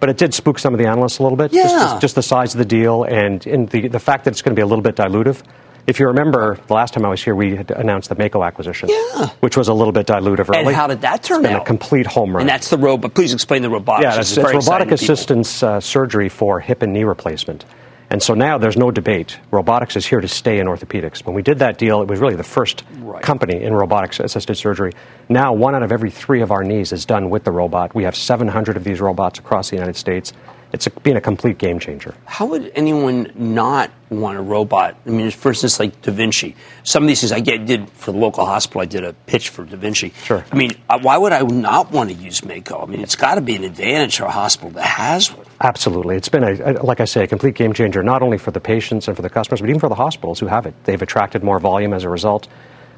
But 0.00 0.10
it 0.10 0.18
did 0.18 0.34
spook 0.34 0.58
some 0.58 0.74
of 0.74 0.78
the 0.78 0.86
analysts 0.86 1.18
a 1.18 1.22
little 1.22 1.38
bit. 1.38 1.52
Just, 1.52 1.72
Yeah. 1.74 1.80
just, 1.80 2.00
just 2.00 2.14
the 2.14 2.22
size 2.22 2.54
of 2.54 2.58
the 2.58 2.64
deal 2.64 3.04
and 3.04 3.46
in 3.46 3.66
the, 3.66 3.88
the 3.88 4.00
fact 4.00 4.24
that 4.24 4.32
it's 4.32 4.42
going 4.42 4.54
to 4.54 4.58
be 4.58 4.62
a 4.62 4.66
little 4.66 4.82
bit 4.82 4.96
dilutive. 4.96 5.42
If 5.86 6.00
you 6.00 6.06
remember, 6.06 6.56
the 6.66 6.72
last 6.72 6.94
time 6.94 7.04
I 7.04 7.08
was 7.10 7.22
here, 7.22 7.34
we 7.34 7.56
had 7.56 7.70
announced 7.70 8.08
the 8.08 8.14
Mako 8.14 8.42
acquisition, 8.42 8.88
Yeah. 8.88 9.26
which 9.40 9.56
was 9.56 9.68
a 9.68 9.74
little 9.74 9.92
bit 9.92 10.06
dilutive 10.06 10.48
And 10.56 10.74
how 10.74 10.86
did 10.86 11.02
that 11.02 11.22
turn 11.22 11.40
it's 11.40 11.48
been 11.48 11.56
out? 11.56 11.62
a 11.62 11.64
complete 11.66 12.06
home 12.06 12.32
run. 12.32 12.40
And 12.42 12.48
that's 12.48 12.70
the 12.70 12.78
robot. 12.78 13.12
Please 13.14 13.34
explain 13.34 13.60
the 13.60 13.68
robotics. 13.68 14.14
Yeah, 14.14 14.20
it's, 14.20 14.30
it's 14.30 14.38
robotic 14.38 14.56
exciting 14.56 14.88
to 14.88 14.94
people. 14.96 15.12
assistance 15.12 15.62
uh, 15.62 15.80
surgery 15.80 16.30
for 16.30 16.60
hip 16.60 16.80
and 16.82 16.92
knee 16.94 17.04
replacement. 17.04 17.66
And 18.08 18.22
so 18.22 18.32
now 18.32 18.56
there's 18.58 18.76
no 18.78 18.90
debate. 18.90 19.38
Robotics 19.50 19.96
is 19.96 20.06
here 20.06 20.20
to 20.20 20.28
stay 20.28 20.58
in 20.58 20.68
orthopedics. 20.68 21.26
When 21.26 21.34
we 21.34 21.42
did 21.42 21.58
that 21.58 21.76
deal, 21.78 22.00
it 22.00 22.08
was 22.08 22.18
really 22.20 22.36
the 22.36 22.44
first 22.44 22.84
company 23.20 23.62
in 23.62 23.74
robotics 23.74 24.20
assisted 24.20 24.54
surgery. 24.56 24.92
Now, 25.28 25.52
one 25.52 25.74
out 25.74 25.82
of 25.82 25.90
every 25.92 26.10
three 26.10 26.40
of 26.40 26.50
our 26.50 26.62
knees 26.62 26.92
is 26.92 27.04
done 27.04 27.28
with 27.28 27.44
the 27.44 27.50
robot. 27.50 27.94
We 27.94 28.04
have 28.04 28.14
700 28.16 28.76
of 28.76 28.84
these 28.84 29.00
robots 29.00 29.38
across 29.38 29.68
the 29.70 29.76
United 29.76 29.96
States. 29.96 30.32
It's 30.74 30.88
a, 30.88 30.90
been 30.90 31.16
a 31.16 31.20
complete 31.20 31.56
game 31.58 31.78
changer. 31.78 32.14
How 32.26 32.46
would 32.46 32.72
anyone 32.74 33.30
not 33.36 33.92
want 34.10 34.36
a 34.36 34.42
robot? 34.42 34.96
I 35.06 35.10
mean, 35.10 35.30
for 35.30 35.50
instance, 35.50 35.78
like 35.78 36.02
Da 36.02 36.10
Vinci. 36.10 36.56
Some 36.82 37.04
of 37.04 37.06
these 37.06 37.20
things 37.20 37.30
I 37.30 37.38
get, 37.38 37.64
did 37.64 37.88
for 37.90 38.10
the 38.10 38.18
local 38.18 38.44
hospital. 38.44 38.80
I 38.80 38.86
did 38.86 39.04
a 39.04 39.12
pitch 39.12 39.50
for 39.50 39.64
Da 39.64 39.76
Vinci. 39.76 40.12
Sure. 40.24 40.44
I 40.50 40.56
mean, 40.56 40.72
uh, 40.90 40.98
why 41.00 41.16
would 41.16 41.32
I 41.32 41.42
not 41.42 41.92
want 41.92 42.10
to 42.10 42.16
use 42.16 42.44
Mako? 42.44 42.82
I 42.82 42.86
mean, 42.86 43.00
it's 43.02 43.14
got 43.14 43.36
to 43.36 43.40
be 43.40 43.54
an 43.54 43.62
advantage 43.62 44.16
for 44.18 44.24
a 44.24 44.30
hospital 44.32 44.70
that 44.70 44.82
has 44.84 45.32
one. 45.32 45.46
Absolutely. 45.60 46.16
It's 46.16 46.28
been, 46.28 46.42
a, 46.42 46.72
a- 46.72 46.82
like 46.82 46.98
I 47.00 47.04
say, 47.04 47.22
a 47.22 47.26
complete 47.28 47.54
game 47.54 47.72
changer, 47.72 48.02
not 48.02 48.20
only 48.22 48.36
for 48.36 48.50
the 48.50 48.60
patients 48.60 49.06
and 49.06 49.16
for 49.16 49.22
the 49.22 49.30
customers, 49.30 49.60
but 49.60 49.70
even 49.70 49.78
for 49.80 49.88
the 49.88 49.94
hospitals 49.94 50.40
who 50.40 50.46
have 50.48 50.66
it. 50.66 50.74
They've 50.84 51.00
attracted 51.00 51.44
more 51.44 51.60
volume 51.60 51.94
as 51.94 52.02
a 52.02 52.08
result. 52.08 52.48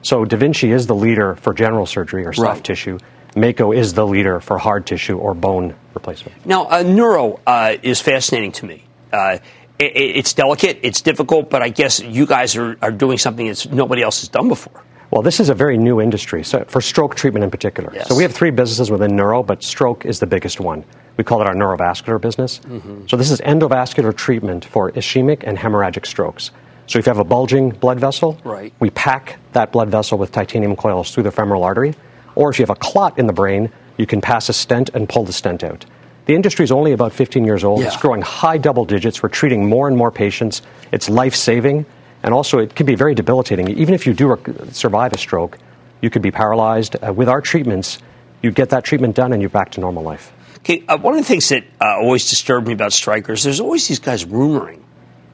So 0.00 0.24
Da 0.24 0.38
Vinci 0.38 0.72
is 0.72 0.86
the 0.86 0.94
leader 0.94 1.34
for 1.36 1.52
general 1.52 1.84
surgery 1.84 2.24
or 2.24 2.32
soft 2.32 2.46
Right. 2.48 2.64
tissue. 2.64 2.98
Mako 3.36 3.72
is 3.72 3.92
the 3.94 4.06
leader 4.06 4.40
for 4.40 4.58
hard 4.58 4.86
tissue 4.86 5.18
or 5.18 5.34
bone 5.34 5.74
replacement. 5.94 6.44
Now, 6.46 6.68
uh, 6.70 6.82
neuro 6.82 7.38
uh, 7.46 7.76
is 7.82 8.00
fascinating 8.00 8.52
to 8.52 8.66
me. 8.66 8.84
Uh, 9.12 9.38
it, 9.78 9.84
it's 9.94 10.32
delicate, 10.32 10.78
it's 10.82 11.02
difficult, 11.02 11.50
but 11.50 11.62
I 11.62 11.68
guess 11.68 12.00
you 12.00 12.26
guys 12.26 12.56
are, 12.56 12.78
are 12.80 12.90
doing 12.90 13.18
something 13.18 13.46
that 13.46 13.70
nobody 13.70 14.02
else 14.02 14.20
has 14.20 14.28
done 14.30 14.48
before. 14.48 14.82
Well, 15.10 15.22
this 15.22 15.38
is 15.38 15.50
a 15.50 15.54
very 15.54 15.78
new 15.78 16.00
industry, 16.00 16.42
so 16.42 16.64
for 16.66 16.80
stroke 16.80 17.14
treatment 17.14 17.44
in 17.44 17.50
particular. 17.50 17.92
Yes. 17.94 18.08
So 18.08 18.16
we 18.16 18.22
have 18.22 18.32
three 18.32 18.50
businesses 18.50 18.90
within 18.90 19.14
neuro, 19.14 19.42
but 19.42 19.62
stroke 19.62 20.04
is 20.04 20.18
the 20.18 20.26
biggest 20.26 20.58
one. 20.58 20.84
We 21.16 21.24
call 21.24 21.40
it 21.40 21.46
our 21.46 21.54
neurovascular 21.54 22.20
business. 22.20 22.58
Mm-hmm. 22.60 23.06
So 23.06 23.16
this 23.16 23.30
is 23.30 23.40
endovascular 23.42 24.14
treatment 24.16 24.64
for 24.64 24.90
ischemic 24.92 25.44
and 25.46 25.56
hemorrhagic 25.56 26.06
strokes. 26.06 26.50
So 26.86 26.98
if 26.98 27.06
you 27.06 27.10
have 27.10 27.18
a 27.18 27.24
bulging 27.24 27.70
blood 27.70 28.00
vessel, 28.00 28.38
Right. 28.44 28.72
we 28.80 28.90
pack 28.90 29.38
that 29.52 29.72
blood 29.72 29.88
vessel 29.90 30.18
with 30.18 30.32
titanium 30.32 30.74
coils 30.76 31.12
through 31.12 31.24
the 31.24 31.32
femoral 31.32 31.64
artery. 31.64 31.94
Or 32.36 32.50
if 32.50 32.60
you 32.60 32.62
have 32.62 32.70
a 32.70 32.76
clot 32.76 33.18
in 33.18 33.26
the 33.26 33.32
brain, 33.32 33.72
you 33.96 34.06
can 34.06 34.20
pass 34.20 34.48
a 34.48 34.52
stent 34.52 34.90
and 34.94 35.08
pull 35.08 35.24
the 35.24 35.32
stent 35.32 35.64
out. 35.64 35.84
The 36.26 36.34
industry 36.34 36.64
is 36.64 36.70
only 36.70 36.92
about 36.92 37.12
15 37.12 37.44
years 37.44 37.64
old. 37.64 37.80
Yeah. 37.80 37.86
It's 37.86 37.96
growing 37.96 38.22
high 38.22 38.58
double 38.58 38.84
digits. 38.84 39.22
We're 39.22 39.28
treating 39.28 39.68
more 39.68 39.88
and 39.88 39.96
more 39.96 40.10
patients. 40.10 40.62
It's 40.92 41.08
life 41.08 41.34
saving, 41.34 41.86
and 42.22 42.34
also 42.34 42.58
it 42.58 42.74
can 42.74 42.86
be 42.86 42.94
very 42.94 43.14
debilitating. 43.14 43.68
Even 43.68 43.94
if 43.94 44.06
you 44.06 44.12
do 44.12 44.28
rec- 44.28 44.72
survive 44.72 45.12
a 45.12 45.18
stroke, 45.18 45.58
you 46.00 46.10
could 46.10 46.22
be 46.22 46.30
paralyzed. 46.30 46.96
Uh, 46.96 47.12
with 47.12 47.28
our 47.28 47.40
treatments, 47.40 47.98
you 48.42 48.50
get 48.50 48.70
that 48.70 48.84
treatment 48.84 49.16
done 49.16 49.32
and 49.32 49.40
you're 49.40 49.50
back 49.50 49.72
to 49.72 49.80
normal 49.80 50.02
life. 50.02 50.32
Okay, 50.58 50.84
uh, 50.88 50.98
one 50.98 51.14
of 51.14 51.20
the 51.20 51.26
things 51.26 51.48
that 51.50 51.64
uh, 51.80 51.96
always 51.96 52.28
disturbed 52.28 52.66
me 52.66 52.72
about 52.72 52.92
Stryker's, 52.92 53.44
there's 53.44 53.60
always 53.60 53.86
these 53.86 54.00
guys 54.00 54.24
rumoring 54.24 54.82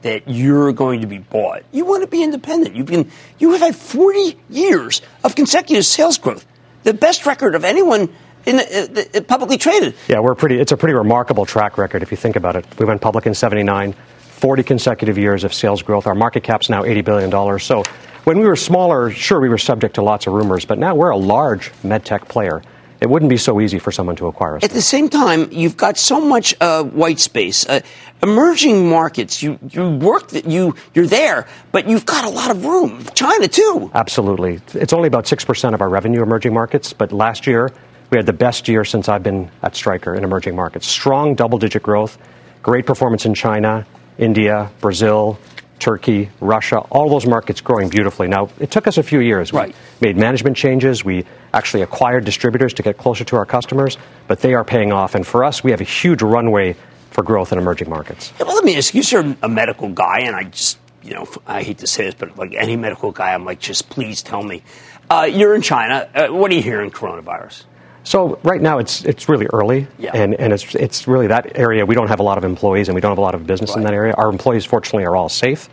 that 0.03 0.27
you're 0.27 0.71
going 0.73 1.01
to 1.01 1.07
be 1.07 1.17
bought. 1.17 1.63
You 1.71 1.85
want 1.85 2.03
to 2.03 2.07
be 2.07 2.21
independent. 2.21 2.75
You've 2.75 2.85
been, 2.85 3.09
you 3.39 3.51
have 3.53 3.61
had 3.61 3.75
40 3.75 4.37
years 4.49 5.01
of 5.23 5.33
consecutive 5.33 5.85
sales 5.85 6.19
growth, 6.19 6.45
the 6.83 6.93
best 6.93 7.25
record 7.25 7.55
of 7.55 7.63
anyone 7.63 8.09
in 8.45 8.57
the, 8.57 9.09
uh, 9.13 9.17
uh, 9.17 9.21
publicly 9.21 9.57
traded. 9.57 9.95
Yeah, 10.07 10.19
we're 10.19 10.35
pretty. 10.35 10.59
It's 10.59 10.71
a 10.71 10.77
pretty 10.77 10.93
remarkable 10.93 11.45
track 11.45 11.77
record 11.77 12.03
if 12.03 12.11
you 12.11 12.17
think 12.17 12.35
about 12.35 12.55
it. 12.55 12.65
We 12.77 12.85
went 12.85 13.01
public 13.01 13.25
in 13.25 13.33
'79, 13.33 13.93
40 14.19 14.63
consecutive 14.63 15.17
years 15.17 15.43
of 15.43 15.53
sales 15.53 15.81
growth. 15.81 16.07
Our 16.07 16.15
market 16.15 16.43
cap's 16.43 16.69
now 16.69 16.83
80 16.83 17.01
billion 17.01 17.29
dollars. 17.29 17.63
So, 17.63 17.83
when 18.25 18.39
we 18.39 18.45
were 18.45 18.55
smaller, 18.55 19.11
sure, 19.11 19.39
we 19.39 19.49
were 19.49 19.57
subject 19.57 19.95
to 19.95 20.01
lots 20.01 20.27
of 20.27 20.33
rumors, 20.33 20.65
but 20.65 20.77
now 20.77 20.95
we're 20.95 21.09
a 21.09 21.17
large 21.17 21.71
med 21.83 22.05
tech 22.05 22.27
player. 22.27 22.61
It 23.03 23.09
wouldn't 23.09 23.29
be 23.29 23.35
so 23.35 23.59
easy 23.59 23.79
for 23.79 23.91
someone 23.91 24.15
to 24.15 24.27
acquire 24.27 24.55
us. 24.55 24.63
At 24.63 24.71
the 24.71 24.81
same 24.81 25.09
time, 25.09 25.51
you've 25.51 25.75
got 25.75 25.97
so 25.97 26.21
much 26.21 26.55
uh, 26.61 26.83
white 26.83 27.19
space. 27.19 27.67
Uh, 27.67 27.81
emerging 28.23 28.89
markets, 28.89 29.43
you, 29.43 29.59
you 29.71 29.89
work 29.89 30.29
that 30.29 30.45
you 30.45 30.75
you're 30.93 31.07
there, 31.07 31.45
but 31.73 31.89
you've 31.89 32.05
got 32.05 32.23
a 32.23 32.29
lot 32.29 32.49
of 32.49 32.63
room. 32.63 33.03
China 33.13 33.49
too. 33.49 33.91
Absolutely. 33.93 34.61
It's 34.73 34.93
only 34.93 35.07
about 35.07 35.25
6% 35.25 35.73
of 35.73 35.81
our 35.81 35.89
revenue 35.89 36.23
emerging 36.23 36.53
markets, 36.53 36.93
but 36.93 37.11
last 37.11 37.45
year 37.45 37.73
we 38.09 38.17
had 38.17 38.25
the 38.25 38.31
best 38.31 38.69
year 38.69 38.85
since 38.85 39.09
I've 39.09 39.21
been 39.21 39.51
at 39.63 39.75
Stryker 39.75 40.15
in 40.15 40.23
emerging 40.23 40.55
markets. 40.55 40.87
Strong 40.87 41.35
double 41.35 41.57
digit 41.57 41.83
growth, 41.83 42.17
great 42.61 42.85
performance 42.85 43.25
in 43.25 43.33
China, 43.33 43.85
India, 44.17 44.71
Brazil, 44.79 45.37
Turkey, 45.83 46.29
Russia, 46.39 46.77
all 46.77 47.09
those 47.09 47.27
markets 47.27 47.59
growing 47.59 47.89
beautifully. 47.89 48.29
Now, 48.29 48.47
it 48.57 48.71
took 48.71 48.87
us 48.87 48.97
a 48.97 49.03
few 49.03 49.19
years. 49.19 49.51
We 49.51 49.73
made 49.99 50.15
management 50.15 50.55
changes. 50.55 51.03
We 51.03 51.25
actually 51.53 51.81
acquired 51.81 52.23
distributors 52.23 52.73
to 52.75 52.83
get 52.83 52.97
closer 52.97 53.25
to 53.25 53.35
our 53.35 53.45
customers, 53.45 53.97
but 54.29 54.39
they 54.39 54.53
are 54.53 54.63
paying 54.63 54.93
off. 54.93 55.13
And 55.13 55.27
for 55.27 55.43
us, 55.43 55.61
we 55.61 55.71
have 55.71 55.81
a 55.81 55.83
huge 55.83 56.21
runway 56.21 56.77
for 57.11 57.21
growth 57.21 57.51
in 57.51 57.57
emerging 57.59 57.89
markets. 57.89 58.31
Yeah, 58.39 58.45
well, 58.45 58.55
let 58.55 58.63
me 58.63 58.77
ask 58.77 58.95
you, 58.95 59.01
you're 59.01 59.35
a 59.43 59.49
medical 59.49 59.89
guy, 59.89 60.19
and 60.21 60.37
I 60.37 60.45
just, 60.45 60.79
you 61.03 61.13
know, 61.15 61.27
I 61.45 61.63
hate 61.63 61.79
to 61.79 61.87
say 61.87 62.05
this, 62.05 62.15
but 62.15 62.37
like 62.37 62.53
any 62.55 62.77
medical 62.77 63.11
guy, 63.11 63.33
I'm 63.33 63.43
like, 63.43 63.59
just 63.59 63.89
please 63.89 64.23
tell 64.23 64.41
me. 64.41 64.63
Uh, 65.09 65.29
you're 65.29 65.53
in 65.53 65.61
China. 65.61 66.09
Uh, 66.15 66.27
what 66.29 66.49
are 66.49 66.55
you 66.55 66.63
hearing 66.63 66.91
coronavirus? 66.91 67.65
So 68.03 68.37
right 68.43 68.61
now 68.61 68.79
it's 68.79 69.03
it's 69.05 69.29
really 69.29 69.47
early, 69.53 69.87
Yeah. 69.97 70.11
and 70.13 70.33
and 70.35 70.51
it's 70.53 70.75
it's 70.75 71.07
really 71.07 71.27
that 71.27 71.57
area. 71.57 71.85
We 71.85 71.95
don't 71.95 72.09
have 72.09 72.19
a 72.19 72.23
lot 72.23 72.37
of 72.37 72.43
employees, 72.43 72.89
and 72.89 72.95
we 72.95 73.01
don't 73.01 73.11
have 73.11 73.17
a 73.17 73.21
lot 73.21 73.35
of 73.35 73.47
business 73.47 73.75
in 73.75 73.83
that 73.83 73.93
area. 73.93 74.13
Our 74.17 74.29
employees, 74.29 74.65
fortunately, 74.65 75.05
are 75.05 75.15
all 75.15 75.29
safe, 75.29 75.69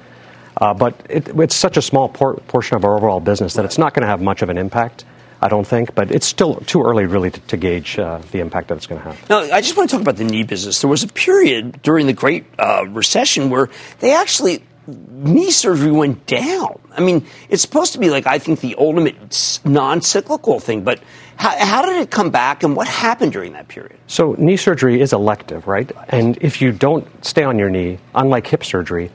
uh, 0.57 0.73
but 0.75 0.95
it, 1.11 1.29
it's 1.29 1.57
such 1.57 1.77
a 1.77 1.83
small 1.83 2.09
por- 2.09 2.37
portion 2.47 2.77
of 2.77 2.85
our 2.85 2.97
overall 2.97 3.21
business 3.21 3.55
that 3.55 3.65
it's 3.65 3.79
not 3.79 3.95
going 3.95 4.03
to 4.03 4.09
have 4.09 4.21
much 4.23 4.43
of 4.43 4.49
an 4.49 4.59
impact. 4.59 5.05
I 5.43 5.49
don't 5.49 5.67
think, 5.67 5.95
but 5.95 6.11
it's 6.11 6.27
still 6.27 6.57
too 6.67 6.83
early, 6.83 7.07
really, 7.07 7.31
to, 7.31 7.41
to 7.41 7.57
gauge 7.57 7.99
uh, 7.99 8.19
the 8.31 8.41
impact 8.41 8.69
that 8.69 8.77
it's 8.77 8.87
going 8.87 9.01
to 9.01 9.09
have. 9.09 9.31
Now, 9.31 9.39
I 9.41 9.63
just 9.63 9.75
want 9.75 9.89
to 9.89 9.97
talk 9.97 10.03
about 10.03 10.17
the 10.17 10.25
knee 10.25 10.43
business. 10.43 10.83
There 10.83 10.91
was 10.91 11.03
a 11.03 11.09
period 11.09 11.81
during 11.83 12.07
the 12.07 12.13
Great 12.13 12.45
uh, 12.59 12.85
Recession 12.91 13.49
where 13.49 13.71
they 14.01 14.15
actually 14.15 14.63
knee 14.87 15.51
surgery 15.51 15.93
went 15.93 16.27
down. 16.27 16.79
I 16.97 17.01
mean, 17.01 17.27
it's 17.49 17.63
supposed 17.63 17.93
to 17.93 17.99
be 17.99 18.11
like 18.11 18.27
I 18.27 18.39
think 18.39 18.61
the 18.61 18.77
ultimate 18.77 19.61
non-cyclical 19.65 20.61
thing, 20.61 20.83
but 20.83 21.01
how, 21.37 21.57
how 21.65 21.83
did 21.87 21.97
it 22.03 22.11
come 22.11 22.31
back, 22.31 22.63
and 22.63 22.77
what 22.77 22.87
happened 22.87 23.33
during 23.33 23.55
that 23.55 23.69
period? 23.69 23.99
So 24.07 24.35
knee 24.39 24.57
surgery 24.57 25.01
is 25.01 25.13
elective, 25.13 25.67
right? 25.67 25.91
And 26.09 26.37
if 26.41 26.61
you 26.61 26.73
don't 26.73 27.07
stay 27.25 27.45
on 27.45 27.59
your 27.59 27.71
knee, 27.71 27.99
unlike 28.15 28.47
hip 28.47 28.65
surgery, 28.65 29.11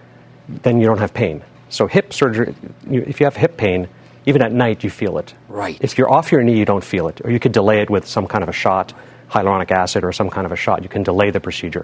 then 0.48 0.80
you 0.80 0.88
don't 0.88 1.00
have 1.00 1.14
pain. 1.14 1.44
So 1.70 1.88
hip 1.88 2.14
surgery, 2.14 2.56
you, 2.90 3.02
if 3.02 3.20
you 3.20 3.26
have 3.26 3.36
hip 3.36 3.58
pain, 3.58 3.88
even 4.26 4.42
at 4.42 4.52
night 4.52 4.84
you 4.84 4.90
feel 4.90 5.18
it. 5.18 5.34
Right. 5.48 5.78
If 5.82 5.98
you're 5.98 6.12
off 6.12 6.32
your 6.32 6.42
knee, 6.42 6.58
you 6.58 6.66
don't 6.66 6.84
feel 6.84 7.08
it, 7.08 7.22
or 7.24 7.32
you 7.32 7.40
could 7.40 7.52
delay 7.52 7.82
it 7.82 7.90
with 7.90 8.08
some 8.08 8.28
kind 8.28 8.44
of 8.44 8.50
a 8.50 8.54
shot, 8.54 8.94
hyaluronic 9.30 9.72
acid, 9.72 10.04
or 10.04 10.12
some 10.12 10.30
kind 10.30 10.46
of 10.46 10.52
a 10.52 10.56
shot. 10.56 10.82
You 10.84 10.90
can 10.90 11.04
delay 11.04 11.30
the 11.30 11.40
procedure, 11.40 11.84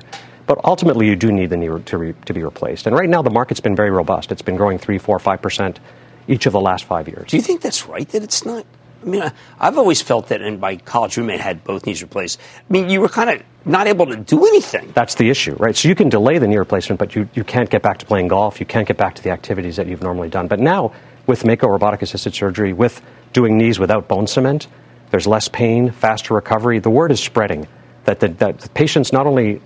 but 0.52 0.60
ultimately 0.66 1.08
you 1.08 1.16
do 1.16 1.32
need 1.32 1.49
the 1.49 1.56
knee 1.56 1.70
to, 1.86 1.97
re- 1.97 2.14
to 2.26 2.34
be 2.34 2.43
replaced. 2.43 2.86
And 2.86 2.93
right 2.93 3.08
now 3.08 3.22
the 3.22 3.30
market's 3.30 3.62
been 3.62 3.74
very 3.74 3.89
robust. 3.89 4.34
It's 4.34 4.41
been 4.41 4.58
growing 4.58 4.80
three, 4.80 4.97
four, 4.97 5.18
five 5.18 5.41
percent 5.41 5.80
each 6.28 6.45
of 6.45 6.52
the 6.52 6.60
last 6.60 6.84
five 6.84 7.08
years. 7.08 7.30
Do 7.30 7.38
you 7.38 7.41
think 7.41 7.62
that's 7.62 7.88
right? 7.88 8.06
That 8.10 8.22
it's 8.22 8.43
not. 8.45 8.66
I 9.02 9.06
mean, 9.06 9.22
I, 9.22 9.32
I've 9.58 9.78
always 9.78 10.02
felt 10.02 10.28
that, 10.28 10.41
and 10.41 10.60
my 10.60 10.76
college 10.76 11.16
roommate 11.16 11.39
had 11.39 11.64
both 11.64 11.86
knees 11.86 12.02
replaced. 12.02 12.38
I 12.70 12.74
mean, 12.74 12.89
you 12.89 12.99
were 12.99 13.08
kind 13.08 13.30
of 13.30 13.41
not 13.64 13.88
able 13.88 14.08
to 14.08 14.18
do 14.18 14.45
anything. 14.45 14.91
That's 14.93 15.16
the 15.16 15.30
issue, 15.30 15.56
right? 15.56 15.74
So 15.74 15.88
you 15.88 15.95
can 15.95 16.10
delay 16.10 16.38
the 16.38 16.47
knee 16.49 16.58
replacement, 16.58 16.99
but 16.99 17.16
you, 17.16 17.30
you 17.34 17.45
can't 17.45 17.70
get 17.70 17.82
back 17.82 17.99
to 17.99 18.06
playing 18.06 18.28
golf. 18.28 18.60
You 18.60 18.66
can't 18.66 18.86
get 18.86 18.97
back 18.97 19.16
to 19.16 19.24
the 19.24 19.30
activities 19.30 19.78
that 19.78 19.88
you've 19.88 20.04
normally 20.04 20.28
done. 20.28 20.47
But 20.47 20.60
now, 20.60 20.91
with 21.28 21.45
Mako 21.45 21.70
robotic 21.70 22.02
assisted 22.02 22.36
surgery, 22.36 22.74
with 22.74 23.02
doing 23.32 23.58
knees 23.58 23.80
without 23.80 24.10
bone 24.10 24.28
cement, 24.28 24.68
there's 25.12 25.28
less 25.28 25.47
pain, 25.47 25.91
faster 25.91 26.34
recovery. 26.34 26.80
The 26.80 26.89
word 26.89 27.14
is 27.14 27.24
spreading 27.24 27.70
that 28.04 28.20
the, 28.20 28.28
that 28.28 28.60
the 28.60 28.70
patients 28.72 29.14
not 29.14 29.26
only 29.26 29.62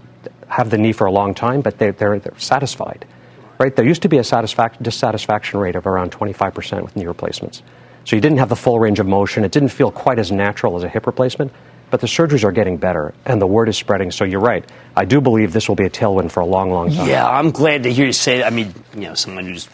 have 0.47 0.69
the 0.69 0.77
knee 0.77 0.93
for 0.93 1.05
a 1.07 1.11
long 1.11 1.33
time, 1.33 1.61
but 1.61 1.77
they're, 1.77 1.91
they're, 1.91 2.19
they're 2.19 2.39
satisfied, 2.39 3.05
right? 3.59 3.75
There 3.75 3.85
used 3.85 4.01
to 4.03 4.09
be 4.09 4.17
a 4.17 4.21
satisfac- 4.23 4.81
dissatisfaction 4.81 5.59
rate 5.59 5.75
of 5.75 5.85
around 5.87 6.11
25% 6.11 6.83
with 6.83 6.95
knee 6.95 7.05
replacements. 7.07 7.61
So 8.05 8.15
you 8.15 8.21
didn't 8.21 8.37
have 8.37 8.49
the 8.49 8.55
full 8.55 8.79
range 8.79 8.99
of 8.99 9.07
motion. 9.07 9.43
It 9.43 9.51
didn't 9.51 9.69
feel 9.69 9.91
quite 9.91 10.19
as 10.19 10.31
natural 10.31 10.75
as 10.77 10.83
a 10.83 10.89
hip 10.89 11.07
replacement. 11.07 11.51
but 11.91 12.01
the 12.01 12.07
surgeries 12.07 12.43
are 12.43 12.51
getting 12.51 12.77
better 12.77 13.13
and 13.25 13.39
the 13.41 13.47
word 13.47 13.69
is 13.69 13.77
spreading. 13.77 14.11
So 14.11 14.25
you're 14.25 14.41
right. 14.41 14.65
I 14.95 15.05
do 15.05 15.21
believe 15.21 15.53
this 15.53 15.67
will 15.69 15.75
be 15.75 15.85
a 15.85 15.89
tailwind 15.89 16.31
for 16.31 16.39
a 16.41 16.45
long, 16.45 16.69
long 16.71 16.91
time. 16.91 17.07
Yeah, 17.07 17.27
I'm 17.29 17.51
glad 17.51 17.83
to 17.83 17.93
hear 17.93 18.07
you 18.07 18.11
say 18.11 18.39
that. 18.39 18.47
I 18.47 18.49
mean, 18.49 18.73
you 18.95 19.01
know, 19.01 19.13
someone 19.13 19.45
who's 19.45 19.67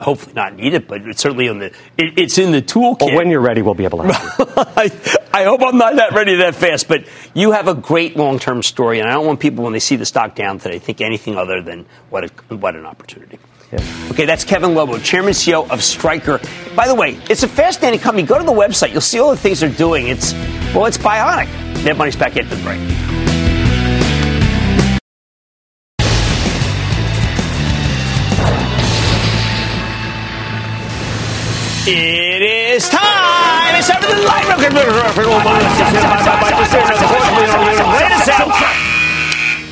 hopefully 0.00 0.34
not 0.34 0.54
need 0.54 0.74
it, 0.74 0.88
but 0.88 1.02
it's 1.02 1.20
certainly 1.20 1.46
in 1.46 1.58
the 1.58 1.66
it, 1.96 2.18
it's 2.18 2.38
in 2.38 2.52
the 2.52 2.62
toolkit. 2.62 3.06
Well, 3.06 3.16
when 3.16 3.30
you're 3.30 3.40
ready, 3.40 3.62
we'll 3.62 3.74
be 3.74 3.84
able 3.84 3.98
to. 3.98 4.08
I, 4.76 4.90
I 5.32 5.44
hope 5.44 5.62
I'm 5.62 5.78
not 5.78 5.96
that 5.96 6.12
ready 6.12 6.36
that 6.36 6.54
fast, 6.54 6.88
but 6.88 7.04
you 7.34 7.52
have 7.52 7.68
a 7.68 7.74
great 7.74 8.16
long 8.16 8.38
term 8.38 8.62
story, 8.62 9.00
and 9.00 9.08
I 9.08 9.14
don't 9.14 9.26
want 9.26 9.40
people 9.40 9.64
when 9.64 9.72
they 9.72 9.80
see 9.80 9.96
the 9.96 10.06
stock 10.06 10.34
down 10.34 10.58
today 10.58 10.78
think 10.78 11.00
anything 11.00 11.36
other 11.36 11.62
than 11.62 11.86
what 12.10 12.24
a, 12.24 12.54
what 12.54 12.76
an 12.76 12.86
opportunity. 12.86 13.38
Yeah. 13.72 14.08
Okay, 14.10 14.24
that's 14.24 14.44
Kevin 14.44 14.74
Lobo, 14.74 14.98
Chairman 14.98 15.32
CEO 15.32 15.68
of 15.70 15.82
Stryker. 15.82 16.40
By 16.74 16.88
the 16.88 16.94
way, 16.94 17.18
it's 17.28 17.42
a 17.42 17.48
fascinating 17.48 18.00
company. 18.00 18.26
Go 18.26 18.38
to 18.38 18.44
the 18.44 18.52
website; 18.52 18.92
you'll 18.92 19.00
see 19.00 19.18
all 19.18 19.30
the 19.30 19.36
things 19.36 19.60
they're 19.60 19.68
doing. 19.70 20.08
It's 20.08 20.32
well, 20.74 20.86
it's 20.86 20.98
bionic. 20.98 21.48
That 21.84 21.96
money's 21.96 22.16
back 22.16 22.36
after 22.36 22.54
the 22.54 22.62
break. 22.62 23.17
It 31.90 32.42
is 32.42 32.86
time. 32.90 33.74
It's 33.76 33.88
time 33.88 34.02
for 34.02 34.14
the 34.14 34.20
light 34.20 34.44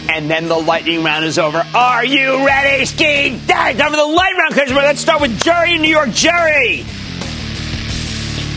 And 0.08 0.30
then 0.30 0.48
the 0.48 0.56
lightning 0.56 1.04
round 1.04 1.26
is 1.26 1.38
over. 1.38 1.62
Are 1.74 2.06
you 2.06 2.46
ready, 2.46 2.86
Ski? 2.86 3.38
Time 3.46 3.76
for 3.76 3.96
the 3.96 4.06
light 4.06 4.32
round, 4.38 4.54
customer. 4.54 4.80
Let's 4.80 5.00
start 5.00 5.20
with 5.20 5.38
Jerry 5.42 5.74
in 5.74 5.82
New 5.82 5.90
York. 5.90 6.08
Jerry. 6.12 6.86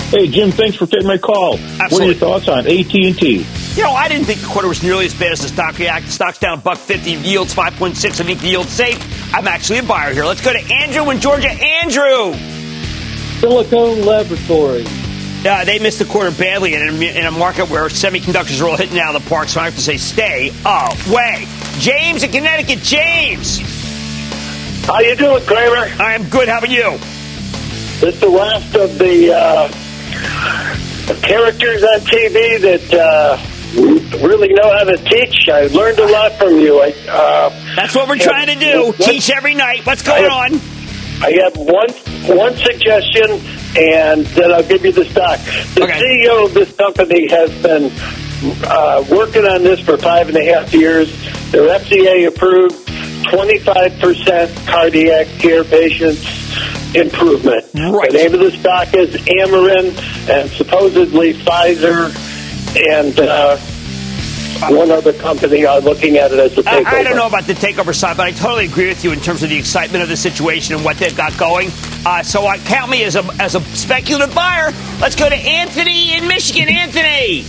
Hey 0.10 0.28
Jim, 0.30 0.52
thanks 0.52 0.78
for 0.78 0.88
taking 0.88 1.08
my 1.08 1.18
call. 1.18 1.58
What 1.58 1.94
are 2.02 2.06
your 2.06 2.14
thoughts 2.14 2.48
on 2.48 2.60
AT 2.60 2.66
and 2.66 3.18
T? 3.18 3.46
You 3.76 3.84
know, 3.84 3.92
I 3.92 4.08
didn't 4.08 4.26
think 4.26 4.40
the 4.40 4.48
quarter 4.48 4.70
was 4.70 4.82
nearly 4.82 5.06
as 5.06 5.14
bad 5.14 5.34
as 5.34 5.42
the 5.42 5.50
stock 5.50 5.78
reacted. 5.78 6.10
Stock's 6.14 6.40
down 6.40 6.62
buck 6.62 6.78
fifty, 6.78 7.12
yields 7.12 7.54
five 7.54 7.74
point 7.74 7.98
six. 7.98 8.22
I 8.22 8.24
think 8.24 8.40
the 8.40 8.48
yield's 8.48 8.70
safe. 8.70 9.36
I'm 9.36 9.50
actually 9.50 9.80
a 9.80 9.84
buyer 9.84 10.14
here. 10.14 10.24
Let's 10.24 10.40
go 10.40 10.54
to 10.54 10.74
Andrew 10.74 11.10
in 11.10 11.20
Georgia. 11.20 11.50
Andrew. 11.50 12.38
Silicon 13.40 14.06
Laboratory. 14.06 14.86
Uh, 15.46 15.64
they 15.64 15.80
missed 15.80 16.00
the 16.00 16.06
quarter 16.06 16.32
badly 16.32 16.74
in 16.74 16.82
a, 16.82 16.94
in 17.20 17.26
a 17.26 17.32
market 17.32 17.70
where 17.70 17.86
semiconductors 17.86 18.62
are 18.62 18.68
all 18.68 18.76
hitting 18.76 19.00
out 19.00 19.16
of 19.16 19.24
the 19.24 19.30
park, 19.30 19.48
so 19.48 19.62
I 19.62 19.66
have 19.66 19.76
to 19.76 19.82
say 19.82 19.96
stay 19.96 20.52
away. 20.66 21.48
James 21.80 22.24
in 22.24 22.32
Connecticut. 22.32 22.80
James. 22.80 23.60
How 24.86 25.00
you 25.00 25.16
doing, 25.16 25.42
Cramer? 25.46 25.86
I'm 26.02 26.28
good. 26.30 26.50
How 26.50 26.58
about 26.58 26.70
you? 26.70 26.98
It's 28.02 28.20
the 28.20 28.28
last 28.30 28.76
of 28.76 28.98
the 28.98 29.34
uh, 29.34 29.68
characters 31.22 31.84
on 31.84 32.00
TV 32.02 32.60
that 32.60 32.94
uh, 32.94 33.38
really 34.28 34.50
know 34.54 34.70
how 34.74 34.84
to 34.84 34.98
teach. 34.98 35.48
I 35.48 35.68
learned 35.68 36.00
a 36.00 36.08
lot 36.08 36.34
from 36.34 36.60
you. 36.60 36.82
I, 36.82 36.94
uh, 37.08 37.76
That's 37.76 37.96
what 37.96 38.10
we're 38.10 38.18
trying 38.18 38.48
to 38.48 38.56
do. 38.56 38.94
Teach 38.98 39.30
every 39.30 39.54
night. 39.56 39.86
What's 39.86 40.02
going 40.02 40.26
I 40.26 40.28
on? 40.28 40.79
I 41.22 41.32
have 41.44 41.58
one 41.58 41.90
one 42.38 42.56
suggestion, 42.56 43.42
and 43.78 44.26
then 44.28 44.52
I'll 44.54 44.64
give 44.64 44.86
you 44.86 44.92
the 44.92 45.06
stock. 45.06 45.40
The 45.76 45.82
CEO 45.82 46.46
of 46.46 46.54
this 46.54 46.72
company 46.76 47.28
has 47.30 47.50
been 47.62 47.92
uh, 48.64 49.04
working 49.10 49.46
on 49.46 49.64
this 49.64 49.80
for 49.82 49.98
five 49.98 50.30
and 50.30 50.38
a 50.38 50.46
half 50.46 50.74
years. 50.74 51.12
They're 51.52 51.78
FDA 51.78 52.28
approved, 52.28 52.88
twenty 53.30 53.60
five 53.60 54.00
percent 54.00 54.56
cardiac 54.66 55.28
care 55.40 55.64
patients 55.66 56.24
improvement. 56.96 57.66
The 58.12 58.18
name 58.18 58.34
of 58.34 58.40
the 58.40 58.52
stock 58.52 58.94
is 58.94 59.14
Amarin, 59.16 60.30
and 60.30 60.50
supposedly 60.52 61.34
Pfizer 61.34 62.16
and. 62.94 63.20
Uh, 63.20 63.58
one 64.70 64.92
other 64.92 65.14
company 65.14 65.66
are 65.66 65.80
looking 65.80 66.18
at 66.18 66.32
it 66.32 66.40
as 66.40 66.58
a 66.58 66.64
takeover. 66.64 66.86
I, 66.86 67.00
I 67.00 67.04
don't 67.04 67.16
know 67.16 67.28
about 67.28 67.46
the 67.46 67.54
takeover 67.54 67.96
side, 67.96 68.18
but 68.18 68.26
I 68.26 68.32
totally 68.32 68.66
agree 68.66 68.88
with 68.88 69.04
you 69.04 69.12
in 69.12 69.20
terms 69.20 69.44
of 69.44 69.50
the 69.50 69.58
excitement 69.58 70.04
of 70.04 70.10
the 70.10 70.18
situation 70.18 70.76
and 70.76 70.84
what 70.84 70.98
they've 70.98 71.16
got 71.16 71.38
going. 71.38 71.70
Uh, 72.06 72.24
so 72.24 72.46
I 72.46 72.58
count 72.58 72.92
me 72.92 73.04
as 73.04 73.16
a 73.16 73.24
as 73.40 73.56
a 73.56 73.62
speculative 73.76 74.34
buyer. 74.36 74.72
Let's 75.00 75.16
go 75.16 75.30
to 75.30 75.36
Anthony 75.36 76.14
in 76.14 76.28
Michigan. 76.28 76.70
Anthony. 76.70 77.44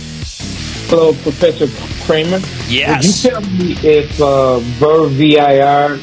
Hello, 0.87 1.13
Professor 1.13 1.67
Cramer. 2.05 2.39
Yes. 2.67 3.23
Would 3.23 3.33
you 3.33 3.39
tell 3.39 3.51
me 3.51 3.77
if 3.81 4.21
uh, 4.21 4.59
Ver 4.59 5.07
VIR 5.07 5.97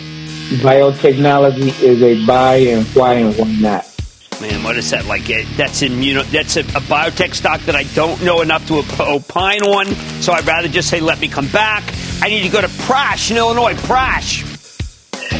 biotechnology 0.62 1.82
is 1.82 2.02
a 2.02 2.24
buy 2.24 2.56
and 2.56 2.86
why 2.88 3.14
and 3.14 3.36
why 3.36 3.52
not? 3.60 3.97
Man, 4.40 4.62
what 4.62 4.76
is 4.76 4.90
that 4.90 5.06
like? 5.06 5.28
eh, 5.30 5.44
That's 5.56 5.82
immuno. 5.82 6.22
That's 6.30 6.56
a, 6.56 6.60
a 6.60 6.80
biotech 6.86 7.34
stock 7.34 7.60
that 7.62 7.74
I 7.74 7.82
don't 7.94 8.22
know 8.22 8.40
enough 8.40 8.66
to 8.68 8.74
op- 8.78 9.00
opine 9.00 9.62
on. 9.62 9.86
So 10.22 10.32
I'd 10.32 10.46
rather 10.46 10.68
just 10.68 10.88
say, 10.88 11.00
let 11.00 11.18
me 11.20 11.26
come 11.26 11.48
back. 11.48 11.82
I 12.22 12.28
need 12.28 12.42
to 12.42 12.48
go 12.48 12.60
to 12.60 12.68
Prash 12.68 13.32
in 13.32 13.36
Illinois. 13.36 13.74
Prash. 13.74 14.44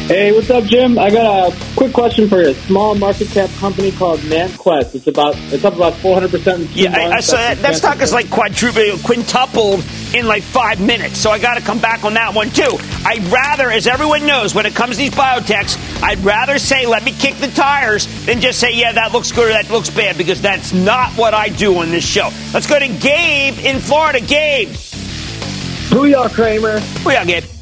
Hey, 0.09 0.31
what's 0.31 0.49
up, 0.49 0.63
Jim? 0.63 0.97
I 0.97 1.11
got 1.11 1.53
a 1.53 1.75
quick 1.75 1.93
question 1.93 2.27
for 2.27 2.41
you. 2.41 2.47
A 2.47 2.53
small 2.55 2.95
market 2.95 3.27
cap 3.27 3.47
company 3.59 3.91
called 3.91 4.19
ManQuest. 4.21 4.95
It's 4.95 5.05
about 5.05 5.35
it's 5.53 5.63
up 5.63 5.75
about 5.75 5.93
four 5.97 6.15
hundred 6.15 6.31
percent. 6.31 6.67
Yeah, 6.71 6.97
I, 6.97 7.17
I 7.17 7.19
saw 7.19 7.35
that. 7.35 7.59
That 7.59 7.75
stock 7.75 8.01
is 8.01 8.11
like 8.11 8.27
quadrupled, 8.31 9.03
quintupled 9.03 9.85
in 10.15 10.25
like 10.25 10.41
five 10.41 10.81
minutes. 10.81 11.19
So 11.19 11.29
I 11.29 11.37
got 11.37 11.59
to 11.59 11.61
come 11.61 11.77
back 11.77 12.05
on 12.05 12.15
that 12.15 12.33
one 12.33 12.49
too. 12.49 12.79
I'd 13.05 13.23
rather, 13.25 13.69
as 13.69 13.85
everyone 13.85 14.25
knows, 14.25 14.55
when 14.55 14.65
it 14.65 14.73
comes 14.73 14.95
to 14.95 15.03
these 15.03 15.11
biotechs, 15.11 15.77
I'd 16.01 16.17
rather 16.21 16.57
say 16.57 16.87
let 16.87 17.03
me 17.03 17.11
kick 17.11 17.35
the 17.35 17.49
tires 17.49 18.07
than 18.25 18.41
just 18.41 18.59
say 18.59 18.73
yeah 18.73 18.91
that 18.93 19.13
looks 19.13 19.31
good 19.31 19.51
or 19.51 19.53
that 19.53 19.69
looks 19.69 19.91
bad 19.91 20.17
because 20.17 20.41
that's 20.41 20.73
not 20.73 21.11
what 21.19 21.35
I 21.35 21.49
do 21.49 21.77
on 21.77 21.91
this 21.91 22.03
show. 22.03 22.31
Let's 22.51 22.65
go 22.65 22.79
to 22.79 22.87
Gabe 22.87 23.59
in 23.59 23.79
Florida. 23.79 24.21
Gabe. 24.21 24.69
Booyah, 25.89 26.33
Cramer. 26.33 26.79
Booyah, 26.79 27.27
Gabe. 27.27 27.58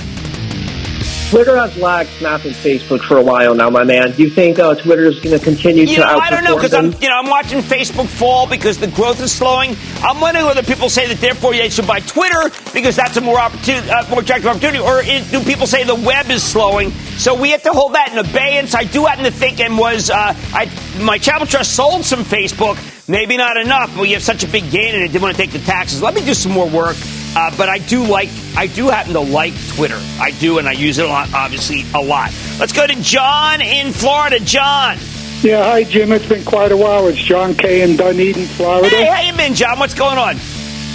Twitter 1.30 1.58
has 1.58 1.76
lagged 1.76 2.10
Snap 2.12 2.46
and 2.46 2.56
Facebook 2.56 3.02
for 3.02 3.18
a 3.18 3.22
while 3.22 3.54
now, 3.54 3.70
my 3.70 3.84
man. 3.84 4.12
Do 4.12 4.24
you 4.24 4.30
think 4.30 4.60
uh, 4.60 4.76
Twitter 4.76 5.08
is 5.08 5.20
going 5.20 5.38
to 5.38 5.44
continue 5.44 5.84
You 5.84 5.96
to 5.96 6.00
know, 6.02 6.08
outperform 6.08 6.22
I 6.22 6.30
don't 6.30 6.44
know 6.46 6.56
because 6.56 6.74
I'm, 6.74 6.94
you 7.02 7.10
know, 7.10 7.18
I'm 7.18 7.30
watching 7.30 7.60
Facebook 7.60 8.08
fall 8.08 8.48
because 8.48 8.78
the 8.78 8.88
growth 8.88 9.20
is 9.20 9.34
slowing. 9.34 9.76
I'm 10.02 10.22
wondering 10.22 10.46
whether 10.46 10.64
people 10.64 10.90
say 10.90 11.06
that 11.06 11.20
therefore 11.20 11.52
they 11.52 11.68
should 11.68 11.86
buy 11.86 12.00
Twitter 12.00 12.50
because 12.74 12.96
that's 12.96 13.18
a 13.18 13.22
more 13.22 13.40
opportunity, 13.40 13.90
uh, 13.90 14.10
more 14.10 14.22
attractive 14.22 14.48
opportunity, 14.48 14.80
or 14.80 15.02
is, 15.02 15.30
do 15.30 15.44
people 15.44 15.68
say 15.68 15.84
the 15.84 15.96
web 15.96 16.30
is 16.30 16.44
slowing? 16.44 16.92
So 17.18 17.36
we 17.36 17.52
have 17.52 17.64
to 17.64 17.72
hold 17.72 17.94
that 17.96 18.14
in 18.14 18.20
abeyance. 18.20 18.74
I 18.74 18.86
do 18.86 19.04
happen 19.04 19.26
to 19.26 19.32
think, 19.32 19.60
and 19.60 19.78
was 19.78 20.10
uh, 20.10 20.34
I 20.54 20.72
my 21.02 21.18
Chapel 21.18 21.46
Trust 21.46 21.76
sold 21.76 22.06
some 22.06 22.24
Facebook, 22.24 22.78
maybe 23.10 23.36
not 23.36 23.58
enough, 23.58 23.94
but 23.98 24.04
you 24.04 24.14
have 24.14 24.24
such 24.24 24.46
a 24.46 24.48
big 24.48 24.72
gain 24.72 24.96
and 24.96 25.04
it 25.04 25.10
didn't 25.10 25.24
want 25.24 25.36
to 25.36 25.42
take 25.42 25.52
the 25.52 25.60
taxes. 25.60 26.02
Let 26.02 26.14
me 26.14 26.24
do 26.24 26.34
some 26.34 26.54
more 26.54 26.70
work. 26.70 26.96
Uh, 27.36 27.56
but 27.56 27.70
I 27.70 27.78
do 27.78 28.04
like, 28.04 28.30
I 28.56 28.68
do 28.68 28.88
happen 28.88 29.14
to 29.14 29.20
like 29.20 29.54
Twitter. 29.70 30.00
I 30.20 30.32
do, 30.32 30.58
and 30.58 30.68
I 30.68 30.72
use 30.72 30.98
it 30.98 31.06
a 31.06 31.10
lot, 31.10 31.34
obviously, 31.34 31.86
a 31.94 32.02
lot. 32.02 32.34
Let's 32.60 32.74
go 32.74 32.88
to 32.88 32.96
John 33.02 33.62
in 33.62 33.92
Florida. 33.92 34.40
John. 34.40 34.98
Yeah, 35.42 35.64
hi 35.64 35.84
Jim. 35.84 36.12
It's 36.12 36.26
been 36.26 36.44
quite 36.44 36.72
a 36.72 36.78
while. 36.78 37.08
It's 37.08 37.20
John 37.20 37.54
Kay 37.54 37.84
in 37.84 37.96
Dunedin, 37.96 38.48
Florida. 38.48 38.90
Hey, 38.90 39.06
how 39.06 39.22
you 39.22 39.34
been, 39.38 39.54
John? 39.54 39.78
What's 39.78 39.94
going 39.94 40.18
on? 40.18 40.38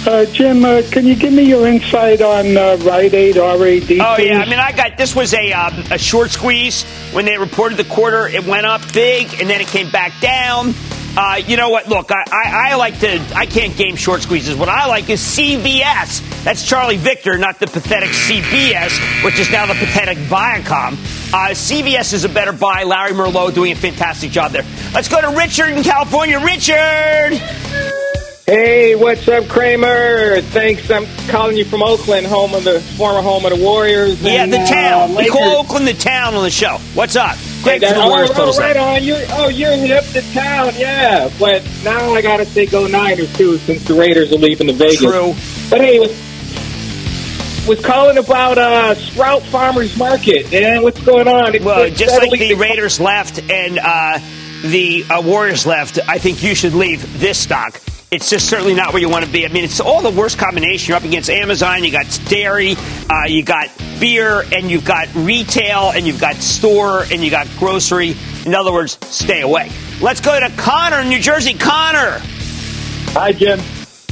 Uh, 0.05 0.25
Jim, 0.25 0.65
uh, 0.65 0.81
can 0.91 1.05
you 1.05 1.15
give 1.15 1.31
me 1.31 1.43
your 1.43 1.65
insight 1.65 2.21
on 2.21 2.57
uh, 2.57 2.75
Rite 2.81 3.13
Aid 3.13 3.37
RAD? 3.37 3.57
Oh 3.61 4.21
yeah, 4.21 4.39
I 4.39 4.49
mean, 4.49 4.59
I 4.59 4.73
got 4.73 4.97
this 4.97 5.15
was 5.15 5.33
a 5.33 5.53
um, 5.53 5.73
a 5.91 5.97
short 5.97 6.31
squeeze 6.31 6.83
when 7.13 7.23
they 7.23 7.37
reported 7.37 7.77
the 7.77 7.85
quarter. 7.85 8.27
It 8.27 8.45
went 8.45 8.65
up 8.65 8.81
big, 8.91 9.33
and 9.39 9.49
then 9.49 9.61
it 9.61 9.67
came 9.67 9.89
back 9.91 10.11
down. 10.19 10.73
Uh, 11.15 11.39
you 11.45 11.57
know 11.57 11.69
what? 11.69 11.87
Look, 11.87 12.11
I, 12.11 12.23
I, 12.31 12.71
I 12.71 12.75
like 12.75 12.99
to. 13.01 13.19
I 13.35 13.45
can't 13.45 13.75
game 13.77 13.95
short 13.95 14.23
squeezes. 14.23 14.55
What 14.55 14.69
I 14.69 14.87
like 14.87 15.09
is 15.09 15.21
CVS. 15.21 16.43
That's 16.43 16.67
Charlie 16.67 16.97
Victor, 16.97 17.37
not 17.37 17.59
the 17.59 17.67
pathetic 17.67 18.09
CBS, 18.09 19.23
which 19.23 19.37
is 19.39 19.51
now 19.51 19.67
the 19.67 19.75
pathetic 19.75 20.17
Viacom. 20.17 20.93
Uh, 21.31 21.49
CVS 21.49 22.13
is 22.13 22.23
a 22.23 22.29
better 22.29 22.51
buy. 22.51 22.83
Larry 22.83 23.11
Merlo 23.11 23.53
doing 23.53 23.71
a 23.71 23.75
fantastic 23.75 24.31
job 24.31 24.51
there. 24.51 24.65
Let's 24.93 25.07
go 25.07 25.21
to 25.21 25.37
Richard 25.37 25.69
in 25.69 25.83
California. 25.83 26.39
Richard. 26.39 27.39
Hey, 28.45 28.95
what's 28.95 29.27
up, 29.27 29.47
Cramer? 29.47 30.41
Thanks. 30.41 30.89
I'm 30.89 31.05
calling 31.29 31.55
you 31.55 31.63
from 31.63 31.83
Oakland, 31.83 32.25
home 32.25 32.55
of 32.55 32.63
the 32.63 32.81
former 32.97 33.21
home 33.21 33.45
of 33.45 33.57
the 33.57 33.63
Warriors. 33.63 34.21
Yeah, 34.21 34.43
and, 34.43 34.51
the 34.51 34.59
uh, 34.59 34.65
town. 34.65 35.15
we 35.15 35.29
call 35.29 35.59
Oakland 35.59 35.87
the 35.87 35.93
town 35.93 36.33
on 36.33 36.43
the 36.43 36.49
show. 36.49 36.79
What's 36.95 37.15
up? 37.15 37.37
Great 37.63 37.81
for 37.81 37.93
the 37.93 37.95
oh, 37.95 38.51
oh, 38.53 38.59
right 38.59 38.75
on. 38.75 39.03
You're, 39.03 39.21
oh, 39.29 39.47
you're 39.47 39.71
hip 39.71 40.03
to 40.07 40.21
town, 40.33 40.73
yeah. 40.75 41.29
But 41.39 41.63
now 41.83 42.13
I 42.13 42.21
got 42.21 42.37
to 42.37 42.45
say 42.45 42.65
go 42.65 42.87
Niners, 42.87 43.31
too, 43.37 43.57
since 43.59 43.83
the 43.85 43.93
Raiders 43.93 44.31
are 44.33 44.37
leaving 44.37 44.67
to 44.67 44.73
Vegas. 44.73 44.99
True. 44.99 45.33
But 45.69 45.81
hey, 45.81 45.99
was, 45.99 47.67
was 47.67 47.79
calling 47.79 48.17
about 48.17 48.57
uh, 48.57 48.95
Sprout 48.95 49.43
Farmers 49.43 49.97
Market. 49.97 50.53
and 50.53 50.83
what's 50.83 51.01
going 51.01 51.27
on? 51.27 51.55
It's 51.55 51.63
Well, 51.63 51.83
it's 51.83 51.97
just 51.97 52.17
like 52.17 52.37
the 52.37 52.55
Raiders 52.55 52.99
left 52.99 53.39
and 53.49 53.79
uh, 53.79 54.19
the 54.63 55.05
uh, 55.09 55.21
Warriors 55.21 55.65
left, 55.65 55.99
I 56.07 56.17
think 56.17 56.43
you 56.43 56.55
should 56.55 56.73
leave 56.73 57.19
this 57.19 57.37
stock. 57.37 57.79
It's 58.13 58.29
just 58.29 58.47
certainly 58.47 58.75
not 58.75 58.93
where 58.93 59.01
you 59.01 59.09
want 59.09 59.25
to 59.25 59.31
be. 59.31 59.43
I 59.43 59.47
mean, 59.47 59.63
it's 59.63 59.79
all 59.79 59.99
the 60.03 60.11
worst 60.11 60.37
combination. 60.37 60.89
You're 60.89 60.97
up 60.97 61.03
against 61.03 61.31
Amazon, 61.31 61.83
you 61.83 61.91
got 61.91 62.05
dairy, 62.29 62.75
uh, 63.09 63.23
you 63.25 63.41
got 63.41 63.69
beer, 63.99 64.43
and 64.53 64.69
you've 64.69 64.85
got 64.85 65.07
retail, 65.15 65.89
and 65.95 66.05
you've 66.05 66.21
got 66.21 66.35
store, 66.35 67.05
and 67.11 67.23
you 67.23 67.31
got 67.31 67.47
grocery. 67.57 68.15
In 68.45 68.53
other 68.53 68.71
words, 68.71 68.99
stay 69.07 69.41
away. 69.41 69.71
Let's 69.99 70.21
go 70.21 70.39
to 70.39 70.51
Connor 70.57 70.99
in 70.99 71.09
New 71.09 71.17
Jersey. 71.17 71.55
Connor. 71.55 72.21
Hi, 73.13 73.31
Jim. 73.31 73.59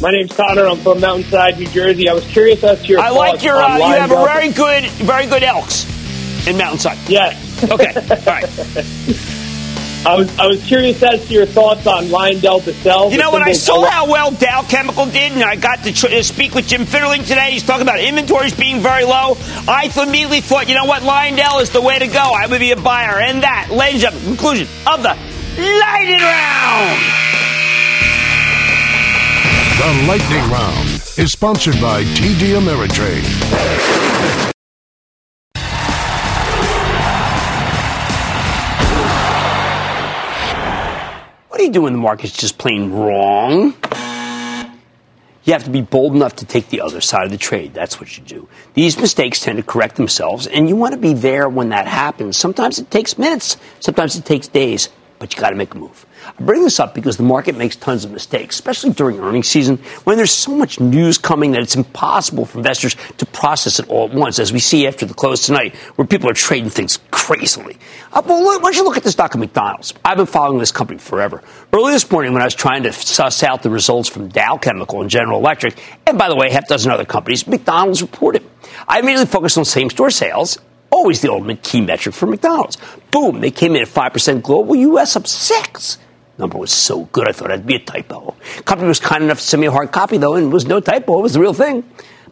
My 0.02 0.10
name's 0.10 0.34
Connor. 0.36 0.66
I'm 0.66 0.80
from 0.80 1.00
Mountainside, 1.00 1.60
New 1.60 1.68
Jersey. 1.68 2.10
I 2.10 2.14
was 2.14 2.26
curious 2.26 2.64
as 2.64 2.82
to 2.82 2.88
your 2.88 3.02
I 3.02 3.10
like 3.10 3.44
your. 3.44 3.58
Uh, 3.58 3.78
you 3.78 3.84
have 3.84 4.10
a 4.10 4.24
very 4.26 4.52
good, 4.52 4.90
very 4.94 5.28
good 5.28 5.44
elks 5.44 5.86
in 6.48 6.58
Mountainside. 6.58 6.98
Yes. 7.08 7.38
Okay. 7.70 7.94
All 7.94 8.26
right. 8.26 9.38
I 10.04 10.16
was 10.16 10.40
I 10.40 10.48
was 10.48 10.64
curious 10.66 11.02
as 11.04 11.28
to 11.28 11.34
your 11.34 11.46
thoughts 11.46 11.86
on 11.86 12.10
Lion 12.10 12.40
Delta 12.40 12.74
You 13.12 13.18
know, 13.18 13.32
when 13.32 13.44
I 13.44 13.52
saw 13.52 13.86
how 13.86 14.10
well 14.10 14.32
Dow 14.32 14.64
Chemical 14.64 15.06
did, 15.06 15.32
and 15.32 15.44
I 15.44 15.56
got 15.56 15.84
to 15.84 15.94
tr- 15.94 16.08
uh, 16.08 16.24
speak 16.24 16.56
with 16.56 16.68
Jim 16.68 16.86
Fitterling 16.86 17.28
today, 17.28 17.52
he's 17.52 17.62
talking 17.62 17.84
about 17.84 18.00
inventories 18.00 18.56
being 18.56 18.80
very 18.80 19.04
low. 19.04 19.38
I 19.68 19.92
immediately 19.96 20.42
thought, 20.42 20.68
you 20.68 20.74
know 20.74 20.86
what, 20.86 21.04
Lyondell 21.04 21.62
is 21.62 21.70
the 21.70 21.82
way 21.82 22.00
to 22.00 22.08
go. 22.08 22.34
I 22.36 22.48
would 22.48 22.60
be 22.60 22.72
a 22.72 22.76
buyer. 22.76 23.20
And 23.20 23.44
that, 23.44 23.70
ladies 23.70 24.04
and 24.04 24.14
gentlemen, 24.14 24.38
conclusion 24.38 24.68
of 24.88 25.04
the 25.04 25.16
lightning 25.58 26.22
round. 26.22 27.22
The 29.82 30.08
Lightning 30.08 30.52
Round 30.52 30.90
is 31.18 31.32
sponsored 31.32 31.82
by 31.82 32.04
TD 32.04 32.54
Ameritrade. 32.60 34.51
What 41.62 41.68
you 41.68 41.74
do 41.74 41.82
when 41.84 41.94
the 41.94 42.00
market's 42.00 42.36
just 42.36 42.58
plain 42.58 42.92
wrong? 42.92 43.76
You 45.44 45.54
have 45.54 45.64
to 45.66 45.70
be 45.70 45.82
bold 45.82 46.16
enough 46.16 46.38
to 46.38 46.46
take 46.48 46.70
the 46.70 46.82
other 46.82 47.02
side 47.02 47.26
of 47.26 47.32
the 47.32 47.38
trade. 47.38 47.72
That's 47.72 48.00
what 48.00 48.18
you 48.18 48.24
do. 48.24 48.50
These 48.74 48.98
mistakes 48.98 49.42
tend 49.42 49.58
to 49.58 49.64
correct 49.64 49.96
themselves, 49.96 50.48
and 50.48 50.68
you 50.68 50.76
want 50.76 50.96
to 50.96 51.00
be 51.00 51.14
there 51.14 51.48
when 51.48 51.70
that 51.70 51.86
happens. 51.86 52.36
Sometimes 52.36 52.80
it 52.80 52.90
takes 52.90 53.16
minutes, 53.16 53.58
sometimes 53.80 54.16
it 54.16 54.26
takes 54.26 54.48
days, 54.48 54.90
but 55.22 55.36
you 55.36 55.40
got 55.40 55.52
to 55.52 55.56
make 55.56 55.76
a 55.76 55.78
move. 55.78 56.08
I 56.26 56.44
bring 56.44 56.64
this 56.64 56.80
up 56.80 56.96
because 56.96 57.16
the 57.16 57.24
market 57.24 57.56
makes 57.56 57.76
tons 57.76 58.04
of 58.04 58.12
mistakes, 58.12 58.56
especially 58.56 58.90
during 58.90 59.20
earnings 59.20 59.48
season 59.48 59.78
when 60.04 60.18
there's 60.18 60.32
so 60.32 60.56
much 60.56 60.80
news 60.80 61.20
coming 61.20 61.52
that 61.52 61.62
it's 61.62 61.76
impossible 61.76 62.46
for 62.46 62.58
investors 62.58 62.96
to 63.20 63.26
process 63.28 63.80
it 63.80 63.88
all 63.88 64.10
at 64.10 64.16
once, 64.16 64.40
as 64.40 64.52
we 64.52 64.60
see 64.60 64.88
after 64.88 65.06
the 65.06 65.14
close 65.14 65.46
tonight, 65.46 65.76
where 65.96 66.08
people 66.08 66.28
are 66.28 66.34
trading 66.34 66.72
things 66.72 66.98
crazily. 67.12 67.78
Uh, 68.12 68.24
well, 68.26 68.44
why 68.44 68.58
don't 68.58 68.76
you 68.76 68.84
look 68.84 68.98
at 68.98 69.04
the 69.04 69.12
stock 69.12 69.36
of 69.36 69.40
McDonald's? 69.40 69.94
I've 70.04 70.18
been 70.18 70.26
following 70.26 70.58
this 70.58 70.72
company 70.72 70.98
forever. 70.98 71.44
Early 71.72 71.92
this 71.92 72.10
morning, 72.10 72.34
when 72.34 72.42
I 72.42 72.46
was 72.46 72.56
trying 72.56 72.82
to 72.84 72.92
suss 72.92 73.44
out 73.44 73.62
the 73.62 73.70
results 73.70 74.10
from 74.10 74.28
Dow 74.28 74.58
Chemical 74.58 75.02
and 75.02 75.10
General 75.10 75.38
Electric, 75.38 75.80
and 76.08 76.18
by 76.18 76.30
the 76.30 76.36
way, 76.36 76.50
half 76.50 76.68
dozen 76.68 76.92
other 76.92 77.06
companies, 77.06 77.46
McDonald's 77.46 78.02
reported. 78.02 78.44
I 78.88 79.00
immediately 79.00 79.28
focused 79.28 79.60
on 79.60 79.66
same 79.66 79.92
store 79.92 80.10
sales 80.10 80.58
always 80.92 81.22
the 81.22 81.32
ultimate 81.32 81.64
key 81.64 81.82
metric 81.82 82.14
for 82.14 82.28
McDonald's. 82.28 82.78
Boom, 83.10 83.42
they 83.42 83.52
came 83.52 83.76
in 83.76 83.82
at 83.82 83.88
5% 83.88 84.42
global, 84.42 84.76
US 84.76 85.16
up 85.16 85.26
6 85.26 85.98
Number 86.42 86.58
was 86.58 86.72
so 86.72 87.06
good, 87.06 87.28
I 87.28 87.34
thought 87.34 87.52
it'd 87.52 87.68
be 87.68 87.76
a 87.76 87.80
typo. 87.80 88.36
Company 88.66 88.88
was 88.88 89.00
kind 89.00 89.24
enough 89.24 89.38
to 89.38 89.44
send 89.44 89.62
me 89.62 89.68
a 89.68 89.72
hard 89.72 89.92
copy, 89.92 90.18
though, 90.18 90.36
and 90.36 90.48
it 90.48 90.50
was 90.50 90.66
no 90.66 90.80
typo, 90.80 91.20
it 91.20 91.22
was 91.22 91.34
the 91.34 91.40
real 91.40 91.54
thing. 91.54 91.84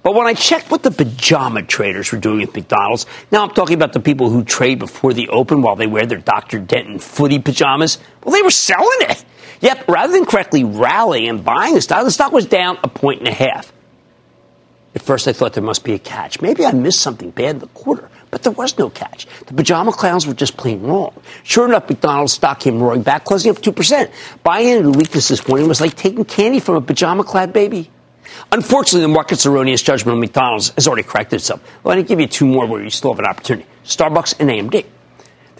But 0.02 0.16
when 0.16 0.26
I 0.26 0.34
checked 0.34 0.72
what 0.72 0.82
the 0.82 0.90
pajama 0.90 1.62
traders 1.62 2.12
were 2.12 2.18
doing 2.18 2.42
at 2.42 2.54
McDonald's, 2.56 3.06
now 3.32 3.44
I'm 3.44 3.52
talking 3.54 3.76
about 3.76 3.94
the 3.94 4.00
people 4.00 4.32
who 4.32 4.44
trade 4.44 4.80
before 4.80 5.14
the 5.14 5.30
open 5.30 5.62
while 5.62 5.76
they 5.76 5.86
wear 5.86 6.08
their 6.08 6.18
Dr. 6.18 6.58
Denton 6.58 6.98
footy 6.98 7.38
pajamas, 7.38 8.00
well, 8.24 8.34
they 8.34 8.42
were 8.42 8.50
selling 8.50 8.98
it. 9.02 9.24
Yep, 9.62 9.90
rather 9.90 10.14
than 10.14 10.26
correctly 10.26 10.64
rallying 10.64 11.28
and 11.28 11.44
buying 11.44 11.76
the 11.76 11.82
stock, 11.82 12.04
the 12.04 12.12
stock 12.12 12.32
was 12.32 12.48
down 12.48 12.80
a 12.84 12.88
point 12.88 13.20
and 13.20 13.28
a 13.28 13.34
half. 13.34 13.72
At 14.96 15.04
first, 15.04 15.28
I 15.28 15.34
thought 15.34 15.54
there 15.54 15.64
must 15.64 15.84
be 15.84 15.94
a 15.94 16.00
catch. 16.00 16.42
Maybe 16.42 16.66
I 16.66 16.72
missed 16.72 17.02
something 17.02 17.30
bad 17.30 17.56
in 17.56 17.60
the 17.60 17.68
quarter, 17.68 18.10
but 18.32 18.44
there 18.44 18.54
was 18.54 18.78
no 18.78 18.90
catch. 18.90 19.28
The 19.46 19.54
pajama 19.54 19.92
clowns 19.92 20.28
were 20.28 20.34
just 20.34 20.58
plain 20.58 20.82
wrong. 20.82 21.14
Sure 21.44 21.66
enough, 21.66 21.90
McDonald's 21.90 22.34
stock 22.34 22.60
came 22.60 22.80
roaring 22.80 23.02
back, 23.02 23.26
closing 23.26 23.52
up 23.52 23.58
2%. 23.58 24.12
Buying 24.44 24.68
into 24.68 24.92
the 24.92 24.98
weakness 24.98 25.28
this 25.28 25.48
morning 25.48 25.68
was 25.68 25.82
like 25.82 25.96
taking 25.96 26.26
candy 26.26 26.60
from 26.60 26.76
a 26.76 26.82
pajama 26.82 27.24
clad 27.24 27.54
baby. 27.54 27.90
Unfortunately, 28.52 29.02
the 29.02 29.08
market's 29.08 29.46
erroneous 29.46 29.82
judgment 29.82 30.14
on 30.14 30.20
McDonald's 30.20 30.70
has 30.76 30.88
already 30.88 31.04
corrected 31.04 31.40
itself. 31.40 31.62
Well, 31.84 31.98
I 31.98 32.02
give 32.02 32.20
you 32.20 32.28
two 32.28 32.46
more 32.46 32.68
where 32.68 32.84
you 32.84 32.90
still 32.90 33.14
have 33.14 33.20
an 33.20 33.26
opportunity 33.26 33.68
Starbucks 33.84 34.40
and 34.40 34.50
AMD. 34.50 34.86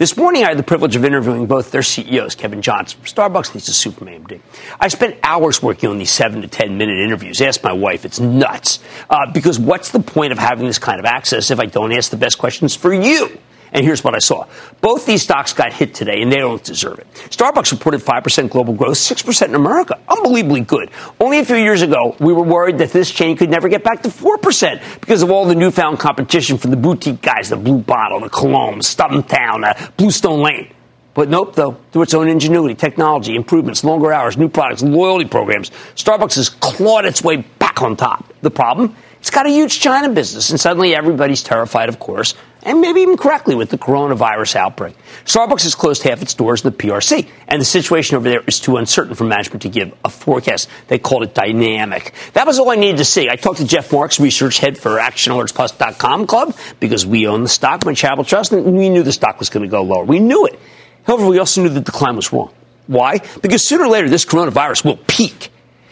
This 0.00 0.16
morning, 0.16 0.44
I 0.44 0.48
had 0.48 0.58
the 0.58 0.62
privilege 0.62 0.96
of 0.96 1.04
interviewing 1.04 1.44
both 1.44 1.72
their 1.72 1.82
CEOs, 1.82 2.34
Kevin 2.34 2.62
Johnson 2.62 2.98
from 2.98 3.04
Starbucks, 3.04 3.48
and 3.48 3.56
Lisa 3.56 3.74
Su 3.74 3.90
from 3.90 4.06
AMD. 4.06 4.40
I 4.80 4.88
spent 4.88 5.18
hours 5.22 5.62
working 5.62 5.90
on 5.90 5.98
these 5.98 6.10
seven 6.10 6.40
to 6.40 6.48
ten 6.48 6.78
minute 6.78 7.04
interviews. 7.04 7.38
Ask 7.42 7.62
my 7.62 7.74
wife; 7.74 8.06
it's 8.06 8.18
nuts. 8.18 8.78
Uh, 9.10 9.30
because 9.30 9.58
what's 9.58 9.90
the 9.90 10.00
point 10.00 10.32
of 10.32 10.38
having 10.38 10.66
this 10.66 10.78
kind 10.78 11.00
of 11.00 11.04
access 11.04 11.50
if 11.50 11.60
I 11.60 11.66
don't 11.66 11.92
ask 11.92 12.10
the 12.10 12.16
best 12.16 12.38
questions 12.38 12.74
for 12.74 12.94
you? 12.94 13.38
And 13.72 13.84
here's 13.84 14.02
what 14.02 14.14
I 14.14 14.18
saw. 14.18 14.46
Both 14.80 15.06
these 15.06 15.22
stocks 15.22 15.52
got 15.52 15.72
hit 15.72 15.94
today, 15.94 16.22
and 16.22 16.32
they 16.32 16.38
don't 16.38 16.62
deserve 16.62 16.98
it. 16.98 17.06
Starbucks 17.14 17.70
reported 17.72 18.00
5% 18.00 18.50
global 18.50 18.74
growth, 18.74 18.96
6% 18.96 19.48
in 19.48 19.54
America. 19.54 19.98
Unbelievably 20.08 20.62
good. 20.62 20.90
Only 21.20 21.38
a 21.38 21.44
few 21.44 21.56
years 21.56 21.82
ago, 21.82 22.16
we 22.18 22.32
were 22.32 22.42
worried 22.42 22.78
that 22.78 22.90
this 22.90 23.10
chain 23.10 23.36
could 23.36 23.50
never 23.50 23.68
get 23.68 23.84
back 23.84 24.02
to 24.02 24.08
4% 24.08 25.00
because 25.00 25.22
of 25.22 25.30
all 25.30 25.44
the 25.44 25.54
newfound 25.54 25.98
competition 25.98 26.58
from 26.58 26.70
the 26.70 26.76
boutique 26.76 27.22
guys, 27.22 27.48
the 27.48 27.56
Blue 27.56 27.78
Bottle, 27.78 28.20
the 28.20 28.28
Colombe, 28.28 28.80
Stumptown, 28.80 29.64
uh, 29.64 29.90
Bluestone 29.96 30.40
Lane. 30.40 30.72
But 31.12 31.28
nope, 31.28 31.54
though, 31.54 31.76
through 31.92 32.02
its 32.02 32.14
own 32.14 32.28
ingenuity, 32.28 32.74
technology, 32.74 33.34
improvements, 33.34 33.82
longer 33.82 34.12
hours, 34.12 34.36
new 34.36 34.48
products, 34.48 34.82
loyalty 34.82 35.26
programs, 35.26 35.70
Starbucks 35.96 36.36
has 36.36 36.48
clawed 36.48 37.04
its 37.04 37.22
way 37.22 37.38
back 37.58 37.82
on 37.82 37.96
top. 37.96 38.32
The 38.42 38.50
problem? 38.50 38.96
It's 39.20 39.30
got 39.30 39.44
a 39.46 39.50
huge 39.50 39.80
China 39.80 40.08
business, 40.08 40.48
and 40.48 40.58
suddenly 40.58 40.94
everybody's 40.94 41.42
terrified, 41.42 41.90
of 41.90 41.98
course, 41.98 42.34
and 42.62 42.80
maybe 42.80 43.02
even 43.02 43.18
correctly 43.18 43.54
with 43.54 43.68
the 43.68 43.76
coronavirus 43.76 44.56
outbreak. 44.56 44.96
Starbucks 45.26 45.64
has 45.64 45.74
closed 45.74 46.02
half 46.02 46.22
its 46.22 46.32
doors 46.32 46.64
in 46.64 46.70
the 46.70 46.76
PRC, 46.76 47.28
and 47.46 47.60
the 47.60 47.66
situation 47.66 48.16
over 48.16 48.28
there 48.28 48.40
is 48.46 48.60
too 48.60 48.78
uncertain 48.78 49.14
for 49.14 49.24
management 49.24 49.62
to 49.62 49.68
give 49.68 49.92
a 50.06 50.08
forecast. 50.08 50.70
They 50.88 50.98
called 50.98 51.22
it 51.22 51.34
dynamic. 51.34 52.14
That 52.32 52.46
was 52.46 52.58
all 52.58 52.70
I 52.70 52.76
needed 52.76 52.96
to 52.96 53.04
see. 53.04 53.28
I 53.28 53.36
talked 53.36 53.58
to 53.58 53.66
Jeff 53.66 53.92
Marks, 53.92 54.18
research 54.18 54.58
head 54.58 54.78
for 54.78 54.96
ActionAlertsPlus.com 54.96 56.26
Club, 56.26 56.56
because 56.80 57.04
we 57.04 57.26
own 57.26 57.42
the 57.42 57.50
stock, 57.50 57.84
my 57.84 57.92
Travel 57.92 58.24
Trust, 58.24 58.52
and 58.52 58.74
we 58.74 58.88
knew 58.88 59.02
the 59.02 59.12
stock 59.12 59.38
was 59.38 59.50
going 59.50 59.64
to 59.64 59.70
go 59.70 59.82
lower. 59.82 60.04
We 60.04 60.18
knew 60.18 60.46
it. 60.46 60.58
However, 61.06 61.26
we 61.26 61.38
also 61.38 61.62
knew 61.62 61.68
that 61.68 61.84
the 61.84 61.92
decline 61.92 62.16
was 62.16 62.32
wrong. 62.32 62.54
Why? 62.86 63.18
Because 63.42 63.62
sooner 63.62 63.84
or 63.84 63.88
later, 63.88 64.08
this 64.08 64.24
coronavirus 64.24 64.86
will 64.86 64.96
peak. 64.96 65.50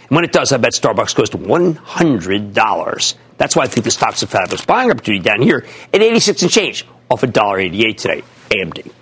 And 0.09 0.17
when 0.17 0.25
it 0.25 0.33
does, 0.33 0.53
I 0.53 0.57
bet 0.57 0.73
Starbucks 0.73 1.15
goes 1.15 1.31
to 1.31 1.39
$100. 1.39 3.15
That's 3.37 3.55
why 3.55 3.65
I 3.65 3.67
think 3.67 3.85
the 3.85 3.91
stock's 3.91 4.23
a 4.23 4.27
fabulous 4.27 4.65
buying 4.65 4.91
opportunity 4.91 5.23
down 5.23 5.43
here 5.43 5.67
at 5.93 6.03
86 6.03 6.43
and 6.43 6.51
change, 6.51 6.87
off 7.11 7.21
$1.88 7.21 7.97
today, 7.97 8.23
AMD. 8.51 8.93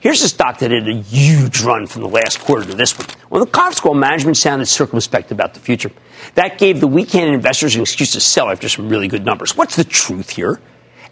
Here's 0.00 0.22
a 0.22 0.28
stock 0.28 0.58
that 0.60 0.70
had 0.70 0.88
a 0.88 0.94
huge 0.94 1.60
run 1.60 1.86
from 1.86 2.02
the 2.02 2.08
last 2.08 2.40
quarter 2.40 2.64
to 2.66 2.74
this 2.74 2.98
one. 2.98 3.06
Well, 3.28 3.44
the 3.44 3.50
conference 3.50 3.80
call 3.80 3.94
management 3.94 4.36
sounded 4.36 4.66
circumspect 4.66 5.30
about 5.30 5.52
the 5.52 5.60
future. 5.60 5.90
That 6.36 6.56
gave 6.56 6.80
the 6.80 6.86
weekend 6.86 7.34
investors 7.34 7.74
an 7.74 7.82
excuse 7.82 8.12
to 8.12 8.20
sell 8.20 8.50
after 8.50 8.68
some 8.68 8.88
really 8.88 9.08
good 9.08 9.26
numbers. 9.26 9.56
What's 9.56 9.76
the 9.76 9.84
truth 9.84 10.30
here? 10.30 10.60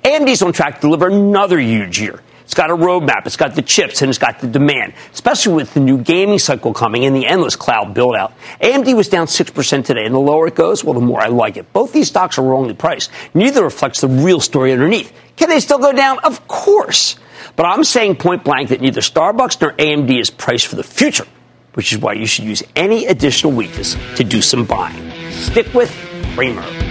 AMD's 0.04 0.42
on 0.42 0.52
track 0.52 0.76
to 0.76 0.80
deliver 0.82 1.08
another 1.08 1.58
huge 1.58 2.00
year. 2.00 2.22
It's 2.48 2.54
got 2.54 2.70
a 2.70 2.74
roadmap, 2.74 3.26
it's 3.26 3.36
got 3.36 3.54
the 3.54 3.60
chips, 3.60 4.00
and 4.00 4.08
it's 4.08 4.16
got 4.16 4.40
the 4.40 4.46
demand, 4.46 4.94
especially 5.12 5.52
with 5.52 5.74
the 5.74 5.80
new 5.80 5.98
gaming 5.98 6.38
cycle 6.38 6.72
coming 6.72 7.04
and 7.04 7.14
the 7.14 7.26
endless 7.26 7.56
cloud 7.56 7.92
build 7.92 8.16
out. 8.16 8.32
AMD 8.62 8.96
was 8.96 9.10
down 9.10 9.26
6% 9.26 9.84
today, 9.84 10.06
and 10.06 10.14
the 10.14 10.18
lower 10.18 10.46
it 10.46 10.54
goes, 10.54 10.82
well, 10.82 10.94
the 10.94 11.00
more 11.02 11.20
I 11.20 11.26
like 11.26 11.58
it. 11.58 11.70
Both 11.74 11.92
these 11.92 12.08
stocks 12.08 12.38
are 12.38 12.42
wrongly 12.42 12.72
priced. 12.72 13.10
Neither 13.34 13.62
reflects 13.62 14.00
the 14.00 14.08
real 14.08 14.40
story 14.40 14.72
underneath. 14.72 15.12
Can 15.36 15.50
they 15.50 15.60
still 15.60 15.78
go 15.78 15.92
down? 15.92 16.20
Of 16.20 16.48
course. 16.48 17.16
But 17.54 17.66
I'm 17.66 17.84
saying 17.84 18.16
point 18.16 18.44
blank 18.44 18.70
that 18.70 18.80
neither 18.80 19.02
Starbucks 19.02 19.60
nor 19.60 19.72
AMD 19.72 20.18
is 20.18 20.30
priced 20.30 20.68
for 20.68 20.76
the 20.76 20.82
future, 20.82 21.26
which 21.74 21.92
is 21.92 21.98
why 21.98 22.14
you 22.14 22.24
should 22.24 22.46
use 22.46 22.62
any 22.74 23.04
additional 23.04 23.52
weakness 23.52 23.94
to 24.16 24.24
do 24.24 24.40
some 24.40 24.64
buying. 24.64 25.10
Stick 25.32 25.74
with 25.74 25.90
Cramer. 26.34 26.87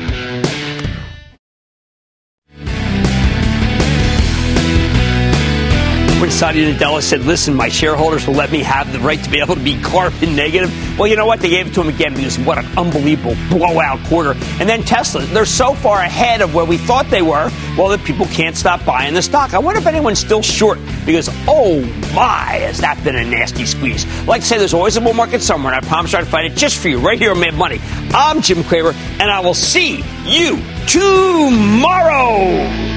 When 6.19 6.31
Satya 6.31 6.73
Nadella 6.73 7.03
said, 7.03 7.21
listen, 7.21 7.53
my 7.53 7.69
shareholders 7.69 8.25
will 8.25 8.33
let 8.33 8.51
me 8.51 8.63
have 8.63 8.91
the 8.91 8.99
right 8.99 9.23
to 9.23 9.29
be 9.29 9.39
able 9.39 9.53
to 9.53 9.61
be 9.61 9.79
carbon 9.83 10.35
negative. 10.35 10.73
Well, 10.97 11.07
you 11.07 11.15
know 11.15 11.27
what? 11.27 11.41
They 11.41 11.49
gave 11.49 11.67
it 11.67 11.75
to 11.75 11.81
him 11.81 11.89
again 11.89 12.15
because 12.15 12.39
what 12.39 12.57
an 12.57 12.65
unbelievable 12.75 13.35
blowout 13.49 14.03
quarter. 14.07 14.31
And 14.59 14.67
then 14.67 14.81
Tesla, 14.81 15.21
they're 15.27 15.45
so 15.45 15.75
far 15.75 15.99
ahead 15.99 16.41
of 16.41 16.55
where 16.55 16.65
we 16.65 16.77
thought 16.77 17.07
they 17.11 17.21
were, 17.21 17.51
well, 17.77 17.89
that 17.89 18.03
people 18.03 18.25
can't 18.25 18.57
stop 18.57 18.83
buying 18.83 19.13
the 19.13 19.21
stock. 19.21 19.53
I 19.53 19.59
wonder 19.59 19.79
if 19.79 19.85
anyone's 19.85 20.17
still 20.17 20.41
short 20.41 20.79
because, 21.05 21.29
oh 21.47 21.81
my, 22.15 22.65
has 22.65 22.79
that 22.79 22.99
been 23.03 23.15
a 23.15 23.23
nasty 23.23 23.67
squeeze. 23.67 24.07
Like 24.25 24.41
I 24.41 24.43
say, 24.43 24.57
there's 24.57 24.73
always 24.73 24.97
a 24.97 25.01
bull 25.01 25.13
market 25.13 25.43
somewhere, 25.43 25.71
and 25.71 25.85
I 25.85 25.87
promise 25.87 26.15
I'd 26.15 26.27
find 26.27 26.51
it 26.51 26.57
just 26.57 26.79
for 26.79 26.89
you 26.89 26.97
right 26.97 27.19
here 27.19 27.29
on 27.29 27.39
Mad 27.39 27.53
Money. 27.53 27.79
I'm 28.11 28.41
Jim 28.41 28.63
Cramer, 28.63 28.93
and 29.19 29.29
I 29.29 29.39
will 29.41 29.53
see 29.53 30.03
you 30.25 30.59
tomorrow. 30.87 32.96